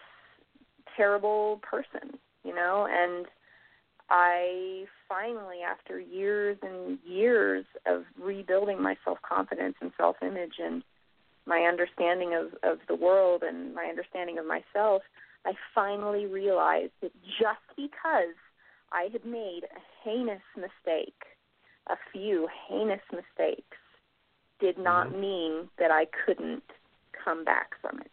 terrible 0.95 1.59
person, 1.61 2.17
you 2.43 2.53
know, 2.53 2.87
and 2.89 3.25
I 4.09 4.85
finally, 5.07 5.59
after 5.61 5.99
years 5.99 6.57
and 6.61 6.99
years 7.05 7.65
of 7.85 8.03
rebuilding 8.21 8.81
my 8.81 8.95
self 9.05 9.19
confidence 9.21 9.75
and 9.81 9.91
self 9.97 10.17
image 10.21 10.55
and 10.59 10.83
my 11.45 11.61
understanding 11.61 12.33
of, 12.33 12.53
of 12.69 12.79
the 12.87 12.95
world 12.95 13.41
and 13.41 13.73
my 13.73 13.85
understanding 13.85 14.37
of 14.37 14.45
myself, 14.45 15.01
I 15.45 15.53
finally 15.73 16.25
realized 16.25 16.91
that 17.01 17.11
just 17.39 17.65
because 17.75 18.35
I 18.91 19.07
had 19.11 19.25
made 19.25 19.61
a 19.63 19.79
heinous 20.03 20.41
mistake, 20.55 21.23
a 21.87 21.95
few 22.11 22.47
heinous 22.67 23.01
mistakes, 23.11 23.77
did 24.59 24.77
not 24.77 25.07
mm-hmm. 25.07 25.21
mean 25.21 25.69
that 25.79 25.89
I 25.89 26.05
couldn't 26.25 26.63
come 27.23 27.43
back 27.43 27.71
from 27.81 27.99
it. 27.99 28.11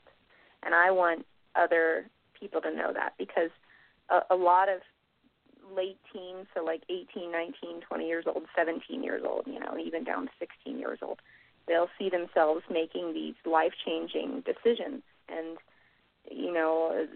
And 0.62 0.74
I 0.74 0.90
want 0.90 1.26
other 1.56 2.06
people 2.38 2.60
to 2.60 2.74
know 2.74 2.92
that 2.92 3.14
because 3.18 3.50
a, 4.08 4.20
a 4.30 4.36
lot 4.36 4.68
of 4.68 4.80
late 5.76 5.98
teens, 6.12 6.46
so 6.54 6.64
like 6.64 6.82
18, 6.88 7.30
19, 7.30 7.80
20 7.80 8.06
years 8.06 8.24
old, 8.26 8.44
17 8.56 9.02
years 9.02 9.22
old, 9.26 9.46
you 9.46 9.60
know, 9.60 9.76
even 9.78 10.04
down 10.04 10.26
to 10.26 10.32
16 10.38 10.78
years 10.78 10.98
old, 11.02 11.20
they'll 11.66 11.90
see 11.98 12.08
themselves 12.08 12.62
making 12.70 13.12
these 13.12 13.34
life-changing 13.44 14.42
decisions 14.46 15.02
and 15.28 15.58
you 16.30 16.52
know, 16.52 17.06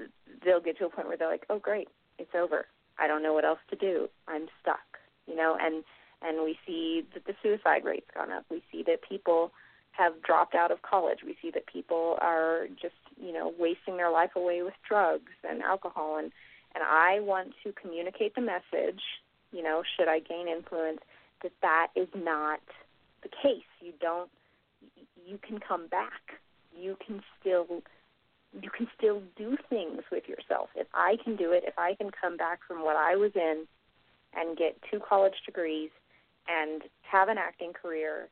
they'll 0.44 0.60
get 0.60 0.78
to 0.78 0.86
a 0.86 0.90
point 0.90 1.08
where 1.08 1.16
they're 1.16 1.30
like, 1.30 1.46
"Oh 1.50 1.58
great, 1.58 1.88
it's 2.18 2.34
over. 2.34 2.66
I 2.98 3.06
don't 3.06 3.22
know 3.22 3.32
what 3.32 3.44
else 3.44 3.58
to 3.70 3.76
do. 3.76 4.08
I'm 4.28 4.48
stuck." 4.60 4.98
You 5.26 5.36
know, 5.36 5.56
and 5.60 5.84
and 6.22 6.44
we 6.44 6.58
see 6.66 7.04
that 7.14 7.24
the 7.26 7.34
suicide 7.42 7.84
rate's 7.84 8.10
gone 8.14 8.32
up. 8.32 8.44
We 8.50 8.62
see 8.70 8.82
that 8.84 9.02
people 9.06 9.52
have 9.92 10.22
dropped 10.22 10.54
out 10.54 10.70
of 10.70 10.82
college. 10.82 11.18
We 11.24 11.36
see 11.40 11.50
that 11.50 11.66
people 11.66 12.18
are 12.20 12.66
just, 12.80 12.94
you 13.20 13.32
know, 13.32 13.52
wasting 13.58 13.96
their 13.96 14.10
life 14.10 14.30
away 14.36 14.62
with 14.62 14.74
drugs 14.88 15.32
and 15.48 15.62
alcohol 15.62 16.18
and 16.18 16.32
and 16.74 16.82
I 16.82 17.20
want 17.20 17.52
to 17.64 17.72
communicate 17.72 18.34
the 18.34 18.40
message, 18.40 19.02
you 19.52 19.62
know, 19.62 19.82
should 19.94 20.08
I 20.08 20.20
gain 20.20 20.48
influence 20.48 21.00
that 21.42 21.52
that 21.60 21.88
is 21.94 22.08
not 22.14 22.60
the 23.22 23.28
case. 23.28 23.68
You 23.80 23.92
don't 24.00 24.30
you 25.26 25.38
can 25.38 25.58
come 25.60 25.86
back. 25.88 26.40
You 26.76 26.96
can 27.04 27.22
still 27.40 27.82
you 28.60 28.70
can 28.70 28.86
still 28.96 29.22
do 29.36 29.56
things 29.70 30.02
with 30.10 30.24
yourself. 30.28 30.68
If 30.74 30.86
I 30.94 31.16
can 31.22 31.36
do 31.36 31.52
it, 31.52 31.64
if 31.66 31.78
I 31.78 31.94
can 31.94 32.10
come 32.10 32.36
back 32.36 32.60
from 32.66 32.84
what 32.84 32.96
I 32.96 33.16
was 33.16 33.32
in 33.34 33.66
and 34.34 34.56
get 34.56 34.78
two 34.90 35.00
college 35.06 35.34
degrees 35.46 35.90
and 36.48 36.82
have 37.02 37.28
an 37.28 37.38
acting 37.38 37.72
career 37.72 38.28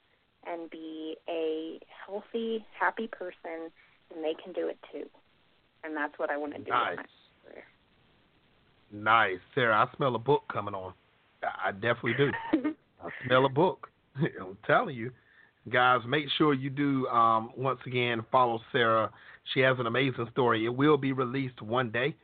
and 0.47 0.71
be 0.71 1.17
a 1.29 1.79
healthy, 2.07 2.65
happy 2.79 3.07
person, 3.07 3.71
then 4.11 4.23
they 4.23 4.35
can 4.43 4.53
do 4.53 4.69
it 4.69 4.79
too. 4.93 5.09
And 5.85 5.97
that's 5.97 6.19
what 6.19 6.31
I 6.31 6.37
want 6.37 6.55
to 6.55 6.61
do. 6.61 6.71
Nice. 6.71 6.99
Nice, 8.93 9.39
Sarah. 9.55 9.87
I 9.87 9.97
smell 9.97 10.15
a 10.17 10.19
book 10.19 10.43
coming 10.53 10.75
on. 10.75 10.93
I 11.43 11.71
definitely 11.73 12.15
do. 12.15 12.31
I 13.03 13.09
smell 13.27 13.47
a 13.47 13.49
book. 13.49 13.89
I'm 14.17 14.59
telling 14.67 14.97
you, 14.97 15.13
guys. 15.71 16.01
Make 16.07 16.27
sure 16.37 16.55
you 16.55 16.71
do. 16.71 17.07
Um, 17.07 17.51
once 17.57 17.79
again, 17.87 18.25
follow 18.33 18.61
Sarah. 18.73 19.11
She 19.55 19.61
has 19.61 19.79
an 19.79 19.87
amazing 19.87 20.29
story. 20.33 20.65
It 20.67 20.75
will 20.75 20.97
be 20.97 21.13
released 21.13 21.63
one 21.63 21.91
day, 21.91 22.17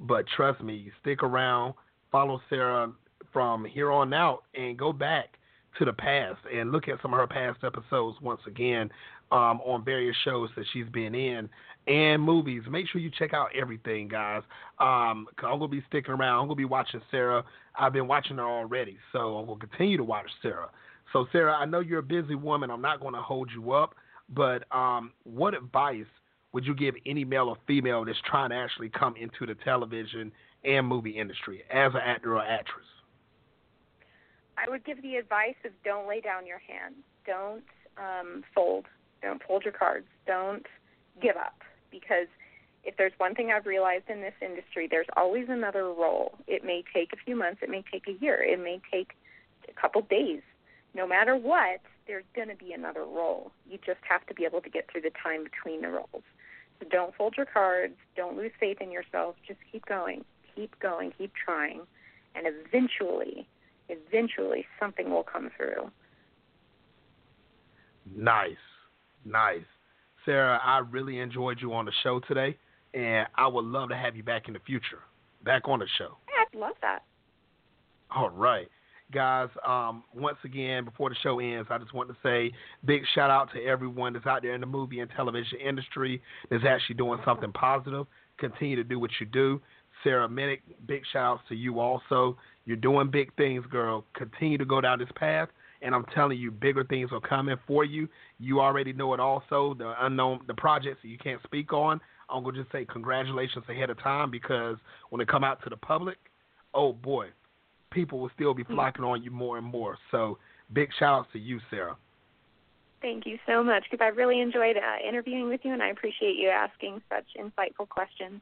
but 0.00 0.24
trust 0.34 0.62
me, 0.62 0.90
stick 1.02 1.22
around. 1.22 1.74
Follow 2.10 2.40
Sarah 2.48 2.90
from 3.32 3.64
here 3.64 3.92
on 3.92 4.12
out 4.14 4.44
and 4.54 4.78
go 4.78 4.92
back 4.92 5.38
to 5.78 5.84
the 5.84 5.92
past 5.92 6.38
and 6.52 6.72
look 6.72 6.88
at 6.88 7.00
some 7.02 7.12
of 7.12 7.20
her 7.20 7.26
past 7.26 7.58
episodes 7.64 8.16
once 8.20 8.40
again 8.46 8.90
um, 9.32 9.60
on 9.64 9.84
various 9.84 10.16
shows 10.24 10.50
that 10.56 10.64
she's 10.72 10.88
been 10.88 11.14
in 11.14 11.48
and 11.86 12.22
movies. 12.22 12.62
Make 12.70 12.88
sure 12.88 13.00
you 13.00 13.10
check 13.18 13.34
out 13.34 13.48
everything, 13.54 14.08
guys. 14.08 14.42
Um, 14.80 15.26
i 15.42 15.46
I'm 15.46 15.58
gonna 15.58 15.68
be 15.68 15.84
sticking 15.88 16.14
around. 16.14 16.40
I'm 16.40 16.46
gonna 16.46 16.56
be 16.56 16.64
watching 16.64 17.00
Sarah. 17.10 17.44
I've 17.78 17.92
been 17.92 18.08
watching 18.08 18.36
her 18.36 18.44
already, 18.44 18.98
so 19.12 19.36
I'm 19.38 19.46
gonna 19.46 19.60
continue 19.60 19.96
to 19.96 20.04
watch 20.04 20.30
Sarah. 20.42 20.70
So 21.12 21.26
Sarah, 21.32 21.54
I 21.54 21.64
know 21.64 21.80
you're 21.80 21.98
a 21.98 22.02
busy 22.02 22.34
woman. 22.34 22.70
I'm 22.70 22.80
not 22.80 23.00
gonna 23.00 23.22
hold 23.22 23.50
you 23.54 23.72
up, 23.72 23.94
but 24.28 24.64
um, 24.74 25.12
what 25.24 25.54
advice 25.54 26.06
would 26.52 26.64
you 26.64 26.74
give 26.74 26.94
any 27.04 27.24
male 27.24 27.48
or 27.48 27.56
female 27.66 28.04
that's 28.04 28.18
trying 28.24 28.50
to 28.50 28.56
actually 28.56 28.88
come 28.88 29.14
into 29.16 29.44
the 29.46 29.56
television 29.64 30.32
and 30.64 30.86
movie 30.86 31.10
industry 31.10 31.62
as 31.70 31.92
an 31.94 32.00
actor 32.02 32.36
or 32.36 32.42
actress? 32.42 32.86
I 34.56 34.70
would 34.70 34.84
give 34.84 35.02
the 35.02 35.16
advice 35.16 35.56
of 35.64 35.72
don't 35.84 36.08
lay 36.08 36.20
down 36.20 36.46
your 36.46 36.58
hand. 36.60 36.94
Don't 37.26 37.64
um, 37.98 38.44
fold. 38.54 38.86
Don't 39.22 39.42
fold 39.42 39.64
your 39.64 39.72
cards. 39.72 40.06
Don't 40.26 40.66
give 41.20 41.36
up. 41.36 41.62
Because 41.90 42.28
if 42.84 42.96
there's 42.96 43.12
one 43.18 43.34
thing 43.34 43.50
I've 43.50 43.66
realized 43.66 44.04
in 44.08 44.20
this 44.20 44.34
industry, 44.40 44.88
there's 44.90 45.06
always 45.16 45.46
another 45.48 45.84
role. 45.84 46.34
It 46.46 46.64
may 46.64 46.84
take 46.92 47.12
a 47.12 47.16
few 47.24 47.36
months. 47.36 47.60
It 47.62 47.70
may 47.70 47.84
take 47.90 48.06
a 48.08 48.22
year. 48.22 48.42
It 48.42 48.60
may 48.60 48.80
take 48.90 49.12
a 49.68 49.80
couple 49.80 50.02
days. 50.02 50.42
No 50.94 51.06
matter 51.06 51.36
what, 51.36 51.80
there's 52.06 52.24
going 52.36 52.48
to 52.48 52.56
be 52.56 52.72
another 52.72 53.04
role. 53.04 53.50
You 53.68 53.78
just 53.84 54.00
have 54.08 54.26
to 54.26 54.34
be 54.34 54.44
able 54.44 54.60
to 54.60 54.70
get 54.70 54.90
through 54.90 55.02
the 55.02 55.10
time 55.22 55.44
between 55.44 55.82
the 55.82 55.88
roles. 55.88 56.22
So 56.80 56.86
don't 56.90 57.14
fold 57.14 57.34
your 57.36 57.46
cards. 57.46 57.94
Don't 58.16 58.36
lose 58.36 58.52
faith 58.60 58.78
in 58.80 58.90
yourself. 58.90 59.36
Just 59.46 59.60
keep 59.70 59.86
going. 59.86 60.24
Keep 60.54 60.78
going. 60.80 61.12
Keep 61.16 61.32
trying. 61.34 61.80
And 62.34 62.46
eventually, 62.46 63.46
eventually 63.88 64.66
something 64.80 65.10
will 65.10 65.24
come 65.24 65.50
through. 65.56 65.90
Nice, 68.16 68.56
nice. 69.24 69.64
Sarah, 70.24 70.60
I 70.62 70.78
really 70.78 71.18
enjoyed 71.20 71.58
you 71.60 71.72
on 71.74 71.84
the 71.84 71.92
show 72.02 72.20
today, 72.20 72.56
and 72.92 73.26
I 73.34 73.46
would 73.46 73.64
love 73.64 73.90
to 73.90 73.96
have 73.96 74.16
you 74.16 74.22
back 74.22 74.48
in 74.48 74.54
the 74.54 74.60
future, 74.60 75.00
back 75.44 75.68
on 75.68 75.78
the 75.80 75.86
show. 75.98 76.16
I'd 76.28 76.58
love 76.58 76.74
that. 76.82 77.00
All 78.14 78.30
right. 78.30 78.68
Guys, 79.12 79.48
um, 79.66 80.02
once 80.14 80.38
again, 80.44 80.84
before 80.84 81.10
the 81.10 81.16
show 81.22 81.38
ends, 81.38 81.68
I 81.70 81.78
just 81.78 81.92
want 81.92 82.08
to 82.08 82.16
say 82.22 82.52
big 82.84 83.02
shout 83.14 83.30
out 83.30 83.52
to 83.52 83.62
everyone 83.62 84.14
that's 84.14 84.26
out 84.26 84.42
there 84.42 84.54
in 84.54 84.60
the 84.60 84.66
movie 84.66 85.00
and 85.00 85.10
television 85.14 85.58
industry 85.60 86.22
that's 86.50 86.64
actually 86.66 86.96
doing 86.96 87.20
something 87.24 87.52
positive. 87.52 88.06
Continue 88.38 88.76
to 88.76 88.84
do 88.84 88.98
what 88.98 89.10
you 89.20 89.26
do. 89.26 89.60
Sarah 90.04 90.28
Minnich, 90.28 90.60
big 90.86 91.02
shout 91.12 91.38
outs 91.38 91.42
to 91.48 91.56
you 91.56 91.80
also. 91.80 92.36
You're 92.66 92.76
doing 92.76 93.10
big 93.10 93.34
things, 93.36 93.64
girl. 93.70 94.04
Continue 94.14 94.58
to 94.58 94.64
go 94.64 94.80
down 94.80 94.98
this 94.98 95.08
path, 95.16 95.48
and 95.82 95.94
I'm 95.94 96.04
telling 96.14 96.38
you, 96.38 96.50
bigger 96.50 96.84
things 96.84 97.10
are 97.12 97.20
coming 97.20 97.56
for 97.66 97.84
you. 97.84 98.08
You 98.38 98.60
already 98.60 98.92
know 98.92 99.14
it. 99.14 99.20
Also, 99.20 99.74
the 99.74 99.94
unknown, 100.00 100.40
the 100.46 100.54
projects 100.54 100.98
that 101.02 101.08
you 101.08 101.18
can't 101.18 101.42
speak 101.42 101.72
on. 101.72 102.00
I'm 102.30 102.42
gonna 102.42 102.58
just 102.58 102.72
say 102.72 102.86
congratulations 102.86 103.64
ahead 103.68 103.90
of 103.90 103.98
time 104.02 104.30
because 104.30 104.76
when 105.10 105.20
it 105.20 105.28
come 105.28 105.44
out 105.44 105.62
to 105.64 105.70
the 105.70 105.76
public, 105.76 106.16
oh 106.72 106.92
boy, 106.92 107.28
people 107.90 108.18
will 108.18 108.30
still 108.34 108.54
be 108.54 108.62
hmm. 108.62 108.74
flocking 108.74 109.04
on 109.04 109.22
you 109.22 109.30
more 109.30 109.58
and 109.58 109.66
more. 109.66 109.98
So, 110.10 110.38
big 110.72 110.90
shout 110.98 111.20
outs 111.20 111.28
to 111.32 111.38
you, 111.38 111.60
Sarah. 111.70 111.96
Thank 113.02 113.26
you 113.26 113.38
so 113.46 113.62
much 113.62 113.84
because 113.90 114.02
I 114.02 114.08
really 114.08 114.40
enjoyed 114.40 114.78
uh, 114.78 115.06
interviewing 115.06 115.50
with 115.50 115.60
you, 115.62 115.74
and 115.74 115.82
I 115.82 115.88
appreciate 115.88 116.36
you 116.36 116.48
asking 116.48 117.02
such 117.10 117.26
insightful 117.38 117.86
questions. 117.86 118.40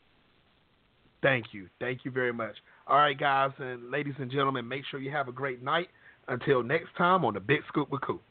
Thank 1.22 1.46
you. 1.52 1.68
Thank 1.80 2.04
you 2.04 2.10
very 2.10 2.32
much. 2.32 2.56
All 2.86 2.98
right, 2.98 3.18
guys 3.18 3.52
and 3.58 3.90
ladies 3.90 4.14
and 4.18 4.30
gentlemen, 4.30 4.66
make 4.66 4.82
sure 4.90 5.00
you 5.00 5.12
have 5.12 5.28
a 5.28 5.32
great 5.32 5.62
night. 5.62 5.88
Until 6.28 6.62
next 6.62 6.94
time 6.96 7.24
on 7.24 7.34
the 7.34 7.40
Big 7.40 7.60
Scoop 7.68 7.90
with 7.90 8.00
Coop. 8.02 8.22